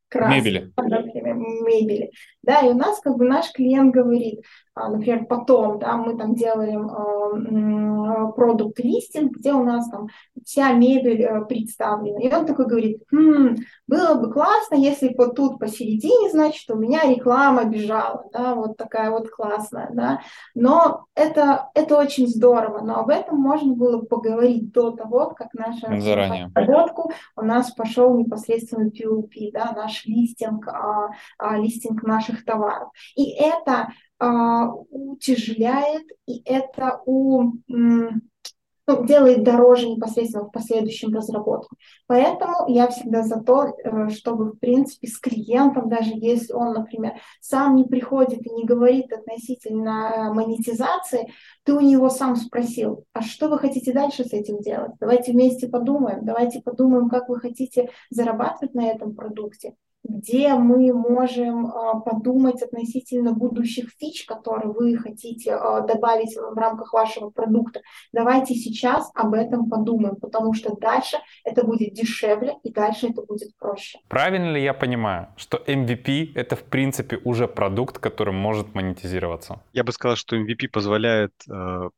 Красного, 0.08 0.38
мебели. 0.38 0.72
Например, 0.76 1.34
мебели. 1.34 2.10
Да, 2.42 2.60
и 2.60 2.70
у 2.70 2.74
нас 2.74 3.00
как 3.00 3.16
бы 3.16 3.26
наш 3.26 3.52
клиент 3.52 3.92
говорит, 3.92 4.42
а, 4.67 4.67
например, 4.88 5.26
потом, 5.26 5.78
да, 5.78 5.96
мы 5.96 6.16
там 6.16 6.34
делаем 6.34 6.88
а, 6.88 8.26
продукт 8.32 8.78
листинг, 8.78 9.36
где 9.36 9.52
у 9.52 9.64
нас 9.64 9.88
там 9.90 10.08
вся 10.44 10.72
мебель 10.72 11.22
э, 11.22 11.44
представлена. 11.44 12.20
И 12.20 12.32
он 12.32 12.46
такой 12.46 12.66
говорит, 12.66 13.02
хм, 13.10 13.56
было 13.86 14.14
бы 14.14 14.32
классно, 14.32 14.76
если 14.76 15.14
вот 15.16 15.34
тут 15.36 15.58
посередине, 15.58 16.30
значит, 16.30 16.70
у 16.70 16.76
меня 16.76 17.02
реклама 17.02 17.64
бежала, 17.64 18.24
да, 18.32 18.54
вот 18.54 18.76
такая 18.76 19.10
вот 19.10 19.28
классная, 19.30 19.90
да. 19.92 20.20
Но 20.54 21.06
это, 21.14 21.70
это 21.74 21.96
очень 21.98 22.28
здорово, 22.28 22.80
но 22.80 23.00
об 23.00 23.10
этом 23.10 23.38
можно 23.38 23.74
было 23.74 24.00
поговорить 24.02 24.72
до 24.72 24.92
того, 24.92 25.30
как 25.30 25.48
наша 25.54 26.00
Заранее. 26.00 26.50
разработку 26.54 27.12
у 27.36 27.42
нас 27.42 27.70
пошел 27.72 28.16
непосредственно 28.16 28.90
POP, 28.90 29.50
да, 29.52 29.72
наш 29.74 30.06
листинг, 30.06 30.66
а, 30.68 31.10
а, 31.38 31.56
листинг 31.56 32.02
наших 32.02 32.44
товаров. 32.44 32.90
И 33.16 33.30
это 33.30 33.72
а, 33.72 33.88
утяжеляет, 34.20 36.06
и 36.26 36.42
это 36.44 37.00
у, 37.06 37.52
ну, 38.88 39.04
делает 39.04 39.44
дороже 39.44 39.86
непосредственно 39.88 40.46
в 40.46 40.50
последующем 40.50 41.14
разработке. 41.14 41.76
Поэтому 42.06 42.68
я 42.68 42.88
всегда 42.88 43.22
за 43.22 43.40
то, 43.40 43.66
э, 43.66 44.08
чтобы, 44.08 44.52
в 44.52 44.58
принципе, 44.58 45.08
с 45.08 45.18
клиентом, 45.18 45.90
даже 45.90 46.12
если 46.14 46.54
он, 46.54 46.72
например, 46.72 47.20
сам 47.40 47.76
не 47.76 47.84
приходит 47.84 48.46
и 48.46 48.50
не 48.50 48.64
говорит 48.64 49.12
относительно 49.12 50.12
э, 50.30 50.32
монетизации, 50.32 51.30
ты 51.64 51.74
у 51.74 51.80
него 51.80 52.08
сам 52.08 52.34
спросил, 52.36 53.04
а 53.12 53.20
что 53.20 53.48
вы 53.48 53.58
хотите 53.58 53.92
дальше 53.92 54.24
с 54.24 54.32
этим 54.32 54.60
делать? 54.60 54.92
Давайте 54.98 55.32
вместе 55.32 55.68
подумаем, 55.68 56.24
давайте 56.24 56.62
подумаем, 56.62 57.10
как 57.10 57.28
вы 57.28 57.38
хотите 57.38 57.90
зарабатывать 58.08 58.74
на 58.74 58.88
этом 58.88 59.14
продукте 59.14 59.74
где 60.04 60.54
мы 60.54 60.92
можем 60.92 61.66
а, 61.66 62.00
подумать 62.00 62.62
относительно 62.62 63.32
будущих 63.32 63.90
фич, 63.98 64.24
которые 64.24 64.72
вы 64.72 64.96
хотите 64.96 65.54
а, 65.54 65.80
добавить 65.80 66.34
в 66.36 66.56
рамках 66.56 66.92
вашего 66.92 67.30
продукта. 67.30 67.80
Давайте 68.12 68.54
сейчас 68.54 69.10
об 69.14 69.34
этом 69.34 69.68
подумаем, 69.68 70.16
потому 70.16 70.54
что 70.54 70.74
дальше 70.76 71.18
это 71.44 71.64
будет 71.64 71.92
дешевле 71.92 72.54
и 72.62 72.72
дальше 72.72 73.08
это 73.08 73.22
будет 73.22 73.56
проще. 73.58 73.98
Правильно 74.08 74.52
ли 74.52 74.62
я 74.62 74.74
понимаю, 74.74 75.28
что 75.36 75.58
MVP— 75.58 76.32
это 76.34 76.56
в 76.56 76.64
принципе 76.64 77.20
уже 77.24 77.46
продукт, 77.46 77.98
который 77.98 78.34
может 78.34 78.74
монетизироваться? 78.74 79.60
Я 79.72 79.84
бы 79.84 79.92
сказал, 79.92 80.16
что 80.16 80.36
MVP 80.36 80.68
позволяет 80.72 81.32
э, 81.50 81.90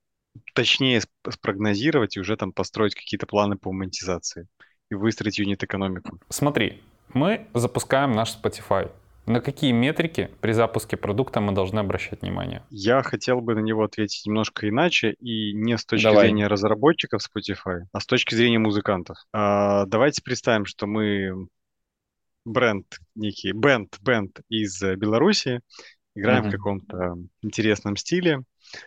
точнее 0.55 1.01
спрогнозировать 1.29 2.17
и 2.17 2.21
уже 2.21 2.37
там 2.37 2.53
построить 2.53 2.95
какие-то 2.95 3.27
планы 3.27 3.57
по 3.57 3.73
монетизации 3.73 4.49
и 4.91 4.95
выстроить 4.95 5.39
юнит-экономику. 5.39 6.19
Смотри, 6.29 6.83
мы 7.15 7.47
запускаем 7.55 8.13
наш 8.13 8.37
Spotify. 8.37 8.91
На 9.27 9.41
какие 9.41 9.71
метрики 9.71 10.31
при 10.41 10.53
запуске 10.53 10.97
продукта 10.97 11.41
мы 11.41 11.53
должны 11.53 11.79
обращать 11.79 12.23
внимание? 12.23 12.65
Я 12.71 13.03
хотел 13.03 13.41
бы 13.41 13.55
на 13.55 13.61
него 13.61 13.85
ответить 13.85 14.27
немножко 14.27 14.69
иначе 14.69 15.13
и 15.21 15.53
не 15.53 15.79
с 15.79 15.85
точки 15.85 16.05
Давай. 16.05 16.27
зрения 16.27 16.49
разработчиков 16.49 17.23
Spotify, 17.23 17.83
а 17.93 18.01
с 18.01 18.07
точки 18.07 18.35
зрения 18.35 18.59
музыкантов. 18.59 19.19
А, 19.33 19.87
давайте 19.87 20.23
представим, 20.23 20.65
что 20.65 20.87
мы 20.87 21.47
бренд 22.45 22.87
некий, 23.15 23.53
бенд, 23.53 23.99
бенд 24.01 24.41
из 24.49 24.83
Беларуси, 24.83 25.61
играем 26.17 26.45
uh-huh. 26.45 26.49
в 26.49 26.53
каком-то 26.53 27.15
интересном 27.43 27.97
стиле. 27.97 28.43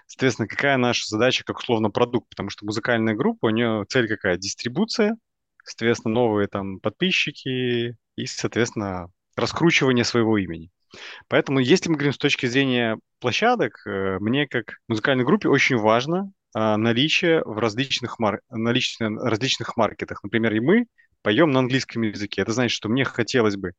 Соответственно, 0.07 0.47
какая 0.47 0.77
наша 0.77 1.05
задача 1.07 1.43
как 1.45 1.59
условно 1.59 1.89
продукт? 1.89 2.29
Потому 2.29 2.49
что 2.49 2.65
музыкальная 2.65 3.15
группа, 3.15 3.45
у 3.45 3.49
нее 3.49 3.85
цель 3.87 4.07
какая? 4.07 4.37
Дистрибуция, 4.37 5.15
соответственно, 5.63 6.15
новые 6.15 6.47
там 6.47 6.79
подписчики, 6.79 7.95
и, 8.15 8.25
соответственно, 8.25 9.07
раскручивание 9.35 10.05
своего 10.05 10.37
имени. 10.37 10.69
Поэтому, 11.27 11.59
если 11.59 11.89
мы 11.89 11.95
говорим 11.95 12.13
с 12.13 12.17
точки 12.17 12.45
зрения 12.45 12.99
площадок, 13.19 13.81
э, 13.85 14.17
мне 14.19 14.47
как 14.47 14.77
музыкальной 14.87 15.25
группе 15.25 15.49
очень 15.49 15.77
важно 15.77 16.31
а, 16.53 16.77
наличие 16.77 17.41
в 17.43 17.57
различных, 17.57 18.19
мар... 18.19 18.41
наличие 18.49 19.09
различных 19.09 19.75
маркетах. 19.75 20.23
Например, 20.23 20.53
и 20.53 20.59
мы 20.59 20.85
поем 21.23 21.51
на 21.51 21.59
английском 21.59 22.03
языке. 22.03 22.41
Это 22.41 22.51
значит, 22.51 22.75
что 22.75 22.89
мне 22.89 23.05
хотелось 23.05 23.55
бы 23.55 23.73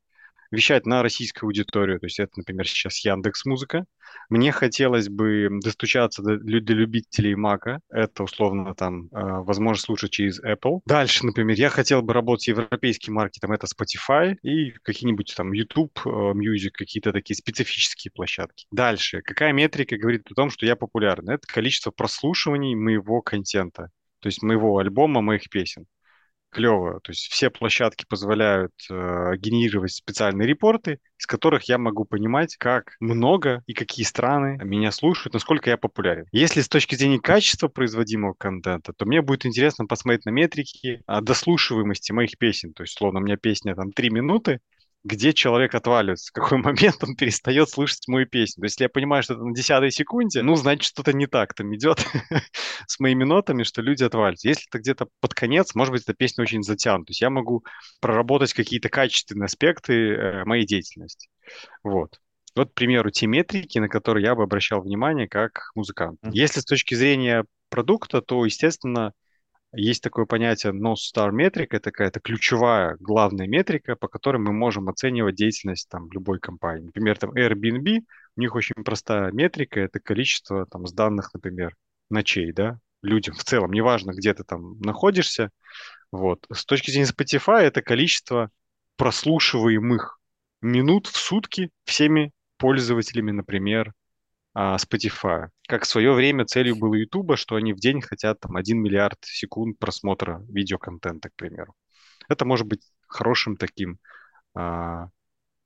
вещать 0.54 0.86
на 0.86 1.02
российскую 1.02 1.48
аудиторию. 1.48 2.00
То 2.00 2.06
есть 2.06 2.18
это, 2.18 2.32
например, 2.36 2.66
сейчас 2.66 3.04
Яндекс 3.04 3.44
Музыка. 3.44 3.84
Мне 4.30 4.52
хотелось 4.52 5.08
бы 5.08 5.48
достучаться 5.62 6.22
до, 6.22 6.36
для 6.38 6.60
любителей 6.60 7.34
Мака. 7.34 7.80
Это 7.90 8.22
условно 8.22 8.74
там 8.74 9.06
э, 9.06 9.08
возможность 9.12 9.86
слушать 9.86 10.12
через 10.12 10.42
Apple. 10.42 10.80
Дальше, 10.86 11.26
например, 11.26 11.56
я 11.58 11.68
хотел 11.68 12.02
бы 12.02 12.12
работать 12.12 12.44
с 12.44 12.48
европейским 12.48 13.14
маркетом. 13.14 13.52
Это 13.52 13.66
Spotify 13.66 14.36
и 14.42 14.70
какие-нибудь 14.82 15.34
там 15.36 15.52
YouTube 15.52 15.98
э, 16.04 16.08
Music, 16.08 16.70
какие-то 16.72 17.12
такие 17.12 17.36
специфические 17.36 18.12
площадки. 18.12 18.66
Дальше. 18.70 19.20
Какая 19.22 19.52
метрика 19.52 19.96
говорит 19.96 20.22
о 20.30 20.34
том, 20.34 20.50
что 20.50 20.66
я 20.66 20.76
популярный? 20.76 21.34
Это 21.34 21.46
количество 21.46 21.90
прослушиваний 21.90 22.74
моего 22.74 23.20
контента. 23.20 23.90
То 24.20 24.28
есть 24.28 24.42
моего 24.42 24.78
альбома, 24.78 25.20
моих 25.20 25.50
песен 25.50 25.86
клево. 26.54 27.00
То 27.00 27.10
есть 27.10 27.30
все 27.30 27.50
площадки 27.50 28.04
позволяют 28.08 28.72
э, 28.90 29.36
генерировать 29.36 29.92
специальные 29.92 30.46
репорты, 30.46 30.98
из 31.18 31.26
которых 31.26 31.64
я 31.68 31.78
могу 31.78 32.04
понимать, 32.04 32.56
как 32.56 32.94
много 33.00 33.62
и 33.66 33.74
какие 33.74 34.04
страны 34.04 34.58
меня 34.64 34.92
слушают, 34.92 35.34
насколько 35.34 35.70
я 35.70 35.76
популярен. 35.76 36.26
Если 36.32 36.60
с 36.60 36.68
точки 36.68 36.94
зрения 36.94 37.18
качества 37.18 37.68
производимого 37.68 38.34
контента, 38.34 38.92
то 38.92 39.04
мне 39.04 39.20
будет 39.20 39.44
интересно 39.46 39.86
посмотреть 39.86 40.24
на 40.26 40.30
метрики 40.30 41.02
о 41.06 41.20
дослушиваемости 41.20 42.12
моих 42.12 42.38
песен. 42.38 42.72
То 42.72 42.84
есть, 42.84 42.96
словно 42.96 43.20
у 43.20 43.22
меня 43.22 43.36
песня 43.36 43.74
там 43.74 43.92
3 43.92 44.10
минуты, 44.10 44.60
где 45.04 45.34
человек 45.34 45.74
отваливается, 45.74 46.30
в 46.30 46.32
какой 46.32 46.58
момент 46.62 46.96
он 47.02 47.14
перестает 47.14 47.68
слышать 47.68 48.08
мою 48.08 48.26
песню. 48.26 48.62
То 48.62 48.64
есть, 48.66 48.76
если 48.76 48.84
я 48.84 48.88
понимаю, 48.88 49.22
что 49.22 49.34
это 49.34 49.44
на 49.44 49.54
десятой 49.54 49.90
секунде, 49.90 50.42
ну, 50.42 50.56
значит, 50.56 50.84
что-то 50.84 51.12
не 51.12 51.26
так 51.26 51.54
там 51.54 51.74
идет 51.74 52.04
с 52.86 52.98
моими 52.98 53.24
нотами, 53.24 53.62
что 53.62 53.82
люди 53.82 54.02
отваливаются. 54.02 54.48
Если 54.48 54.66
это 54.68 54.78
где-то 54.78 55.08
под 55.20 55.34
конец, 55.34 55.74
может 55.74 55.92
быть, 55.92 56.02
эта 56.02 56.14
песня 56.14 56.42
очень 56.42 56.62
затянута. 56.62 57.06
То 57.06 57.10
есть 57.10 57.20
я 57.20 57.30
могу 57.30 57.64
проработать 58.00 58.54
какие-то 58.54 58.88
качественные 58.88 59.46
аспекты 59.46 59.92
э, 59.92 60.44
моей 60.44 60.66
деятельности. 60.66 61.28
Вот. 61.82 62.18
Вот, 62.56 62.70
к 62.70 62.74
примеру, 62.74 63.10
те 63.10 63.26
метрики, 63.26 63.78
на 63.78 63.88
которые 63.88 64.24
я 64.24 64.34
бы 64.34 64.44
обращал 64.44 64.80
внимание 64.80 65.28
как 65.28 65.70
музыкант. 65.74 66.20
Если 66.22 66.60
с 66.60 66.64
точки 66.64 66.94
зрения 66.94 67.44
продукта, 67.68 68.22
то, 68.22 68.44
естественно, 68.44 69.12
есть 69.76 70.02
такое 70.02 70.26
понятие 70.26 70.72
North 70.72 70.96
Star 71.14 71.30
метрика, 71.32 71.76
это 71.76 71.90
какая-то 71.90 72.20
ключевая, 72.20 72.96
главная 73.00 73.46
метрика, 73.46 73.96
по 73.96 74.08
которой 74.08 74.38
мы 74.38 74.52
можем 74.52 74.88
оценивать 74.88 75.34
деятельность 75.34 75.88
там, 75.88 76.10
любой 76.10 76.38
компании. 76.38 76.86
Например, 76.86 77.18
там 77.18 77.30
Airbnb, 77.30 78.04
у 78.36 78.40
них 78.40 78.54
очень 78.54 78.82
простая 78.84 79.32
метрика, 79.32 79.80
это 79.80 80.00
количество 80.00 80.66
там, 80.66 80.86
сданных, 80.86 81.32
например, 81.34 81.74
ночей, 82.10 82.52
да, 82.52 82.78
людям 83.02 83.34
в 83.34 83.44
целом, 83.44 83.72
неважно, 83.72 84.12
где 84.12 84.34
ты 84.34 84.44
там 84.44 84.78
находишься. 84.80 85.50
Вот. 86.12 86.46
С 86.52 86.64
точки 86.64 86.90
зрения 86.90 87.08
Spotify, 87.08 87.62
это 87.62 87.82
количество 87.82 88.50
прослушиваемых 88.96 90.18
минут 90.62 91.06
в 91.08 91.16
сутки 91.16 91.70
всеми 91.84 92.32
пользователями, 92.56 93.32
например, 93.32 93.92
Spotify. 94.56 95.48
Как 95.66 95.82
в 95.82 95.86
свое 95.86 96.12
время 96.12 96.44
целью 96.44 96.76
было 96.76 96.94
YouTube, 96.94 97.36
что 97.36 97.56
они 97.56 97.72
в 97.72 97.80
день 97.80 98.00
хотят 98.00 98.40
там 98.40 98.56
1 98.56 98.78
миллиард 98.80 99.18
секунд 99.22 99.78
просмотра 99.78 100.44
видеоконтента, 100.48 101.28
к 101.30 101.34
примеру. 101.34 101.74
Это 102.28 102.44
может 102.44 102.66
быть 102.66 102.82
хорошим 103.06 103.56
таким 103.56 103.98
а, 104.54 105.08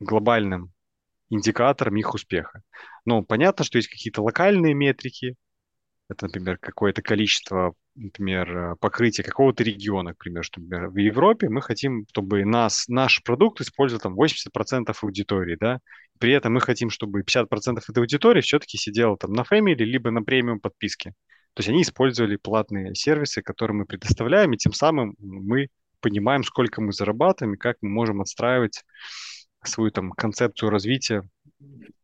глобальным 0.01 0.73
индикатором 1.31 1.97
их 1.97 2.15
успеха. 2.15 2.63
Но 3.05 3.23
понятно, 3.23 3.65
что 3.65 3.79
есть 3.79 3.89
какие-то 3.89 4.23
локальные 4.23 4.75
метрики, 4.75 5.37
это, 6.09 6.27
например, 6.27 6.59
какое-то 6.59 7.03
количество, 7.03 7.75
например, 7.99 8.57
э, 8.57 8.77
покрытия 8.81 9.23
какого-то 9.23 9.65
региона, 9.65 10.15
к 10.15 10.19
примеру, 10.19 10.43
что, 10.43 10.61
например, 10.61 10.89
в 10.89 10.97
Европе 10.97 11.49
мы 11.49 11.61
хотим, 11.61 12.07
чтобы 12.11 12.45
нас, 12.45 12.89
наш 12.89 13.23
продукт 13.23 13.61
использовал 13.61 14.01
там 14.01 14.15
80% 14.15 14.97
аудитории, 15.03 15.57
да, 15.61 15.81
при 16.19 16.33
этом 16.33 16.55
мы 16.55 16.61
хотим, 16.61 16.91
чтобы 16.91 17.23
50% 17.23 17.79
этой 17.89 17.99
аудитории 17.99 18.41
все-таки 18.41 18.79
сидела 18.79 19.17
там 19.17 19.33
на 19.33 19.43
Family, 19.43 19.85
либо 19.85 20.11
на 20.11 20.23
премиум 20.23 20.61
подписке. 20.61 21.11
То 21.55 21.61
есть 21.61 21.69
они 21.69 21.83
использовали 21.83 22.37
платные 22.37 22.95
сервисы, 22.95 23.43
которые 23.43 23.77
мы 23.77 23.85
предоставляем, 23.85 24.53
и 24.53 24.57
тем 24.57 24.73
самым 24.73 25.15
мы 25.19 25.69
понимаем, 26.01 26.45
сколько 26.45 26.81
мы 26.81 26.93
зарабатываем 26.93 27.55
и 27.55 27.59
как 27.59 27.77
мы 27.81 27.91
можем 27.91 28.21
отстраивать 28.21 28.85
свою 29.65 29.91
там 29.91 30.13
концепцию 30.13 30.71
развития 30.71 31.29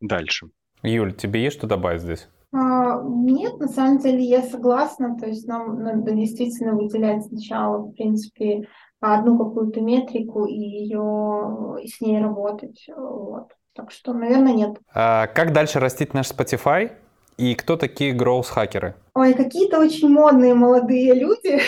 дальше. 0.01 0.49
Юль, 0.83 1.15
тебе 1.15 1.43
есть 1.43 1.57
что 1.57 1.67
добавить 1.67 2.03
здесь? 2.03 2.29
А, 2.55 3.03
нет, 3.03 3.59
на 3.59 3.67
самом 3.69 3.99
деле 3.99 4.23
я 4.23 4.43
согласна. 4.43 5.17
То 5.19 5.27
есть 5.27 5.47
нам 5.49 5.83
надо 5.83 6.13
действительно 6.13 6.75
выделять 6.75 7.25
сначала, 7.25 7.79
в 7.79 7.93
принципе, 7.93 8.69
одну 9.01 9.37
какую-то 9.37 9.81
метрику 9.81 10.45
и 10.45 10.55
ее 10.55 11.79
и 11.83 11.89
с 11.89 12.01
ней 12.01 12.21
работать. 12.23 12.87
Вот. 12.97 13.49
Так 13.75 13.91
что, 13.91 14.13
наверное, 14.13 14.55
нет. 14.55 14.77
А 14.95 15.27
как 15.27 15.53
дальше 15.53 15.81
растить 15.81 16.15
наш 16.15 16.31
Spotify? 16.31 16.93
И 17.37 17.57
кто 17.57 17.77
такие 17.77 18.13
гроус-хакеры? 18.13 18.95
Ой, 19.15 19.35
какие-то 19.35 19.81
очень 19.81 20.09
модные 20.09 20.55
молодые 20.55 21.13
люди. 21.15 21.61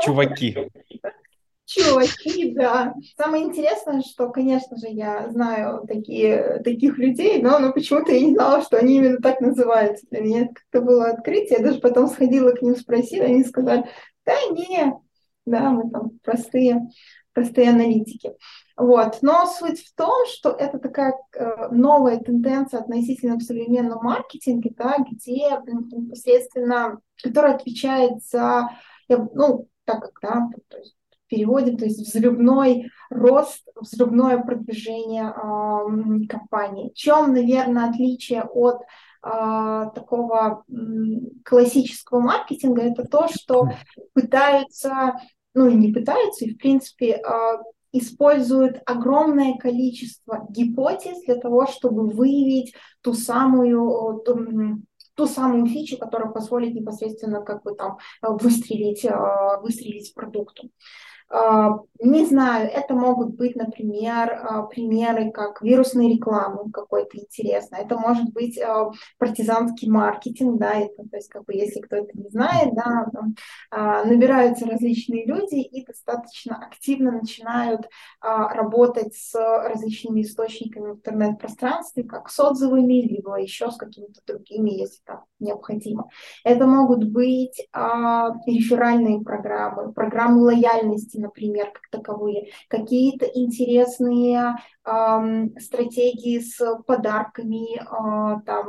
Чуваки. 0.00 0.70
Чуваки, 1.66 2.54
да. 2.54 2.94
Самое 3.16 3.44
интересное, 3.44 4.02
что, 4.02 4.28
конечно 4.28 4.76
же, 4.76 4.88
я 4.88 5.30
знаю 5.30 5.86
такие, 5.86 6.60
таких 6.62 6.98
людей, 6.98 7.40
но, 7.40 7.58
но 7.58 7.72
почему-то 7.72 8.12
я 8.12 8.20
не 8.20 8.34
знала, 8.34 8.62
что 8.62 8.76
они 8.76 8.96
именно 8.96 9.18
так 9.18 9.40
называются. 9.40 10.06
Для 10.10 10.20
меня 10.20 10.40
это 10.42 10.54
как-то 10.54 10.80
было 10.82 11.06
открытие. 11.06 11.58
Я 11.58 11.64
даже 11.64 11.80
потом 11.80 12.08
сходила 12.08 12.50
к 12.50 12.60
ним, 12.60 12.76
спросила, 12.76 13.24
они 13.24 13.44
сказали, 13.44 13.88
да 14.26 14.34
не, 14.50 14.94
да, 15.46 15.70
мы 15.70 15.90
там 15.90 16.18
простые, 16.22 16.82
простые 17.32 17.70
аналитики. 17.70 18.34
Вот. 18.76 19.18
Но 19.22 19.46
суть 19.46 19.80
в 19.80 19.94
том, 19.94 20.26
что 20.26 20.50
это 20.50 20.78
такая 20.78 21.14
э, 21.34 21.68
новая 21.70 22.18
тенденция 22.18 22.80
относительно 22.80 23.36
в 23.36 23.42
современном 23.42 24.04
маркетинге, 24.04 24.70
да, 24.76 24.96
где 24.98 25.48
непосредственно, 25.66 27.00
которая 27.22 27.54
отвечает 27.54 28.22
за, 28.24 28.68
ну, 29.08 29.68
так 29.84 30.02
как, 30.02 30.18
да, 30.20 30.48
то 30.68 30.78
есть 30.78 30.96
переводим, 31.34 31.76
то 31.76 31.84
есть 31.84 32.00
взрывной 32.00 32.90
рост, 33.10 33.66
взрывное 33.80 34.38
продвижение 34.38 35.24
э, 35.24 36.26
компании. 36.28 36.90
В 36.90 36.94
чем, 36.94 37.32
наверное, 37.32 37.90
отличие 37.90 38.42
от 38.42 38.82
э, 38.82 39.90
такого 39.94 40.64
э, 40.68 40.72
классического 41.44 42.20
маркетинга, 42.20 42.82
это 42.82 43.04
то, 43.04 43.28
что 43.28 43.68
пытаются, 44.12 45.14
ну 45.54 45.68
и 45.68 45.74
не 45.74 45.92
пытаются, 45.92 46.44
и 46.44 46.54
в 46.54 46.58
принципе 46.58 47.16
э, 47.16 47.22
используют 47.92 48.80
огромное 48.86 49.56
количество 49.56 50.46
гипотез 50.50 51.24
для 51.24 51.36
того, 51.36 51.66
чтобы 51.66 52.08
выявить 52.08 52.74
ту 53.02 53.14
самую 53.14 54.22
ту, 54.24 54.38
ту 55.14 55.26
самую 55.26 55.66
фичу, 55.66 55.96
которая 55.96 56.32
позволит 56.32 56.74
непосредственно 56.74 57.42
как 57.42 57.62
бы 57.62 57.74
там 57.74 57.98
выстрелить, 58.22 59.06
выстрелить 59.62 60.12
продукту. 60.12 60.70
А, 61.30 61.78
не 62.00 62.26
знаю, 62.26 62.70
это 62.70 62.94
могут 62.94 63.34
быть, 63.34 63.56
например, 63.56 64.38
а, 64.42 64.62
примеры 64.62 65.32
как 65.32 65.62
вирусной 65.62 66.12
рекламы 66.12 66.70
какой-то 66.70 67.18
интересной. 67.18 67.80
Это 67.80 67.98
может 67.98 68.32
быть 68.32 68.60
а, 68.60 68.90
партизанский 69.18 69.90
маркетинг, 69.90 70.58
да, 70.60 70.74
это, 70.74 71.08
то 71.08 71.16
есть 71.16 71.28
как 71.28 71.44
бы 71.44 71.54
если 71.54 71.80
кто 71.80 71.96
это 71.96 72.10
не 72.14 72.28
знает, 72.28 72.74
да, 72.74 73.06
там, 73.12 73.34
набираются 74.06 74.66
различные 74.66 75.26
люди 75.26 75.56
и 75.56 75.84
достаточно 75.84 76.56
активно 76.56 77.12
начинают 77.12 77.88
работать 78.20 79.14
с 79.14 79.34
различными 79.34 80.22
источниками 80.22 80.92
в 80.92 80.96
интернет-пространстве, 80.96 82.04
как 82.04 82.28
с 82.28 82.38
отзывами, 82.38 83.02
либо 83.02 83.40
еще 83.40 83.70
с 83.70 83.76
какими-то 83.76 84.20
другими, 84.26 84.70
если 84.70 85.00
там 85.04 85.24
необходимо. 85.40 86.08
Это 86.44 86.66
могут 86.66 87.04
быть 87.04 87.66
реферальные 87.72 89.20
программы, 89.20 89.92
программы 89.92 90.42
лояльности, 90.42 91.13
например, 91.18 91.70
как 91.72 91.88
таковые, 91.90 92.50
какие-то 92.68 93.26
интересные 93.26 94.56
э, 94.84 95.48
стратегии 95.58 96.38
с 96.38 96.58
подарками, 96.86 97.78
э, 97.78 98.40
там, 98.44 98.68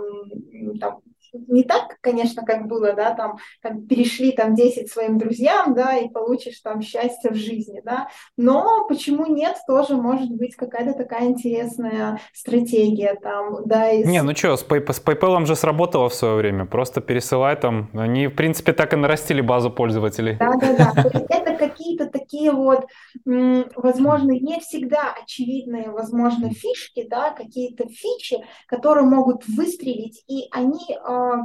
там 0.80 1.02
не 1.48 1.64
так, 1.64 1.98
конечно, 2.02 2.44
как 2.46 2.68
было, 2.68 2.94
да, 2.94 3.14
там, 3.14 3.38
как 3.62 3.88
перешли 3.88 4.32
там 4.32 4.56
10 4.56 4.92
своим 4.92 5.18
друзьям, 5.18 5.74
да, 5.74 5.98
и 5.98 6.10
получишь 6.10 6.60
там 6.60 6.82
счастье 6.82 7.32
в 7.32 7.36
жизни, 7.36 7.82
да, 7.84 8.08
но 8.38 8.86
почему 8.88 9.26
нет, 9.26 9.58
тоже 9.68 9.96
может 9.96 10.32
быть 10.32 10.56
какая-то 10.56 10.94
такая 10.94 11.28
интересная 11.28 12.20
стратегия 12.34 13.18
там, 13.22 13.66
да. 13.66 13.92
Из... 13.92 14.08
Не, 14.08 14.22
ну 14.22 14.36
что, 14.36 14.56
с, 14.56 14.66
Pay, 14.66 14.92
с 14.92 15.02
PayPal 15.02 15.46
же 15.46 15.56
сработало 15.56 16.10
в 16.10 16.14
свое 16.14 16.36
время, 16.36 16.66
просто 16.66 17.02
пересылай 17.02 17.56
там, 17.56 17.90
они, 17.94 18.28
в 18.28 18.36
принципе, 18.36 18.74
так 18.74 18.94
и 18.94 18.96
нарастили 18.96 19.42
базу 19.42 19.70
пользователей. 19.70 20.38
Да-да-да, 20.38 20.94
это 21.30 21.56
какие-то 21.56 21.85
такие 22.16 22.52
вот, 22.52 22.86
возможно, 23.26 24.32
не 24.32 24.60
всегда 24.60 25.14
очевидные, 25.14 25.90
возможно, 25.90 26.50
фишки, 26.50 27.06
да, 27.08 27.32
какие-то 27.32 27.88
фичи, 27.88 28.38
которые 28.68 29.06
могут 29.06 29.46
выстрелить, 29.48 30.24
и 30.28 30.48
они 30.52 30.98
а, 31.04 31.44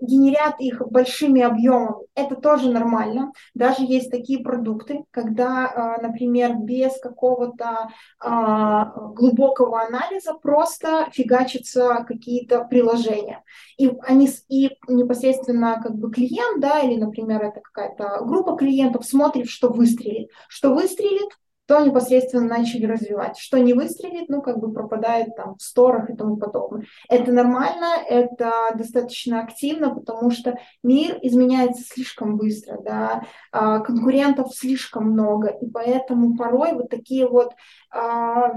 генерят 0.00 0.60
их 0.60 0.82
большими 0.90 1.42
объемами. 1.42 2.06
Это 2.14 2.36
тоже 2.36 2.70
нормально. 2.70 3.32
Даже 3.54 3.82
есть 3.82 4.10
такие 4.10 4.42
продукты, 4.42 5.04
когда, 5.10 5.66
а, 5.66 6.02
например, 6.02 6.56
без 6.56 6.98
какого-то 7.00 7.88
а, 8.20 8.84
глубокого 9.14 9.82
анализа 9.82 10.34
просто 10.34 11.08
фигачатся 11.12 12.04
какие-то 12.06 12.64
приложения. 12.64 13.42
И 13.78 13.90
они 14.02 14.28
и 14.48 14.70
непосредственно 14.88 15.80
как 15.82 15.94
бы 15.96 16.10
клиент, 16.10 16.60
да, 16.60 16.80
или, 16.80 17.00
например, 17.00 17.42
это 17.42 17.60
какая-то 17.60 18.24
группа 18.24 18.56
клиентов 18.56 19.04
смотрит, 19.04 19.48
что 19.48 19.68
выстрелит. 19.70 20.30
Что 20.48 20.74
выстрелит, 20.74 21.30
то 21.66 21.80
непосредственно 21.80 22.46
начали 22.46 22.86
развивать. 22.86 23.38
Что 23.38 23.58
не 23.58 23.74
выстрелит, 23.74 24.28
ну, 24.28 24.40
как 24.40 24.58
бы 24.58 24.72
пропадает 24.72 25.34
там 25.36 25.56
в 25.56 25.62
сторах 25.62 26.10
и 26.10 26.16
тому 26.16 26.36
подобное. 26.36 26.86
Это 27.08 27.32
нормально, 27.32 27.96
это 28.08 28.52
достаточно 28.74 29.40
активно, 29.40 29.94
потому 29.94 30.30
что 30.30 30.58
мир 30.82 31.18
изменяется 31.22 31.82
слишком 31.82 32.36
быстро, 32.36 32.80
да, 32.82 33.24
а, 33.52 33.80
конкурентов 33.80 34.54
слишком 34.54 35.10
много, 35.10 35.48
и 35.48 35.68
поэтому 35.68 36.36
порой 36.36 36.72
вот 36.74 36.88
такие 36.88 37.28
вот 37.28 37.52
а, 37.90 38.52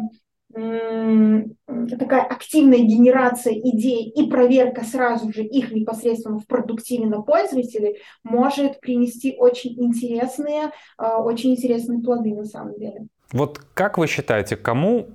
такая 0.51 2.23
активная 2.23 2.79
генерация 2.79 3.53
идей 3.53 4.09
и 4.09 4.29
проверка 4.29 4.83
сразу 4.83 5.31
же 5.31 5.43
их 5.43 5.71
непосредственно 5.71 6.39
в 6.39 6.47
продуктиве 6.47 7.05
на 7.05 7.21
пользователей 7.21 7.99
может 8.23 8.79
принести 8.81 9.35
очень 9.37 9.79
интересные, 9.83 10.71
а, 10.97 11.21
очень 11.21 11.51
интересные 11.51 11.99
плоды 11.99 12.33
на 12.33 12.45
самом 12.45 12.79
деле. 12.79 13.07
Вот 13.31 13.59
как 13.73 13.97
вы 13.97 14.07
считаете, 14.07 14.55
кому, 14.57 15.09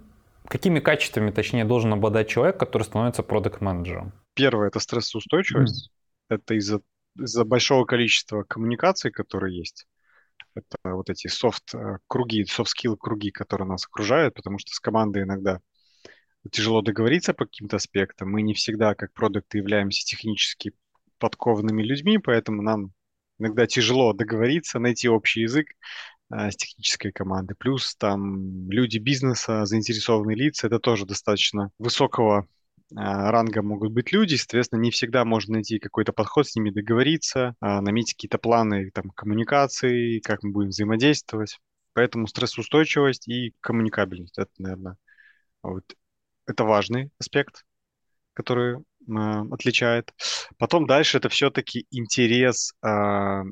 какими 0.46 0.78
качествами, 0.78 1.30
точнее, 1.30 1.64
должен 1.64 1.92
обладать 1.92 2.28
человек, 2.28 2.58
который 2.58 2.84
становится 2.84 3.22
продукт-менеджером? 3.22 4.12
Первое– 4.34 4.68
это 4.68 4.78
стрессоустойчивость. 4.78 5.90
Mm. 5.90 6.36
Это 6.36 6.54
из-за 6.54 6.80
из 7.16 7.36
большого 7.44 7.84
количества 7.84 8.42
коммуникаций, 8.42 9.10
которые 9.10 9.56
есть. 9.56 9.86
Это 10.54 10.76
вот 10.84 11.10
эти 11.10 11.26
софт-круги, 11.26 12.44
софт-скилл 12.44 12.96
круги, 12.96 13.06
soft 13.06 13.12
skill 13.12 13.20
круги, 13.20 13.30
которые 13.30 13.68
нас 13.68 13.86
окружают, 13.86 14.34
потому 14.34 14.58
что 14.58 14.72
с 14.72 14.80
командой 14.80 15.24
иногда 15.24 15.60
тяжело 16.50 16.82
договориться 16.82 17.34
по 17.34 17.44
каким-то 17.46 17.76
аспектам. 17.76 18.30
Мы 18.30 18.42
не 18.42 18.54
всегда, 18.54 18.94
как 18.94 19.12
продукты, 19.12 19.58
являемся 19.58 20.04
технически 20.04 20.72
подкованными 21.18 21.82
людьми, 21.82 22.18
поэтому 22.18 22.62
нам 22.62 22.92
иногда 23.38 23.66
тяжело 23.66 24.12
договориться, 24.12 24.78
найти 24.78 25.08
общий 25.08 25.42
язык 25.42 25.68
э, 26.30 26.50
с 26.50 26.56
технической 26.56 27.12
командой. 27.12 27.54
Плюс 27.56 27.96
там 27.96 28.70
люди 28.70 28.98
бизнеса, 28.98 29.64
заинтересованные 29.64 30.36
лица, 30.36 30.66
это 30.66 30.78
тоже 30.78 31.06
достаточно 31.06 31.70
высокого 31.78 32.46
ранга 32.94 33.62
могут 33.62 33.92
быть 33.92 34.12
люди, 34.12 34.36
соответственно, 34.36 34.80
не 34.80 34.90
всегда 34.90 35.24
можно 35.24 35.54
найти 35.54 35.78
какой-то 35.78 36.12
подход 36.12 36.48
с 36.48 36.54
ними, 36.54 36.70
договориться, 36.70 37.54
а, 37.60 37.80
наметить 37.80 38.14
какие-то 38.14 38.38
планы 38.38 38.90
там, 38.92 39.10
коммуникации, 39.10 40.20
как 40.20 40.42
мы 40.42 40.52
будем 40.52 40.68
взаимодействовать. 40.70 41.58
Поэтому 41.94 42.26
стрессоустойчивость 42.26 43.28
и 43.28 43.54
коммуникабельность, 43.60 44.38
это, 44.38 44.50
наверное, 44.58 44.96
вот, 45.62 45.84
это 46.46 46.64
важный 46.64 47.10
аспект, 47.18 47.64
который 48.34 48.78
э, 48.78 48.82
отличает. 49.50 50.12
Потом 50.58 50.86
дальше 50.86 51.18
это 51.18 51.28
все-таки 51.28 51.86
интерес 51.90 52.74
э, 52.82 53.42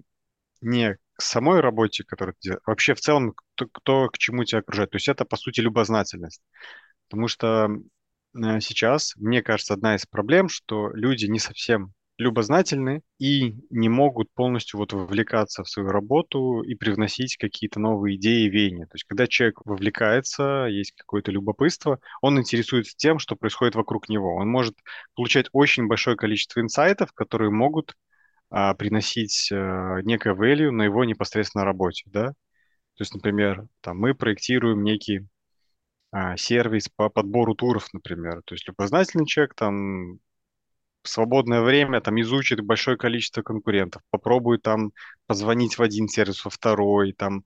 не 0.61 0.99
к 1.15 1.23
самой 1.23 1.61
работе, 1.61 2.05
которую 2.05 2.35
ты 2.35 2.41
делаешь, 2.49 2.63
а 2.65 2.71
вообще 2.71 2.95
в 2.95 3.01
целом 3.01 3.35
кто, 3.55 3.67
кто 3.73 4.09
к 4.09 4.19
чему 4.19 4.45
тебя 4.45 4.61
окружает. 4.61 4.91
То 4.91 4.97
есть 4.97 5.09
это, 5.09 5.25
по 5.25 5.37
сути, 5.37 5.61
любознательность. 5.61 6.43
Потому 7.09 7.29
что 7.29 7.69
сейчас, 8.35 9.15
мне 9.17 9.43
кажется, 9.43 9.75
одна 9.75 9.97
из 9.97 10.07
проблем, 10.07 10.49
что 10.49 10.91
люди 10.95 11.27
не 11.27 11.39
совсем 11.39 11.93
любознательны 12.19 13.03
и 13.19 13.57
не 13.71 13.89
могут 13.89 14.33
полностью 14.33 14.79
вот 14.79 14.93
вовлекаться 14.93 15.65
в 15.65 15.69
свою 15.69 15.89
работу 15.89 16.63
и 16.63 16.75
привносить 16.75 17.37
какие-то 17.37 17.81
новые 17.81 18.17
идеи 18.17 18.45
и 18.45 18.49
веяния. 18.49 18.87
То 18.87 18.95
есть, 18.95 19.05
когда 19.05 19.27
человек 19.27 19.61
вовлекается, 19.65 20.67
есть 20.69 20.93
какое-то 20.93 21.31
любопытство, 21.31 21.99
он 22.21 22.39
интересуется 22.39 22.95
тем, 22.97 23.19
что 23.19 23.37
происходит 23.37 23.75
вокруг 23.75 24.09
него. 24.09 24.37
Он 24.37 24.49
может 24.49 24.77
получать 25.15 25.47
очень 25.53 25.87
большое 25.87 26.17
количество 26.17 26.61
инсайтов, 26.61 27.13
которые 27.13 27.51
могут 27.51 27.95
а, 28.51 28.75
приносить 28.75 29.51
а, 29.53 30.01
некое 30.03 30.35
value 30.35 30.71
на 30.71 30.83
его 30.83 31.05
непосредственно 31.05 31.65
работе, 31.65 32.05
да. 32.07 32.29
То 32.29 33.03
есть, 33.05 33.15
например, 33.15 33.67
там, 33.81 33.99
мы 33.99 34.15
проектируем 34.15 34.83
некий 34.83 35.27
сервис 36.37 36.89
по 36.95 37.09
подбору 37.09 37.55
туров, 37.55 37.89
например. 37.93 38.43
То 38.45 38.55
есть 38.55 38.67
любознательный 38.69 39.27
человек 39.27 39.55
там 39.55 40.19
в 41.03 41.09
свободное 41.09 41.63
время 41.63 42.01
там 42.01 42.21
изучит 42.21 42.61
большое 42.61 42.97
количество 42.97 43.43
конкурентов, 43.43 44.03
попробует 44.11 44.63
там 44.63 44.93
позвонить 45.27 45.79
в 45.79 45.83
один 45.83 46.09
сервис, 46.09 46.45
во 46.45 46.51
второй, 46.51 47.13
там 47.13 47.45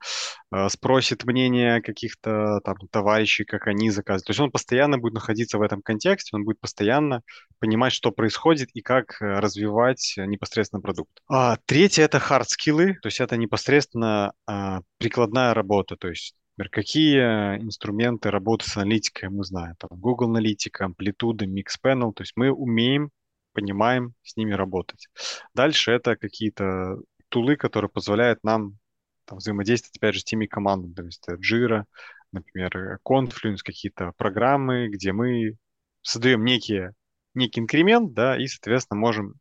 э, 0.52 0.68
спросит 0.68 1.24
мнение 1.24 1.80
каких-то 1.80 2.60
там 2.64 2.76
товарищей, 2.90 3.44
как 3.44 3.66
они 3.66 3.90
заказывают. 3.90 4.26
То 4.26 4.30
есть 4.30 4.40
он 4.40 4.50
постоянно 4.50 4.98
будет 4.98 5.14
находиться 5.14 5.58
в 5.58 5.62
этом 5.62 5.82
контексте, 5.82 6.36
он 6.36 6.44
будет 6.44 6.60
постоянно 6.60 7.22
понимать, 7.58 7.92
что 7.92 8.12
происходит 8.12 8.70
и 8.74 8.82
как 8.82 9.20
э, 9.20 9.38
развивать 9.38 10.14
непосредственно 10.18 10.82
продукт. 10.82 11.12
А 11.28 11.56
третье 11.64 12.02
это 12.02 12.18
hard 12.18 12.44
skills, 12.44 12.94
то 13.00 13.06
есть 13.06 13.20
это 13.20 13.36
непосредственно 13.36 14.32
э, 14.48 14.80
прикладная 14.98 15.54
работа, 15.54 15.96
то 15.96 16.08
есть 16.08 16.34
Например, 16.56 16.70
какие 16.70 17.18
инструменты 17.62 18.30
работы 18.30 18.66
с 18.66 18.76
аналитикой 18.76 19.28
мы 19.28 19.44
знаем? 19.44 19.74
Там 19.76 19.90
Google 19.98 20.30
Аналитика, 20.30 20.86
Амплитуда, 20.86 21.44
Mixpanel. 21.44 22.12
То 22.14 22.22
есть 22.22 22.32
мы 22.34 22.50
умеем, 22.50 23.10
понимаем 23.52 24.14
с 24.22 24.36
ними 24.36 24.52
работать. 24.52 25.08
Дальше 25.54 25.92
это 25.92 26.16
какие-то 26.16 26.96
тулы, 27.28 27.56
которые 27.56 27.90
позволяют 27.90 28.42
нам 28.42 28.78
там, 29.26 29.38
взаимодействовать, 29.38 29.98
опять 29.98 30.14
же, 30.14 30.20
с 30.20 30.24
теми 30.24 30.46
командами. 30.46 30.94
То 30.94 31.04
есть 31.04 31.28
Jira, 31.28 31.84
например, 32.32 33.00
Confluence, 33.06 33.58
какие-то 33.62 34.12
программы, 34.16 34.88
где 34.88 35.12
мы 35.12 35.58
создаем 36.00 36.44
некие, 36.44 36.92
некий 37.34 37.60
инкремент, 37.60 38.14
да, 38.14 38.40
и, 38.40 38.46
соответственно, 38.46 39.00
можем 39.00 39.34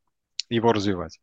его 0.50 0.74
развивать. 0.74 1.20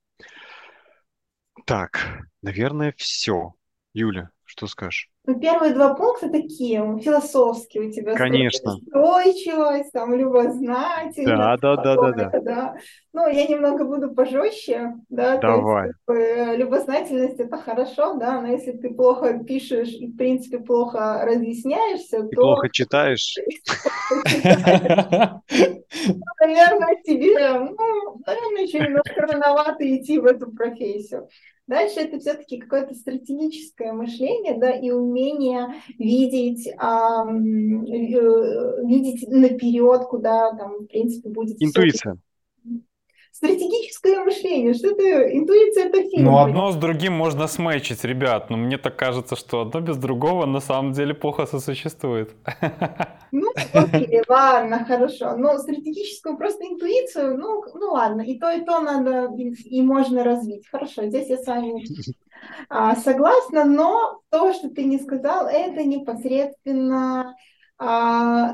Так, 1.66 2.22
наверное, 2.40 2.94
все. 2.96 3.52
Юля, 3.92 4.30
что 4.44 4.66
скажешь? 4.66 5.11
Ну, 5.24 5.38
первые 5.38 5.72
два 5.72 5.94
пункта 5.94 6.28
такие 6.28 6.80
философские 6.98 7.88
у 7.88 7.92
тебя. 7.92 8.16
Конечно. 8.16 8.74
Устойчивость, 8.74 9.92
там, 9.92 10.12
любознательность. 10.14 11.24
Да, 11.24 11.56
да, 11.58 11.76
да, 11.76 11.94
да, 11.94 12.12
да. 12.12 12.40
да. 12.40 12.74
Ну, 13.12 13.28
я 13.28 13.46
немного 13.46 13.84
буду 13.84 14.12
пожестче, 14.12 14.94
да. 15.10 15.38
Давай. 15.38 15.88
есть, 15.88 15.98
как 16.04 16.16
бы, 16.16 16.56
любознательность 16.56 17.38
это 17.38 17.56
хорошо, 17.56 18.14
да, 18.14 18.40
но 18.40 18.48
если 18.48 18.72
ты 18.72 18.92
плохо 18.92 19.38
пишешь 19.46 19.90
и, 19.90 20.08
в 20.08 20.16
принципе, 20.16 20.58
плохо 20.58 21.22
разъясняешься, 21.24 22.16
и 22.16 22.34
то... 22.34 22.42
плохо 22.42 22.68
читаешь. 22.72 23.36
Наверное, 26.40 26.96
тебе, 27.04 27.60
ну, 27.60 28.20
наверное, 28.26 28.62
еще 28.62 28.80
немножко 28.80 29.20
рановато 29.20 29.84
идти 29.96 30.18
в 30.18 30.24
эту 30.24 30.50
профессию. 30.50 31.28
Дальше 31.72 32.00
это 32.00 32.18
все-таки 32.18 32.58
какое-то 32.58 32.92
стратегическое 32.92 33.94
мышление, 33.94 34.58
да, 34.58 34.72
и 34.72 34.90
умение 34.90 35.76
видеть, 35.98 36.68
а, 36.76 37.24
видеть 37.26 39.26
наперед, 39.26 40.04
куда 40.04 40.54
там, 40.54 40.80
в 40.80 40.86
принципе, 40.88 41.30
будет... 41.30 41.56
Интуиция. 41.62 42.18
Стратегическое 43.32 44.22
мышление, 44.22 44.74
что 44.74 44.88
это? 44.88 45.36
Интуиция 45.36 45.86
это 45.86 46.02
фильм. 46.02 46.26
Ну, 46.26 46.38
одно 46.38 46.70
с 46.70 46.76
другим 46.76 47.14
можно 47.14 47.48
смечить, 47.48 48.04
ребят. 48.04 48.50
Но 48.50 48.58
мне 48.58 48.76
так 48.76 48.94
кажется, 48.96 49.36
что 49.36 49.62
одно 49.62 49.80
без 49.80 49.96
другого 49.96 50.44
на 50.44 50.60
самом 50.60 50.92
деле 50.92 51.14
плохо 51.14 51.46
сосуществует. 51.46 52.34
Ну, 53.34 53.50
окей, 53.72 54.20
ладно, 54.28 54.84
хорошо. 54.84 55.34
Но 55.38 55.56
стратегическую 55.56 56.36
просто 56.36 56.64
интуицию, 56.64 57.38
ну, 57.38 57.64
ну 57.74 57.92
ладно, 57.92 58.20
и 58.20 58.38
то, 58.38 58.50
и 58.50 58.62
то 58.62 58.80
надо, 58.80 59.32
и, 59.34 59.54
и 59.78 59.80
можно 59.80 60.22
развить. 60.22 60.68
Хорошо, 60.68 61.06
здесь 61.06 61.30
я 61.30 61.38
с 61.38 61.46
вами 61.46 61.82
а, 62.68 62.94
согласна, 62.94 63.64
но 63.64 64.20
то, 64.28 64.52
что 64.52 64.68
ты 64.68 64.84
не 64.84 64.98
сказал, 64.98 65.46
это 65.46 65.82
непосредственно 65.82 67.34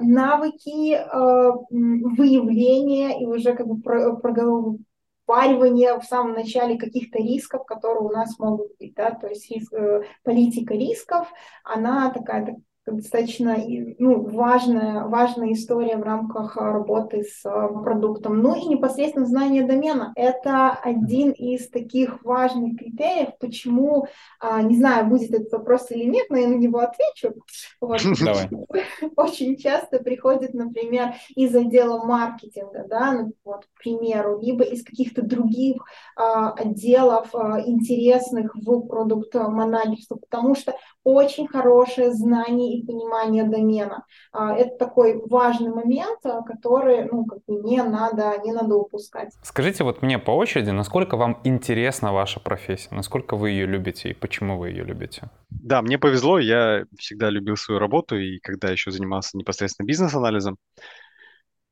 навыки 0.00 0.94
а, 0.94 1.52
выявления 1.70 3.20
и 3.20 3.26
уже 3.26 3.54
как 3.54 3.66
бы 3.66 3.78
проговаривания 3.80 5.98
в 5.98 6.04
самом 6.04 6.32
начале 6.32 6.78
каких-то 6.78 7.18
рисков, 7.18 7.66
которые 7.66 8.04
у 8.04 8.10
нас 8.10 8.38
могут 8.38 8.78
быть, 8.78 8.94
да, 8.94 9.10
то 9.10 9.26
есть 9.26 9.50
риск, 9.50 9.72
э, 9.74 10.02
политика 10.22 10.72
рисков, 10.74 11.30
она 11.62 12.10
такая 12.10 12.56
достаточно 12.92 13.56
ну, 13.98 14.22
важная, 14.22 15.04
важная 15.04 15.52
история 15.52 15.96
в 15.96 16.02
рамках 16.02 16.56
а, 16.56 16.72
работы 16.72 17.22
с 17.22 17.44
а, 17.44 17.68
продуктом. 17.68 18.40
Ну 18.40 18.54
и 18.54 18.66
непосредственно 18.66 19.26
знание 19.26 19.66
домена. 19.66 20.12
Это 20.16 20.70
один 20.70 21.30
из 21.32 21.68
таких 21.68 22.22
важных 22.24 22.78
критериев, 22.78 23.30
почему, 23.40 24.06
а, 24.40 24.62
не 24.62 24.76
знаю, 24.76 25.06
будет 25.06 25.32
этот 25.32 25.52
вопрос 25.52 25.90
или 25.90 26.04
нет, 26.04 26.26
но 26.30 26.36
я 26.36 26.48
на 26.48 26.54
него 26.54 26.78
отвечу. 26.78 27.34
Вот. 27.80 28.00
Давай. 28.24 28.48
Очень 29.16 29.56
часто 29.56 29.98
приходит, 29.98 30.54
например, 30.54 31.14
из 31.34 31.54
отдела 31.54 32.04
маркетинга, 32.04 32.86
да, 32.88 33.12
ну, 33.12 33.32
вот, 33.44 33.64
к 33.64 33.82
примеру, 33.82 34.40
либо 34.40 34.64
из 34.64 34.84
каких-то 34.84 35.22
других 35.22 35.82
отделов 36.16 37.34
интересных 37.34 38.54
в 38.54 38.80
продукт-менеджерство, 38.86 40.16
потому 40.16 40.54
что 40.54 40.74
очень 41.04 41.48
хорошее 41.48 42.12
знание 42.12 42.78
и 42.78 42.86
понимание 42.86 43.44
домена. 43.44 44.04
А, 44.32 44.54
это 44.54 44.76
такой 44.76 45.20
важный 45.26 45.70
момент, 45.70 46.18
а, 46.24 46.42
который 46.42 47.04
ну, 47.04 47.24
как 47.24 47.38
бы 47.46 47.62
не, 47.62 47.82
надо, 47.82 48.36
не 48.44 48.52
надо 48.52 48.74
упускать. 48.74 49.32
Скажите 49.42 49.84
вот 49.84 50.02
мне 50.02 50.18
по 50.18 50.32
очереди, 50.32 50.70
насколько 50.70 51.16
вам 51.16 51.40
интересна 51.44 52.12
ваша 52.12 52.40
профессия, 52.40 52.94
насколько 52.94 53.36
вы 53.36 53.50
ее 53.50 53.66
любите 53.66 54.10
и 54.10 54.14
почему 54.14 54.58
вы 54.58 54.70
ее 54.70 54.84
любите? 54.84 55.30
Да, 55.50 55.82
мне 55.82 55.98
повезло, 55.98 56.38
я 56.38 56.84
всегда 56.98 57.30
любил 57.30 57.56
свою 57.56 57.78
работу, 57.78 58.18
и 58.18 58.38
когда 58.38 58.70
еще 58.70 58.90
занимался 58.90 59.36
непосредственно 59.36 59.86
бизнес-анализом, 59.86 60.56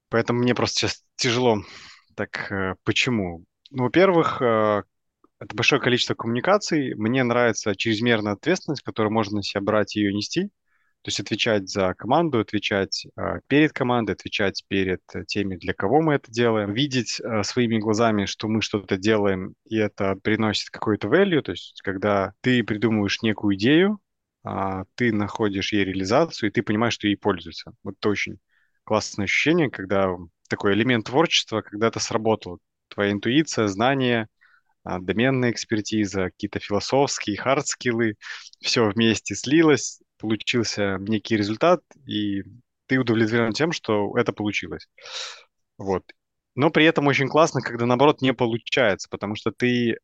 поэтому 0.09 0.41
мне 0.41 0.55
просто 0.55 0.81
сейчас 0.81 1.03
тяжело. 1.17 1.59
Так 2.15 2.51
э, 2.51 2.75
почему? 2.85 3.45
Ну, 3.71 3.85
во-первых, 3.85 4.41
э, 4.41 4.83
это 5.41 5.55
большое 5.55 5.81
количество 5.81 6.15
коммуникаций. 6.15 6.95
Мне 6.95 7.23
нравится 7.23 7.75
чрезмерная 7.75 8.33
ответственность, 8.33 8.83
которую 8.83 9.13
можно 9.13 9.37
на 9.37 9.43
себя 9.43 9.61
брать 9.61 9.97
и 9.97 10.01
ее 10.01 10.13
нести. 10.13 10.51
То 11.03 11.09
есть 11.11 11.21
отвечать 11.21 11.69
за 11.69 11.95
команду, 11.95 12.41
отвечать 12.41 13.07
э, 13.17 13.41
перед 13.47 13.73
командой, 13.73 14.13
отвечать 14.13 14.65
перед 14.67 15.03
э, 15.15 15.25
теми, 15.25 15.55
для 15.55 15.73
кого 15.73 16.01
мы 16.01 16.15
это 16.15 16.33
делаем, 16.33 16.73
видеть 16.73 17.21
э, 17.21 17.45
своими 17.45 17.79
глазами, 17.79 18.25
что 18.25 18.49
мы 18.49 18.61
что-то 18.61 18.97
делаем, 18.97 19.55
и 19.67 19.77
это 19.77 20.17
приносит 20.17 20.71
какой-то 20.71 21.07
value, 21.07 21.43
то 21.43 21.53
есть 21.53 21.81
когда 21.85 22.33
ты 22.41 22.65
придумываешь 22.65 23.23
некую 23.23 23.55
идею, 23.55 24.01
э, 24.45 24.85
ты 24.97 25.13
находишь 25.13 25.73
ей 25.73 25.85
реализацию, 25.85 26.51
и 26.51 26.53
ты 26.53 26.65
понимаешь, 26.65 26.95
что 26.95 27.07
ей 27.07 27.17
пользуются. 27.17 27.73
Вот 27.85 27.95
это 28.01 28.09
очень 28.09 28.39
классное 28.83 29.27
ощущение, 29.27 29.71
когда 29.71 30.09
такой 30.49 30.75
элемент 30.75 31.07
творчества 31.07 31.61
когда-то 31.61 32.01
сработал. 32.01 32.59
Твоя 32.89 33.13
интуиция, 33.13 33.69
знание, 33.69 34.27
доменная 35.01 35.51
экспертиза, 35.51 36.27
какие-то 36.27 36.61
soft 36.61 37.37
скиллы, 37.37 37.68
hard 37.68 37.86
скиллы, 37.86 38.17
все 38.61 38.89
вместе 38.89 39.35
слилось, 39.35 40.01
получился 40.19 40.99
некий 41.01 41.37
результат, 41.37 41.81
и 42.07 42.43
ты 42.87 42.99
удовлетворен 42.99 43.53
тем, 43.53 43.73
что 43.73 44.17
это 44.17 44.33
получилось. 44.33 44.89
Вот. 45.79 46.05
Но 46.55 46.71
при 46.71 46.87
этом 46.87 47.07
очень 47.07 47.29
классно, 47.29 47.61
когда 47.61 47.85
наоборот 47.87 48.23
не 48.23 48.33
получается, 48.33 49.09
потому 49.11 49.37
что 49.37 49.53
ты 49.53 49.93
э, 49.93 49.97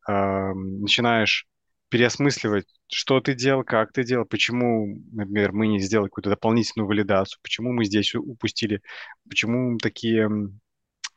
начинаешь 0.54 1.46
переосмысливать, 1.88 2.66
что 2.88 3.20
ты 3.20 3.34
делал, 3.34 3.64
как 3.64 3.92
ты 3.92 4.04
делал, 4.04 4.24
почему, 4.26 4.98
например, 5.12 5.52
мы 5.52 5.66
не 5.66 5.78
сделали 5.78 6.08
какую-то 6.08 6.30
дополнительную 6.30 6.88
валидацию, 6.88 7.38
почему 7.42 7.72
мы 7.72 7.84
здесь 7.84 8.14
упустили, 8.14 8.82
почему 9.28 9.78
такие 9.78 10.28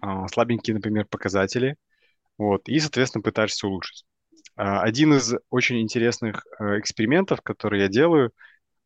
э, 0.02 0.28
слабенькие, 0.32 0.76
например, 0.76 1.06
показатели. 1.06 1.76
Вот, 2.38 2.68
и, 2.68 2.80
соответственно, 2.80 3.22
пытаешься 3.22 3.68
улучшить. 3.68 4.06
А, 4.56 4.82
один 4.82 5.14
из 5.14 5.36
очень 5.50 5.82
интересных 5.82 6.46
э, 6.60 6.80
экспериментов, 6.80 7.42
которые 7.42 7.84
я 7.84 7.88
делаю, 7.90 8.32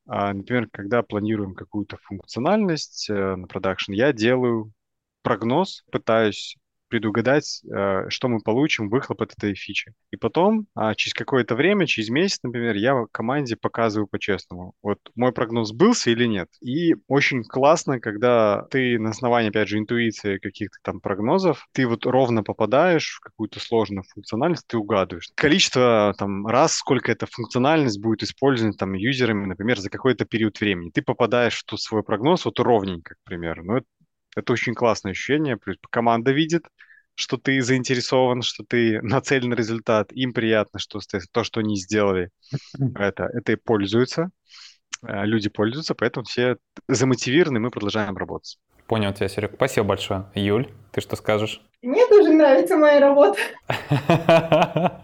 а, 0.07 0.33
например, 0.33 0.67
когда 0.71 1.03
планируем 1.03 1.53
какую-то 1.55 1.97
функциональность 2.03 3.09
э, 3.09 3.35
на 3.35 3.47
продакшн, 3.47 3.91
я 3.93 4.13
делаю 4.13 4.71
прогноз, 5.21 5.83
пытаюсь 5.91 6.57
предугадать, 6.89 7.61
э, 7.63 8.09
что 8.09 8.27
мы 8.27 8.39
получим, 8.39 8.89
выхлоп 8.89 9.21
от 9.21 9.33
этой 9.33 9.55
фичи. 9.55 9.93
И 10.11 10.17
потом, 10.17 10.67
а, 10.75 10.95
через 10.95 11.13
какое-то 11.13 11.55
время, 11.55 11.85
через 11.85 12.09
месяц, 12.09 12.39
например, 12.43 12.75
я 12.75 13.05
команде 13.11 13.55
показываю 13.55 14.07
по-честному, 14.07 14.73
вот 14.81 14.99
мой 15.15 15.31
прогноз 15.31 15.69
сбылся 15.69 16.09
или 16.11 16.25
нет. 16.25 16.49
И 16.61 16.95
очень 17.07 17.43
классно, 17.43 17.99
когда 17.99 18.63
ты 18.71 18.99
на 18.99 19.11
основании, 19.11 19.49
опять 19.49 19.69
же, 19.69 19.77
интуиции 19.77 20.37
каких-то 20.37 20.77
там 20.83 20.99
прогнозов, 20.99 21.67
ты 21.73 21.87
вот 21.87 22.05
ровно 22.05 22.43
попадаешь 22.43 23.17
в 23.17 23.19
какую-то 23.19 23.59
сложную 23.59 24.03
функциональность, 24.03 24.65
ты 24.67 24.77
угадываешь. 24.77 25.29
Количество 25.35 26.13
там 26.17 26.45
раз, 26.47 26.73
сколько 26.73 27.11
эта 27.11 27.27
функциональность 27.27 28.01
будет 28.01 28.23
использована 28.23 28.73
там 28.73 28.93
юзерами, 28.93 29.45
например, 29.45 29.79
за 29.79 29.89
какой-то 29.89 30.25
период 30.25 30.59
времени. 30.59 30.91
Ты 30.91 31.01
попадаешь 31.01 31.59
в 31.59 31.65
тот 31.65 31.79
свой 31.79 32.03
прогноз 32.03 32.45
вот 32.45 32.59
ровненько, 32.59 33.15
к 33.15 33.23
примеру. 33.23 33.63
Но 33.63 33.77
это 33.77 33.87
это 34.35 34.53
очень 34.53 34.73
классное 34.73 35.11
ощущение. 35.11 35.57
Плюс 35.57 35.77
команда 35.89 36.31
видит, 36.31 36.65
что 37.15 37.37
ты 37.37 37.61
заинтересован, 37.61 38.41
что 38.41 38.63
ты 38.63 39.01
нацелен 39.03 39.49
на 39.49 39.55
результат. 39.55 40.11
Им 40.11 40.33
приятно, 40.33 40.79
что 40.79 40.99
то, 41.31 41.43
что 41.43 41.59
они 41.59 41.75
сделали, 41.77 42.29
это, 42.95 43.29
это 43.33 43.51
и 43.51 43.55
пользуются. 43.55 44.31
Э, 45.05 45.25
люди 45.25 45.49
пользуются, 45.49 45.95
поэтому 45.95 46.25
все 46.25 46.57
замотивированы, 46.87 47.59
мы 47.59 47.71
продолжаем 47.71 48.17
работать. 48.17 48.57
Понял 48.87 49.13
тебя, 49.13 49.27
Серег. 49.29 49.51
Спасибо 49.55 49.87
большое. 49.87 50.25
Юль, 50.33 50.67
ты 50.91 51.01
что 51.01 51.15
скажешь? 51.15 51.61
Мне 51.81 52.07
тоже 52.07 52.33
нравится 52.33 52.75
моя 52.75 52.99
работа. 52.99 53.39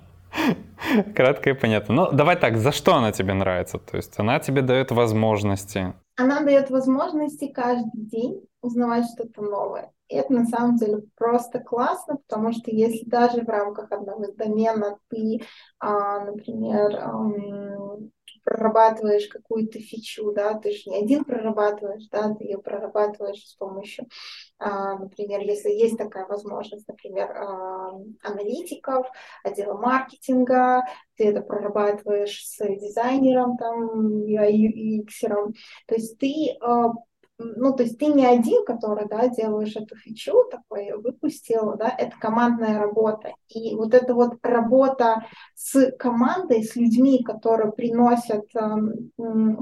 Кратко 1.16 1.52
и 1.52 1.54
понятно. 1.54 1.94
Ну, 1.94 2.12
давай 2.12 2.36
так, 2.36 2.58
за 2.58 2.72
что 2.72 2.96
она 2.96 3.12
тебе 3.12 3.34
нравится? 3.34 3.78
То 3.78 3.98
есть 3.98 4.18
она 4.18 4.40
тебе 4.40 4.62
дает 4.62 4.92
возможности. 4.92 5.94
Она 6.16 6.42
дает 6.42 6.70
возможности 6.70 7.48
каждый 7.48 7.92
день 7.94 8.46
узнавать 8.62 9.06
что-то 9.14 9.42
новое. 9.42 9.92
И 10.08 10.16
это 10.16 10.32
на 10.34 10.46
самом 10.46 10.78
деле 10.78 11.04
просто 11.16 11.60
классно, 11.60 12.18
потому 12.18 12.52
что 12.52 12.72
если 12.72 13.10
даже 13.10 13.42
в 13.42 13.50
рамках 13.50 13.92
одного 13.92 14.32
домена 14.34 14.98
ты, 15.10 15.42
а, 15.80 16.20
например, 16.26 16.96
прорабатываешь 18.46 19.28
какую-то 19.28 19.80
фичу, 19.80 20.32
да, 20.32 20.54
ты 20.54 20.72
же 20.72 20.90
не 20.90 20.98
один 20.98 21.26
прорабатываешь, 21.26 22.08
да, 22.12 22.34
ты 22.34 22.46
ее 22.46 22.60
прорабатываешь 22.60 23.46
с 23.46 23.56
помощью, 23.56 24.08
а, 24.60 24.98
например, 24.98 25.42
если 25.42 25.70
есть 25.70 25.98
такая 25.98 26.26
возможность, 26.28 26.88
например, 26.88 27.32
а, 27.32 27.92
аналитиков, 28.24 29.08
отдела 29.44 29.74
маркетинга, 29.74 30.84
ты 31.18 31.30
это 31.30 31.42
прорабатываешь 31.42 32.46
с 32.46 32.58
дизайнером, 32.60 33.58
там, 33.58 34.24
UX, 34.24 35.54
то 35.88 35.96
есть 35.96 36.18
ты 36.20 36.56
а, 36.62 36.92
ну, 37.38 37.74
то 37.74 37.84
есть 37.84 37.98
ты 37.98 38.08
не 38.08 38.26
один, 38.26 38.64
который, 38.66 39.08
да, 39.08 39.28
делаешь 39.28 39.76
эту 39.76 39.96
фичу, 39.98 40.46
такой 40.50 40.94
выпустил, 40.94 41.76
да, 41.78 41.94
это 41.98 42.16
командная 42.20 42.80
работа. 42.80 43.34
И 43.50 43.76
вот 43.76 43.94
эта 43.94 44.14
вот 44.14 44.38
работа 44.42 45.26
с 45.54 45.92
командой, 45.98 46.64
с 46.64 46.76
людьми, 46.76 47.24
которые 47.24 47.74
приносят 47.74 48.46
э, 48.56 48.60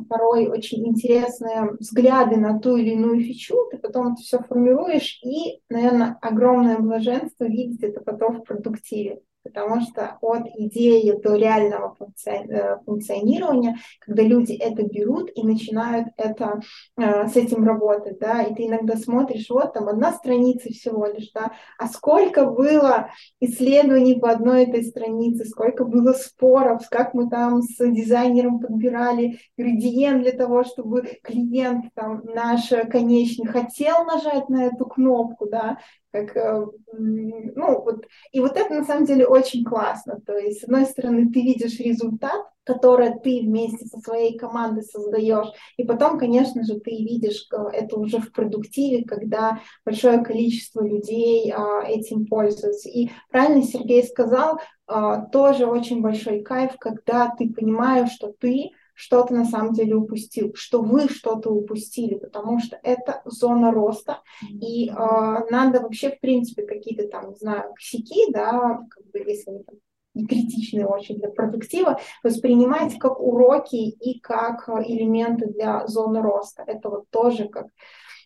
порой 0.07 0.47
очень 0.49 0.85
интересные 0.87 1.71
взгляды 1.79 2.37
на 2.37 2.59
ту 2.59 2.77
или 2.77 2.91
иную 2.91 3.21
фичу, 3.21 3.55
ты 3.71 3.77
потом 3.77 4.13
это 4.13 4.21
все 4.21 4.39
формируешь, 4.39 5.19
и, 5.23 5.61
наверное, 5.69 6.17
огромное 6.21 6.77
блаженство 6.77 7.45
видеть 7.45 7.83
это 7.83 8.01
потом 8.01 8.41
в 8.41 8.43
продуктиве 8.43 9.21
потому 9.43 9.81
что 9.81 10.17
от 10.21 10.47
идеи 10.57 11.11
до 11.21 11.35
реального 11.35 11.95
э, 12.25 12.77
функционирования, 12.85 13.77
когда 13.99 14.23
люди 14.23 14.53
это 14.53 14.83
берут 14.83 15.29
и 15.35 15.43
начинают 15.43 16.07
это, 16.17 16.61
э, 16.97 17.27
с 17.27 17.35
этим 17.35 17.65
работать, 17.65 18.19
да, 18.19 18.41
и 18.43 18.55
ты 18.55 18.67
иногда 18.67 18.95
смотришь, 18.95 19.49
вот 19.49 19.73
там 19.73 19.89
одна 19.89 20.13
страница 20.13 20.69
всего 20.69 21.05
лишь, 21.05 21.31
да, 21.33 21.51
а 21.77 21.87
сколько 21.87 22.45
было 22.45 23.09
исследований 23.39 24.19
по 24.19 24.31
одной 24.31 24.63
этой 24.63 24.83
странице, 24.83 25.45
сколько 25.45 25.85
было 25.85 26.13
споров, 26.13 26.87
как 26.89 27.13
мы 27.13 27.29
там 27.29 27.61
с 27.61 27.77
дизайнером 27.77 28.59
подбирали 28.59 29.39
градиент 29.57 30.23
для 30.23 30.31
того, 30.31 30.63
чтобы 30.63 31.19
клиент 31.21 31.85
там 31.93 32.21
наш 32.23 32.69
конечный 32.89 33.47
хотел 33.47 34.05
нажать 34.05 34.49
на 34.49 34.65
эту 34.65 34.85
кнопку, 34.85 35.47
да, 35.47 35.77
как, 36.13 36.37
э, 36.37 36.65
ну, 36.93 37.81
вот, 37.81 38.05
и 38.31 38.39
вот 38.39 38.55
это 38.55 38.71
на 38.71 38.85
самом 38.85 39.05
деле 39.05 39.25
очень 39.25 39.65
классно. 39.65 40.21
То 40.25 40.37
есть, 40.37 40.61
с 40.61 40.63
одной 40.63 40.85
стороны, 40.85 41.31
ты 41.31 41.41
видишь 41.41 41.79
результат, 41.79 42.45
который 42.63 43.19
ты 43.19 43.41
вместе 43.41 43.85
со 43.87 43.97
своей 43.99 44.37
командой 44.37 44.83
создаешь, 44.83 45.47
и 45.75 45.83
потом, 45.83 46.19
конечно 46.19 46.63
же, 46.63 46.79
ты 46.79 46.91
видишь 46.91 47.47
э, 47.51 47.57
это 47.73 47.97
уже 47.97 48.19
в 48.19 48.31
продуктиве, 48.31 49.03
когда 49.05 49.59
большое 49.83 50.23
количество 50.23 50.85
людей 50.85 51.51
а, 51.51 51.81
этим 51.83 52.27
пользуются. 52.27 52.89
И 52.89 53.09
правильно 53.31 53.63
Сергей 53.63 54.03
сказал, 54.03 54.59
а, 54.85 55.25
тоже 55.25 55.65
очень 55.65 56.01
большой 56.01 56.43
кайф, 56.43 56.73
когда 56.79 57.33
ты 57.35 57.51
понимаешь, 57.51 58.11
что 58.11 58.31
ты 58.39 58.69
что-то 58.93 59.33
на 59.33 59.45
самом 59.45 59.73
деле 59.73 59.95
упустил, 59.95 60.53
что 60.55 60.81
вы 60.81 61.09
что-то 61.09 61.49
упустили, 61.49 62.15
потому 62.15 62.59
что 62.59 62.79
это 62.83 63.21
зона 63.25 63.71
роста, 63.71 64.21
и 64.41 64.89
э, 64.89 64.93
надо 64.93 65.81
вообще, 65.81 66.11
в 66.11 66.19
принципе, 66.19 66.63
какие-то 66.63 67.07
там, 67.07 67.31
не 67.31 67.35
знаю, 67.35 67.73
косяки, 67.73 68.31
да, 68.31 68.79
как 68.89 69.05
бы, 69.11 69.19
если 69.19 69.51
они 69.51 69.63
там 69.63 69.75
и 70.13 70.25
критичные 70.25 70.85
очень 70.85 71.17
для 71.17 71.29
продуктива, 71.29 71.99
воспринимать 72.23 72.97
как 72.99 73.19
уроки 73.19 73.75
и 73.75 74.19
как 74.19 74.69
элементы 74.69 75.47
для 75.47 75.87
зоны 75.87 76.21
роста. 76.21 76.63
Это 76.65 76.89
вот 76.89 77.09
тоже 77.09 77.47
как... 77.47 77.67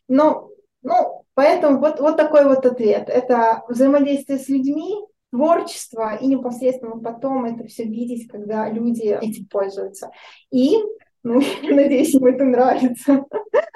Ну, 0.08 0.52
ну 0.82 1.24
поэтому 1.34 1.80
вот, 1.80 2.00
вот 2.00 2.18
такой 2.18 2.46
вот 2.46 2.66
ответ. 2.66 3.10
Это 3.10 3.64
взаимодействие 3.70 4.40
с 4.40 4.50
людьми, 4.50 4.98
творчество 5.38 6.16
и 6.16 6.28
непосредственно 6.28 7.00
потом 7.00 7.46
это 7.46 7.68
все 7.68 7.84
видеть, 7.84 8.28
когда 8.28 8.68
люди 8.70 9.04
этим 9.22 9.46
пользуются. 9.46 10.10
И 10.52 10.78
ну, 11.24 11.42
надеюсь, 11.64 12.14
им 12.16 12.26
это 12.26 12.44
нравится. 12.44 13.24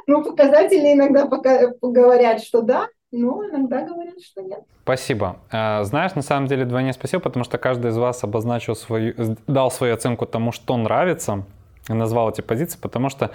Ну, 0.07 0.23
показатели 0.23 0.93
иногда 0.93 1.27
пока 1.27 1.71
говорят, 1.81 2.41
что 2.41 2.61
да, 2.61 2.87
но 3.11 3.47
иногда 3.47 3.83
говорят, 3.83 4.19
что 4.21 4.41
нет. 4.41 4.61
Спасибо. 4.83 5.37
А, 5.51 5.83
знаешь, 5.83 6.15
на 6.15 6.23
самом 6.23 6.47
деле, 6.47 6.65
двойне 6.65 6.93
спасибо, 6.93 7.21
потому 7.21 7.45
что 7.45 7.57
каждый 7.57 7.91
из 7.91 7.97
вас 7.97 8.23
обозначил 8.23 8.75
свою, 8.75 9.13
дал 9.47 9.69
свою 9.69 9.93
оценку 9.93 10.25
тому, 10.25 10.51
что 10.51 10.75
нравится, 10.77 11.43
назвал 11.87 12.29
эти 12.31 12.41
позиции, 12.41 12.79
потому 12.79 13.09
что 13.09 13.31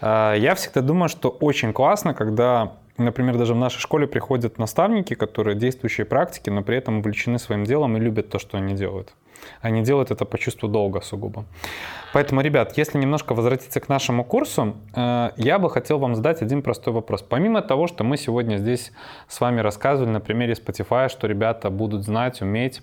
э, 0.00 0.34
я 0.38 0.54
всегда 0.54 0.82
думаю, 0.82 1.08
что 1.08 1.28
очень 1.28 1.72
классно, 1.72 2.12
когда 2.12 2.72
Например, 3.00 3.38
даже 3.38 3.54
в 3.54 3.56
нашей 3.56 3.78
школе 3.80 4.06
приходят 4.06 4.58
наставники, 4.58 5.14
которые 5.14 5.56
действующие 5.56 6.04
практики, 6.04 6.50
но 6.50 6.62
при 6.62 6.76
этом 6.76 6.98
увлечены 6.98 7.38
своим 7.38 7.64
делом 7.64 7.96
и 7.96 8.00
любят 8.00 8.28
то, 8.28 8.38
что 8.38 8.58
они 8.58 8.74
делают. 8.74 9.14
Они 9.62 9.82
делают 9.82 10.10
это 10.10 10.26
по 10.26 10.36
чувству 10.36 10.68
долга 10.68 11.00
сугубо. 11.00 11.46
Поэтому, 12.12 12.42
ребят, 12.42 12.76
если 12.76 12.98
немножко 12.98 13.34
возвратиться 13.34 13.80
к 13.80 13.88
нашему 13.88 14.22
курсу, 14.22 14.76
э, 14.94 15.30
я 15.38 15.58
бы 15.58 15.70
хотел 15.70 15.98
вам 15.98 16.14
задать 16.14 16.42
один 16.42 16.60
простой 16.60 16.92
вопрос. 16.92 17.22
Помимо 17.22 17.62
того, 17.62 17.86
что 17.86 18.04
мы 18.04 18.18
сегодня 18.18 18.56
здесь 18.56 18.92
с 19.28 19.40
вами 19.40 19.60
рассказывали 19.60 20.10
на 20.10 20.20
примере 20.20 20.52
Spotify, 20.52 21.08
что 21.08 21.26
ребята 21.26 21.70
будут 21.70 22.04
знать, 22.04 22.42
уметь, 22.42 22.82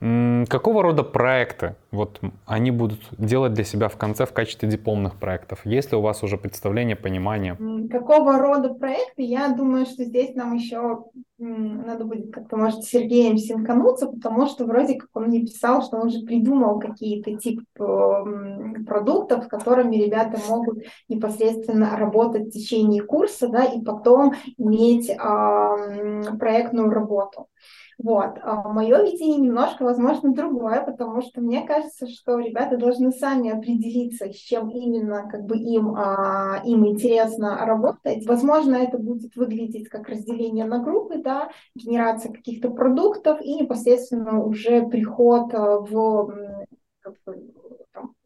Какого 0.00 0.82
рода 0.82 1.02
проекты 1.02 1.76
вот 1.90 2.20
они 2.46 2.70
будут 2.70 3.00
делать 3.16 3.54
для 3.54 3.64
себя 3.64 3.88
в 3.88 3.96
конце 3.96 4.26
в 4.26 4.32
качестве 4.32 4.68
дипломных 4.68 5.16
проектов? 5.16 5.64
Есть 5.64 5.92
ли 5.92 5.98
у 5.98 6.00
вас 6.00 6.22
уже 6.22 6.36
представление, 6.36 6.96
понимание? 6.96 7.56
Какого 7.90 8.38
рода 8.38 8.74
проекты? 8.74 9.22
Я 9.22 9.48
думаю, 9.48 9.86
что 9.86 10.04
здесь 10.04 10.34
нам 10.34 10.54
еще 10.54 11.04
надо 11.38 12.04
будет 12.04 12.32
как-то, 12.32 12.56
может, 12.56 12.84
с 12.84 12.88
Сергеем 12.88 13.36
синкануться, 13.38 14.06
потому 14.06 14.46
что 14.46 14.64
вроде 14.64 14.94
как 14.94 15.08
он 15.14 15.24
мне 15.24 15.40
писал, 15.40 15.82
что 15.82 15.96
он 15.96 16.08
уже 16.08 16.20
придумал 16.20 16.78
какие-то 16.78 17.34
тип 17.36 17.62
продуктов, 17.74 19.44
с 19.44 19.48
которыми 19.48 19.96
ребята 19.96 20.38
могут 20.48 20.84
непосредственно 21.08 21.96
работать 21.96 22.46
в 22.46 22.50
течение 22.50 23.02
курса, 23.02 23.48
да, 23.48 23.64
и 23.64 23.80
потом 23.80 24.34
иметь 24.58 25.10
э, 25.10 26.36
проектную 26.38 26.90
работу. 26.90 27.48
Вот. 27.98 28.38
А 28.42 28.68
мое 28.68 29.02
видение 29.02 29.38
немножко, 29.38 29.84
возможно, 29.84 30.32
другое, 30.34 30.82
потому 30.82 31.22
что 31.22 31.40
мне 31.40 31.66
кажется, 31.66 32.06
что 32.08 32.38
ребята 32.38 32.76
должны 32.76 33.12
сами 33.12 33.50
определиться, 33.50 34.32
с 34.32 34.36
чем 34.36 34.68
именно 34.68 35.28
как 35.28 35.44
бы 35.44 35.56
им, 35.56 35.94
а, 35.96 36.60
им 36.64 36.86
интересно 36.86 37.64
работать. 37.64 38.26
Возможно, 38.26 38.76
это 38.76 38.98
будет 38.98 39.36
выглядеть 39.36 39.88
как 39.88 40.08
разделение 40.08 40.64
на 40.64 40.78
группы, 40.78 41.18
да, 41.18 41.50
генерация 41.74 42.32
каких-то 42.32 42.70
продуктов 42.70 43.40
и 43.40 43.54
непосредственно 43.54 44.42
уже 44.42 44.86
приход 44.86 45.54
а, 45.54 45.78
в 45.78 46.66
как 47.00 47.14
бы, 47.26 47.53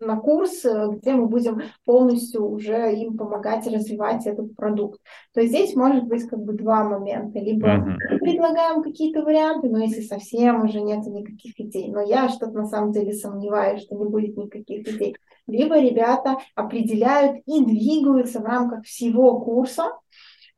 на 0.09 0.17
курс, 0.17 0.65
э, 0.65 0.89
где 0.93 1.13
мы 1.13 1.27
будем 1.27 1.61
полностью 1.85 2.49
уже 2.49 2.95
им 2.95 3.17
помогать 3.17 3.67
развивать 3.67 4.27
этот 4.27 4.57
продукт. 4.57 5.01
То 5.35 5.41
есть 5.41 5.53
здесь 5.53 5.77
может 5.77 6.05
быть 6.05 6.27
как 6.27 6.41
бы 6.41 6.55
два 6.55 6.83
момента. 6.83 7.39
Либо 7.39 7.69
uh-huh. 7.69 7.97
мы 8.11 8.19
предлагаем 8.19 8.83
какие-то 8.83 9.23
варианты, 9.23 9.69
но 9.69 9.79
если 9.79 10.01
совсем 10.01 10.65
уже 10.65 10.81
нет 10.81 11.07
никаких 11.07 11.61
идей. 11.61 11.89
Но 11.93 12.01
я 12.01 12.29
что-то 12.31 12.53
на 12.53 12.67
самом 12.67 12.93
деле 12.93 13.13
сомневаюсь, 13.13 13.83
что 13.83 13.97
не 13.97 14.07
будет 14.07 14.37
никаких 14.37 14.89
идей. 14.89 15.15
Либо 15.47 15.79
ребята 15.79 16.39
определяют 16.55 17.43
и 17.47 17.65
двигаются 17.65 18.41
в 18.41 18.45
рамках 18.45 18.85
всего 18.85 19.41
курса, 19.41 19.93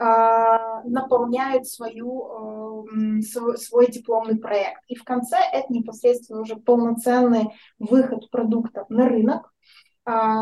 наполняют 0.01 1.66
свою, 1.66 2.86
э, 2.86 3.22
свой, 3.22 3.59
свой 3.59 3.90
дипломный 3.90 4.36
проект. 4.36 4.82
И 4.88 4.94
в 4.94 5.05
конце 5.05 5.36
это 5.53 5.72
непосредственно 5.72 6.40
уже 6.40 6.57
полноценный 6.57 7.51
выход 7.78 8.30
продуктов 8.30 8.88
на 8.88 9.09
рынок, 9.09 9.42
а, 9.42 9.49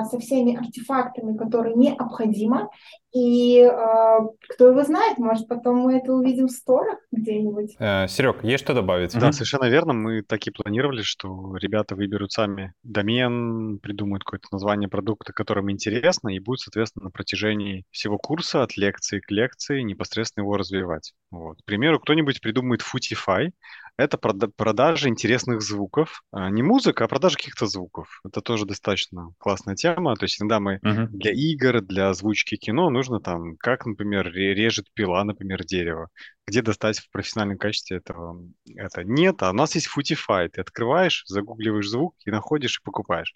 со 0.04 0.18
всеми 0.18 0.56
артефактами, 0.56 1.36
которые 1.36 1.74
необходимо. 1.74 2.70
И 3.14 3.60
э, 3.60 4.18
кто 4.50 4.68
его 4.68 4.84
знает, 4.84 5.16
может, 5.18 5.48
потом 5.48 5.78
мы 5.78 5.96
это 5.96 6.12
увидим 6.12 6.46
в 6.46 6.50
сторах 6.50 6.98
где-нибудь. 7.10 7.74
Э, 7.78 8.06
Серег, 8.06 8.44
есть 8.44 8.64
что 8.64 8.74
добавить? 8.74 9.18
Да, 9.18 9.32
совершенно 9.32 9.64
верно. 9.64 9.94
Мы 9.94 10.22
так 10.22 10.46
и 10.46 10.50
планировали, 10.50 11.00
что 11.00 11.56
ребята 11.56 11.94
выберут 11.94 12.32
сами 12.32 12.74
домен, 12.82 13.78
придумают 13.78 14.24
какое-то 14.24 14.48
название 14.52 14.90
продукта, 14.90 15.32
которым 15.32 15.70
интересно, 15.70 16.28
и 16.28 16.38
будут, 16.38 16.60
соответственно, 16.60 17.06
на 17.06 17.10
протяжении 17.10 17.84
всего 17.90 18.18
курса 18.18 18.62
от 18.62 18.76
лекции 18.76 19.20
к 19.20 19.30
лекции 19.30 19.80
непосредственно 19.80 20.44
его 20.44 20.56
развивать. 20.56 21.14
Вот. 21.30 21.62
К 21.62 21.64
примеру, 21.64 22.00
кто-нибудь 22.00 22.42
придумает 22.42 22.82
Footify, 22.82 23.50
это 23.98 24.16
продажа 24.16 25.08
интересных 25.08 25.60
звуков. 25.60 26.22
А, 26.32 26.48
не 26.50 26.62
музыка, 26.62 27.04
а 27.04 27.08
продажа 27.08 27.36
каких-то 27.36 27.66
звуков. 27.66 28.20
Это 28.24 28.40
тоже 28.40 28.64
достаточно 28.64 29.32
классная 29.38 29.74
тема. 29.74 30.14
То 30.14 30.24
есть 30.24 30.40
иногда 30.40 30.60
мы 30.60 30.76
uh-huh. 30.76 31.06
для 31.08 31.32
игр, 31.32 31.82
для 31.82 32.08
озвучки 32.08 32.56
кино 32.56 32.90
нужно 32.90 33.20
там, 33.20 33.56
как, 33.56 33.86
например, 33.86 34.32
режет 34.32 34.86
пила, 34.94 35.24
например, 35.24 35.64
дерево. 35.64 36.08
Где 36.48 36.62
достать 36.62 36.98
в 36.98 37.10
профессиональном 37.10 37.58
качестве 37.58 37.98
этого? 37.98 38.42
Это 38.74 39.04
нет, 39.04 39.42
а 39.42 39.50
у 39.50 39.52
нас 39.52 39.74
есть 39.74 39.86
Footify. 39.94 40.48
Ты 40.48 40.62
открываешь, 40.62 41.24
загугливаешь 41.26 41.90
звук 41.90 42.14
и 42.24 42.30
находишь 42.30 42.78
и 42.78 42.82
покупаешь. 42.82 43.34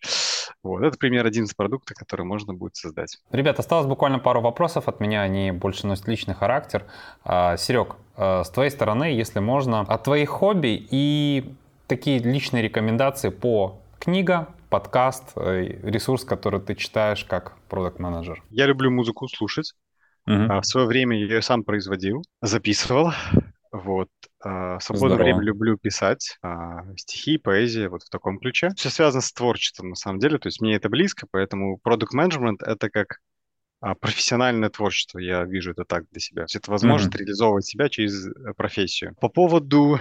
Вот, 0.62 0.82
это 0.82 0.96
пример 0.96 1.26
один 1.26 1.44
из 1.44 1.52
продуктов, 1.52 1.94
который 1.94 2.24
можно 2.24 2.54
будет 2.54 2.76
создать. 2.76 3.18
Ребят, 3.30 3.58
осталось 3.58 3.86
буквально 3.86 4.18
пару 4.18 4.40
вопросов 4.40 4.88
от 4.88 5.00
меня, 5.00 5.20
они 5.20 5.52
больше 5.52 5.86
носят 5.86 6.08
личный 6.08 6.34
характер. 6.34 6.86
А, 7.22 7.58
Серег, 7.58 7.96
а, 8.16 8.44
с 8.44 8.50
твоей 8.50 8.70
стороны, 8.70 9.04
если 9.04 9.40
можно, 9.40 9.80
от 9.80 10.04
твоих 10.04 10.30
хобби 10.30 10.86
и 10.90 11.54
такие 11.88 12.18
личные 12.18 12.62
рекомендации 12.62 13.28
по 13.28 13.78
книга, 13.98 14.48
подкаст, 14.70 15.32
э, 15.36 15.80
ресурс, 15.82 16.24
который 16.24 16.60
ты 16.60 16.74
читаешь 16.76 17.26
как 17.26 17.58
продукт 17.68 17.98
менеджер 17.98 18.42
Я 18.48 18.64
люблю 18.64 18.90
музыку 18.90 19.28
слушать. 19.28 19.74
Угу. 20.26 20.60
В 20.60 20.62
свое 20.64 20.86
время 20.86 21.18
я 21.18 21.26
ее 21.26 21.42
сам 21.42 21.64
производил, 21.64 22.22
записывал. 22.40 23.12
Вот. 23.72 24.10
А, 24.44 24.78
в 24.78 24.84
свободное 24.84 25.16
Здорово. 25.16 25.24
время 25.24 25.40
люблю 25.40 25.78
писать 25.78 26.36
а, 26.42 26.84
стихи, 26.96 27.38
поэзия, 27.38 27.88
вот 27.88 28.02
в 28.02 28.10
таком 28.10 28.38
ключе. 28.38 28.70
Все 28.76 28.90
связано 28.90 29.22
с 29.22 29.32
творчеством, 29.32 29.90
на 29.90 29.94
самом 29.94 30.18
деле. 30.18 30.38
То 30.38 30.48
есть 30.48 30.60
мне 30.60 30.74
это 30.74 30.90
близко, 30.90 31.26
поэтому 31.30 31.78
продукт 31.78 32.12
менеджмент 32.12 32.62
это 32.62 32.90
как 32.90 33.20
а, 33.80 33.94
профессиональное 33.94 34.68
творчество, 34.68 35.18
я 35.18 35.44
вижу 35.44 35.72
это 35.72 35.84
так 35.84 36.04
для 36.10 36.20
себя. 36.20 36.44
Это 36.52 36.70
возможность 36.70 37.14
mm-hmm. 37.14 37.18
реализовывать 37.18 37.66
себя 37.66 37.88
через 37.88 38.26
э, 38.26 38.52
профессию. 38.56 39.16
По 39.20 39.28
поводу 39.28 39.98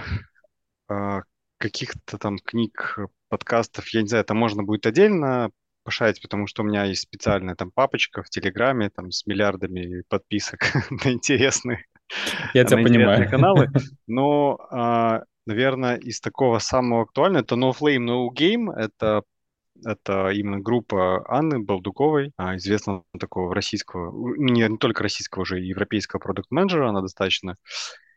каких-то 1.56 2.18
там 2.18 2.38
книг, 2.38 2.98
подкастов, 3.30 3.88
я 3.88 4.02
не 4.02 4.08
знаю, 4.08 4.24
это 4.24 4.34
можно 4.34 4.62
будет 4.62 4.84
отдельно 4.84 5.50
пошарить, 5.82 6.22
потому 6.22 6.46
что 6.46 6.62
у 6.62 6.66
меня 6.66 6.84
есть 6.84 7.02
специальная 7.02 7.54
там 7.54 7.70
папочка 7.70 8.22
в 8.22 8.30
Телеграме 8.30 8.90
там 8.90 9.10
с 9.10 9.26
миллиардами 9.26 10.02
подписок 10.08 10.60
на 11.04 11.10
интересные 11.10 11.84
я 12.54 12.64
тебя 12.64 12.82
понимаю. 12.82 13.28
каналы. 13.28 13.68
Но, 14.06 14.58
а, 14.70 15.22
наверное, 15.46 15.96
из 15.96 16.20
такого 16.20 16.58
самого 16.58 17.02
актуального, 17.02 17.42
это 17.42 17.54
No 17.54 17.72
Flame, 17.72 18.06
No 18.06 18.28
Game. 18.34 18.72
Это 18.74 19.22
это 19.84 20.28
именно 20.28 20.60
группа 20.60 21.24
Анны 21.28 21.58
Балдуковой, 21.58 22.32
а, 22.36 22.56
известного 22.56 23.04
такого 23.18 23.52
российского, 23.52 24.36
не, 24.36 24.68
не 24.68 24.76
только 24.76 25.02
российского, 25.02 25.42
уже 25.42 25.58
европейского 25.58 26.20
продукт-менеджера. 26.20 26.88
Она 26.88 27.00
достаточно 27.00 27.56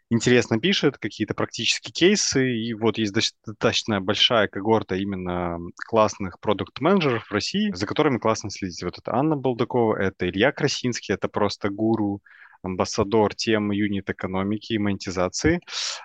интересно 0.10 0.60
пишет, 0.60 0.98
какие-то 0.98 1.34
практические 1.34 1.92
кейсы, 1.94 2.52
и 2.52 2.74
вот 2.74 2.98
есть 2.98 3.14
достаточно 3.14 4.02
большая 4.02 4.48
когорта 4.48 4.96
именно 4.96 5.58
классных 5.88 6.40
продукт-менеджеров 6.40 7.26
в 7.26 7.32
России, 7.32 7.72
за 7.74 7.86
которыми 7.86 8.18
классно 8.18 8.50
следить. 8.50 8.84
Вот 8.84 8.98
это 8.98 9.16
Анна 9.16 9.36
Балдакова, 9.36 9.98
это 9.98 10.30
Илья 10.30 10.52
Красинский, 10.52 11.14
это 11.14 11.28
просто 11.28 11.70
гуру 11.70 12.22
амбассадор 12.66 13.36
темы 13.36 13.76
юнит-экономики 13.76 14.74
и 14.74 14.78
монетизации. 14.78 15.62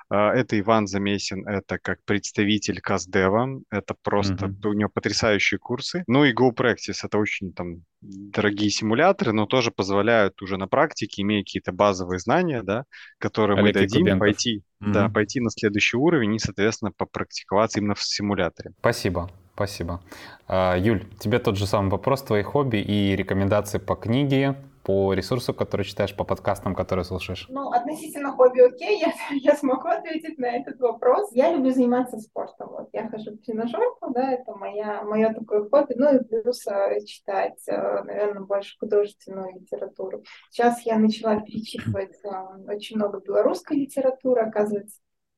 А, 0.08 0.32
это 0.34 0.58
Иван 0.58 0.86
Замесин, 0.86 1.46
это 1.46 1.78
как 1.78 2.04
представитель 2.04 2.80
Каздева, 2.80 3.60
это 3.70 3.94
просто, 4.02 4.46
mm-hmm. 4.46 4.68
у 4.68 4.72
него 4.72 4.90
потрясающие 4.92 5.58
курсы. 5.58 6.04
Ну 6.06 6.24
и 6.24 6.34
GoPractice, 6.34 7.00
это 7.04 7.18
очень 7.18 7.52
там 7.52 7.84
дорогие 8.00 8.70
симуляторы, 8.70 9.32
но 9.32 9.46
тоже 9.46 9.70
позволяют 9.70 10.40
уже 10.42 10.56
на 10.56 10.66
практике, 10.68 11.22
имея 11.22 11.42
какие-то 11.42 11.72
базовые 11.72 12.18
знания, 12.18 12.62
да, 12.62 12.84
которые 13.18 13.58
Олег 13.58 13.74
мы 13.74 13.80
дадим, 13.80 14.00
Кубенков. 14.00 14.20
пойти, 14.20 14.62
mm-hmm. 14.82 14.92
да, 14.92 15.08
пойти 15.08 15.40
на 15.40 15.50
следующий 15.50 15.96
уровень 15.96 16.34
и, 16.34 16.38
соответственно, 16.38 16.92
попрактиковаться 16.92 17.80
именно 17.80 17.94
в 17.94 18.02
симуляторе. 18.02 18.72
Спасибо. 18.78 19.30
Спасибо. 19.54 20.00
А, 20.48 20.74
Юль, 20.78 21.04
тебе 21.18 21.38
тот 21.38 21.58
же 21.58 21.66
самый 21.66 21.90
вопрос, 21.90 22.22
твои 22.22 22.42
хобби 22.42 22.78
и 22.78 23.14
рекомендации 23.14 23.76
по 23.76 23.94
книге, 23.94 24.56
по 24.90 25.12
ресурсу, 25.12 25.54
который 25.54 25.84
читаешь, 25.84 26.16
по 26.16 26.24
подкастам, 26.24 26.74
которые 26.74 27.04
слушаешь? 27.04 27.46
Ну, 27.48 27.70
относительно 27.70 28.32
хобби 28.32 28.60
окей, 28.60 28.98
я, 28.98 29.12
я 29.36 29.54
смогу 29.54 29.86
ответить 29.86 30.36
на 30.38 30.46
этот 30.46 30.80
вопрос. 30.80 31.30
Я 31.32 31.52
люблю 31.52 31.70
заниматься 31.70 32.18
спортом. 32.18 32.70
Вот 32.70 32.88
я 32.92 33.08
хожу 33.08 33.32
в 33.32 33.38
тренажерку, 33.38 34.12
да, 34.12 34.32
это 34.32 34.52
моя, 34.56 35.04
мое 35.04 35.32
такое 35.32 35.68
хобби. 35.68 35.94
Ну 35.96 36.16
и 36.16 36.24
плюс 36.24 36.66
э, 36.66 37.04
читать, 37.04 37.62
э, 37.68 38.02
наверное, 38.02 38.42
больше 38.42 38.76
художественную 38.80 39.60
литературу. 39.60 40.24
Сейчас 40.50 40.80
я 40.82 40.98
начала 40.98 41.38
перечитывать 41.40 42.18
э, 42.24 42.28
очень 42.66 42.96
много 42.96 43.20
белорусской 43.20 43.76
литературы, 43.76 44.42
оказывается, 44.42 44.96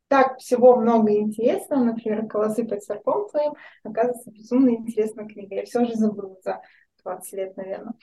так 0.08 0.38
всего 0.38 0.76
много 0.76 1.14
интересного, 1.14 1.84
например, 1.84 2.26
«Колосы 2.26 2.64
под 2.64 2.82
серпом 2.82 3.28
твоим», 3.30 3.52
оказывается, 3.82 4.30
безумно 4.30 4.70
интересная 4.70 5.26
книга. 5.26 5.56
Я 5.56 5.64
все 5.64 5.84
же 5.84 5.94
забыла 5.94 6.36
за 6.42 6.60
20 7.04 7.32
лет, 7.34 7.56
наверное. 7.56 7.94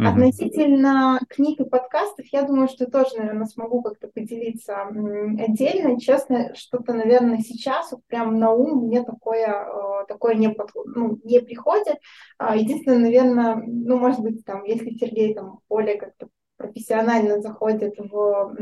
Mm-hmm. 0.00 0.06
Относительно 0.06 1.20
книг 1.28 1.60
и 1.60 1.64
подкастов, 1.64 2.26
я 2.32 2.42
думаю, 2.42 2.68
что 2.68 2.90
тоже, 2.90 3.16
наверное, 3.16 3.46
смогу 3.46 3.82
как-то 3.82 4.08
поделиться 4.08 4.82
отдельно. 4.82 6.00
Честно, 6.00 6.54
что-то, 6.54 6.92
наверное, 6.92 7.38
сейчас 7.38 7.92
вот 7.92 8.04
прям 8.06 8.38
на 8.38 8.52
ум 8.52 8.86
мне 8.86 9.02
такое, 9.02 9.46
э, 9.46 10.06
такое 10.08 10.34
не, 10.34 10.48
под, 10.48 10.70
ну, 10.84 11.18
не 11.24 11.40
приходит. 11.40 11.98
А, 12.38 12.56
единственное, 12.56 12.98
наверное, 12.98 13.56
ну, 13.66 13.98
может 13.98 14.20
быть, 14.20 14.44
там, 14.44 14.64
если 14.64 14.90
Сергей 14.90 15.34
там 15.34 15.60
более 15.68 15.98
как-то 15.98 16.28
профессионально 16.62 17.40
заходит 17.40 17.94
в 17.98 18.56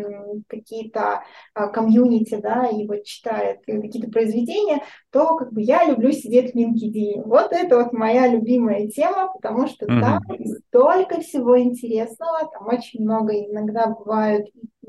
какие-то 0.48 1.22
а, 1.54 1.68
комьюнити, 1.68 2.36
да, 2.36 2.66
и 2.66 2.86
вот 2.86 3.04
читает 3.04 3.60
какие-то 3.66 4.10
произведения, 4.10 4.82
то 5.10 5.36
как 5.36 5.52
бы 5.52 5.62
я 5.62 5.84
люблю 5.84 6.12
сидеть 6.12 6.52
в 6.52 6.56
LinkedIn. 6.56 7.22
Вот 7.24 7.52
это 7.52 7.76
вот 7.76 7.92
моя 7.92 8.26
любимая 8.26 8.88
тема, 8.88 9.32
потому 9.32 9.66
что 9.66 9.86
mm-hmm. 9.86 10.00
там 10.00 10.20
столько 10.68 11.20
всего 11.20 11.60
интересного, 11.60 12.50
там 12.52 12.66
очень 12.66 13.02
много 13.02 13.32
иногда 13.34 13.86
бывают 13.86 14.46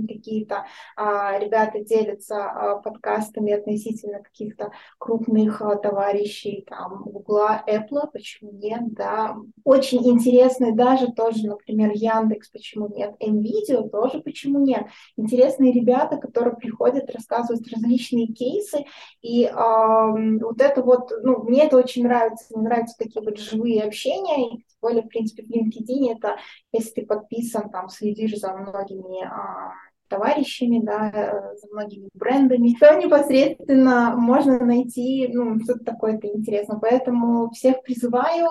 какие-то 0.08 0.66
а, 0.96 1.38
ребята 1.40 1.80
делятся 1.80 2.44
а, 2.44 2.76
подкастами 2.78 3.54
относительно 3.54 4.22
каких-то 4.22 4.72
крупных 4.98 5.62
а, 5.62 5.76
товарищей, 5.76 6.66
там, 6.68 7.04
Гугла, 7.04 7.64
Apple, 7.68 8.10
почему 8.12 8.52
нет, 8.52 8.94
да. 8.94 9.36
Очень 9.64 10.08
интересный 10.08 10.74
даже 10.74 11.12
тоже, 11.12 11.48
например, 11.48 11.92
Яндекс, 11.94 12.50
почему 12.50 12.88
нет, 12.88 13.16
NVIDIA 13.22 13.90
тоже 13.90 14.22
почему 14.22 14.60
нет. 14.60 14.86
Интересные 15.18 15.72
ребята, 15.72 16.18
которые 16.18 16.56
приходят, 16.56 17.10
рассказывают 17.12 17.68
различные 17.72 18.28
кейсы, 18.28 18.86
и 19.22 19.46
а, 19.46 20.08
вот 20.08 20.62
это 20.62 20.84
вот, 20.84 21.12
ну, 21.24 21.44
мне 21.44 21.66
это 21.66 21.78
очень 21.78 22.04
нравится, 22.04 22.46
мне 22.52 22.64
нравятся 22.64 22.96
такие 22.98 23.24
вот 23.24 23.38
живые 23.38 23.84
общения, 23.84 24.48
и 24.48 24.58
тем 24.58 24.78
более, 24.82 25.04
в 25.04 25.08
принципе, 25.08 25.44
в 25.44 25.50
LinkedIn 25.50 26.16
это, 26.16 26.38
если 26.72 27.02
ты 27.02 27.06
подписан, 27.06 27.70
там, 27.70 27.90
следишь 27.90 28.38
за 28.38 28.54
многими 28.54 29.24
а, 29.24 29.74
товарищами, 30.12 30.80
да, 30.84 31.10
э, 31.14 31.56
за 31.56 31.68
многими 31.72 32.10
брендами, 32.14 32.76
то 32.80 32.94
непосредственно 32.96 34.14
можно 34.16 34.60
найти 34.60 35.30
ну, 35.34 35.60
что-то 35.62 35.86
такое-то 35.86 36.28
интересное. 36.28 36.80
Поэтому 36.80 37.50
всех 37.52 37.82
призываю 37.82 38.48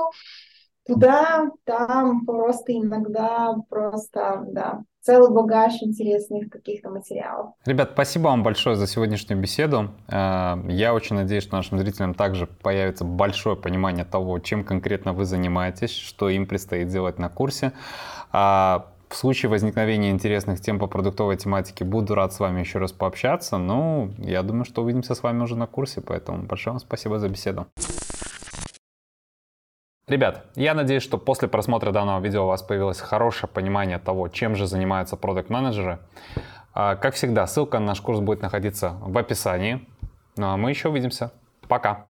туда, 0.87 1.51
там 1.65 2.25
просто 2.25 2.73
иногда 2.73 3.55
просто, 3.69 4.45
да, 4.49 4.81
целый 5.03 5.31
багаж 5.31 5.75
интересных 5.83 6.51
каких-то 6.51 6.91
материалов. 6.91 7.53
Ребят, 7.67 7.91
спасибо 7.93 8.25
вам 8.25 8.43
большое 8.43 8.77
за 8.77 8.87
сегодняшнюю 8.87 9.41
беседу. 9.41 9.91
Э, 10.09 10.57
я 10.69 10.95
очень 10.95 11.17
надеюсь, 11.17 11.45
что 11.45 11.57
нашим 11.57 11.79
зрителям 11.79 12.15
также 12.15 12.47
появится 12.47 13.05
большое 13.05 13.57
понимание 13.57 14.05
того, 14.05 14.39
чем 14.39 14.65
конкретно 14.65 15.13
вы 15.13 15.27
занимаетесь, 15.27 15.93
что 15.93 16.31
им 16.31 16.47
предстоит 16.47 16.89
делать 16.89 17.19
на 17.19 17.29
курсе. 17.29 17.73
В 19.11 19.17
случае 19.17 19.51
возникновения 19.51 20.13
интересных 20.13 20.61
тем 20.61 20.79
по 20.79 20.87
продуктовой 20.87 21.37
тематике 21.37 21.85
буду 21.85 22.15
рад 22.15 22.33
с 22.33 22.39
вами 22.39 22.61
еще 22.61 22.79
раз 22.79 22.93
пообщаться. 22.93 23.59
Ну, 23.59 24.13
я 24.19 24.45
думаю, 24.45 24.65
что 24.65 24.83
увидимся 24.83 25.17
с 25.17 25.25
вами 25.25 25.43
уже 25.43 25.57
на 25.57 25.67
курсе, 25.67 26.01
поэтому 26.01 26.45
большое 26.45 26.75
вам 26.75 26.81
спасибо 26.81 27.19
за 27.19 27.29
беседу. 27.29 27.67
Ребят, 30.07 30.45
я 30.55 30.75
надеюсь, 30.75 31.03
что 31.03 31.19
после 31.19 31.49
просмотра 31.49 31.91
данного 31.91 32.21
видео 32.21 32.45
у 32.45 32.47
вас 32.47 32.63
появилось 32.63 33.01
хорошее 33.01 33.51
понимание 33.53 33.99
того, 33.99 34.29
чем 34.29 34.55
же 34.55 34.69
занимаются 34.69 35.17
продукт-менеджеры. 35.17 35.99
А, 36.73 36.95
как 36.95 37.15
всегда, 37.15 37.49
ссылка 37.49 37.81
на 37.81 37.87
наш 37.87 38.01
курс 38.01 38.21
будет 38.21 38.43
находиться 38.43 38.97
в 39.01 39.19
описании. 39.19 39.89
Ну 40.37 40.47
а 40.47 40.57
мы 40.57 40.71
еще 40.71 40.89
увидимся. 40.89 41.33
Пока! 41.67 41.99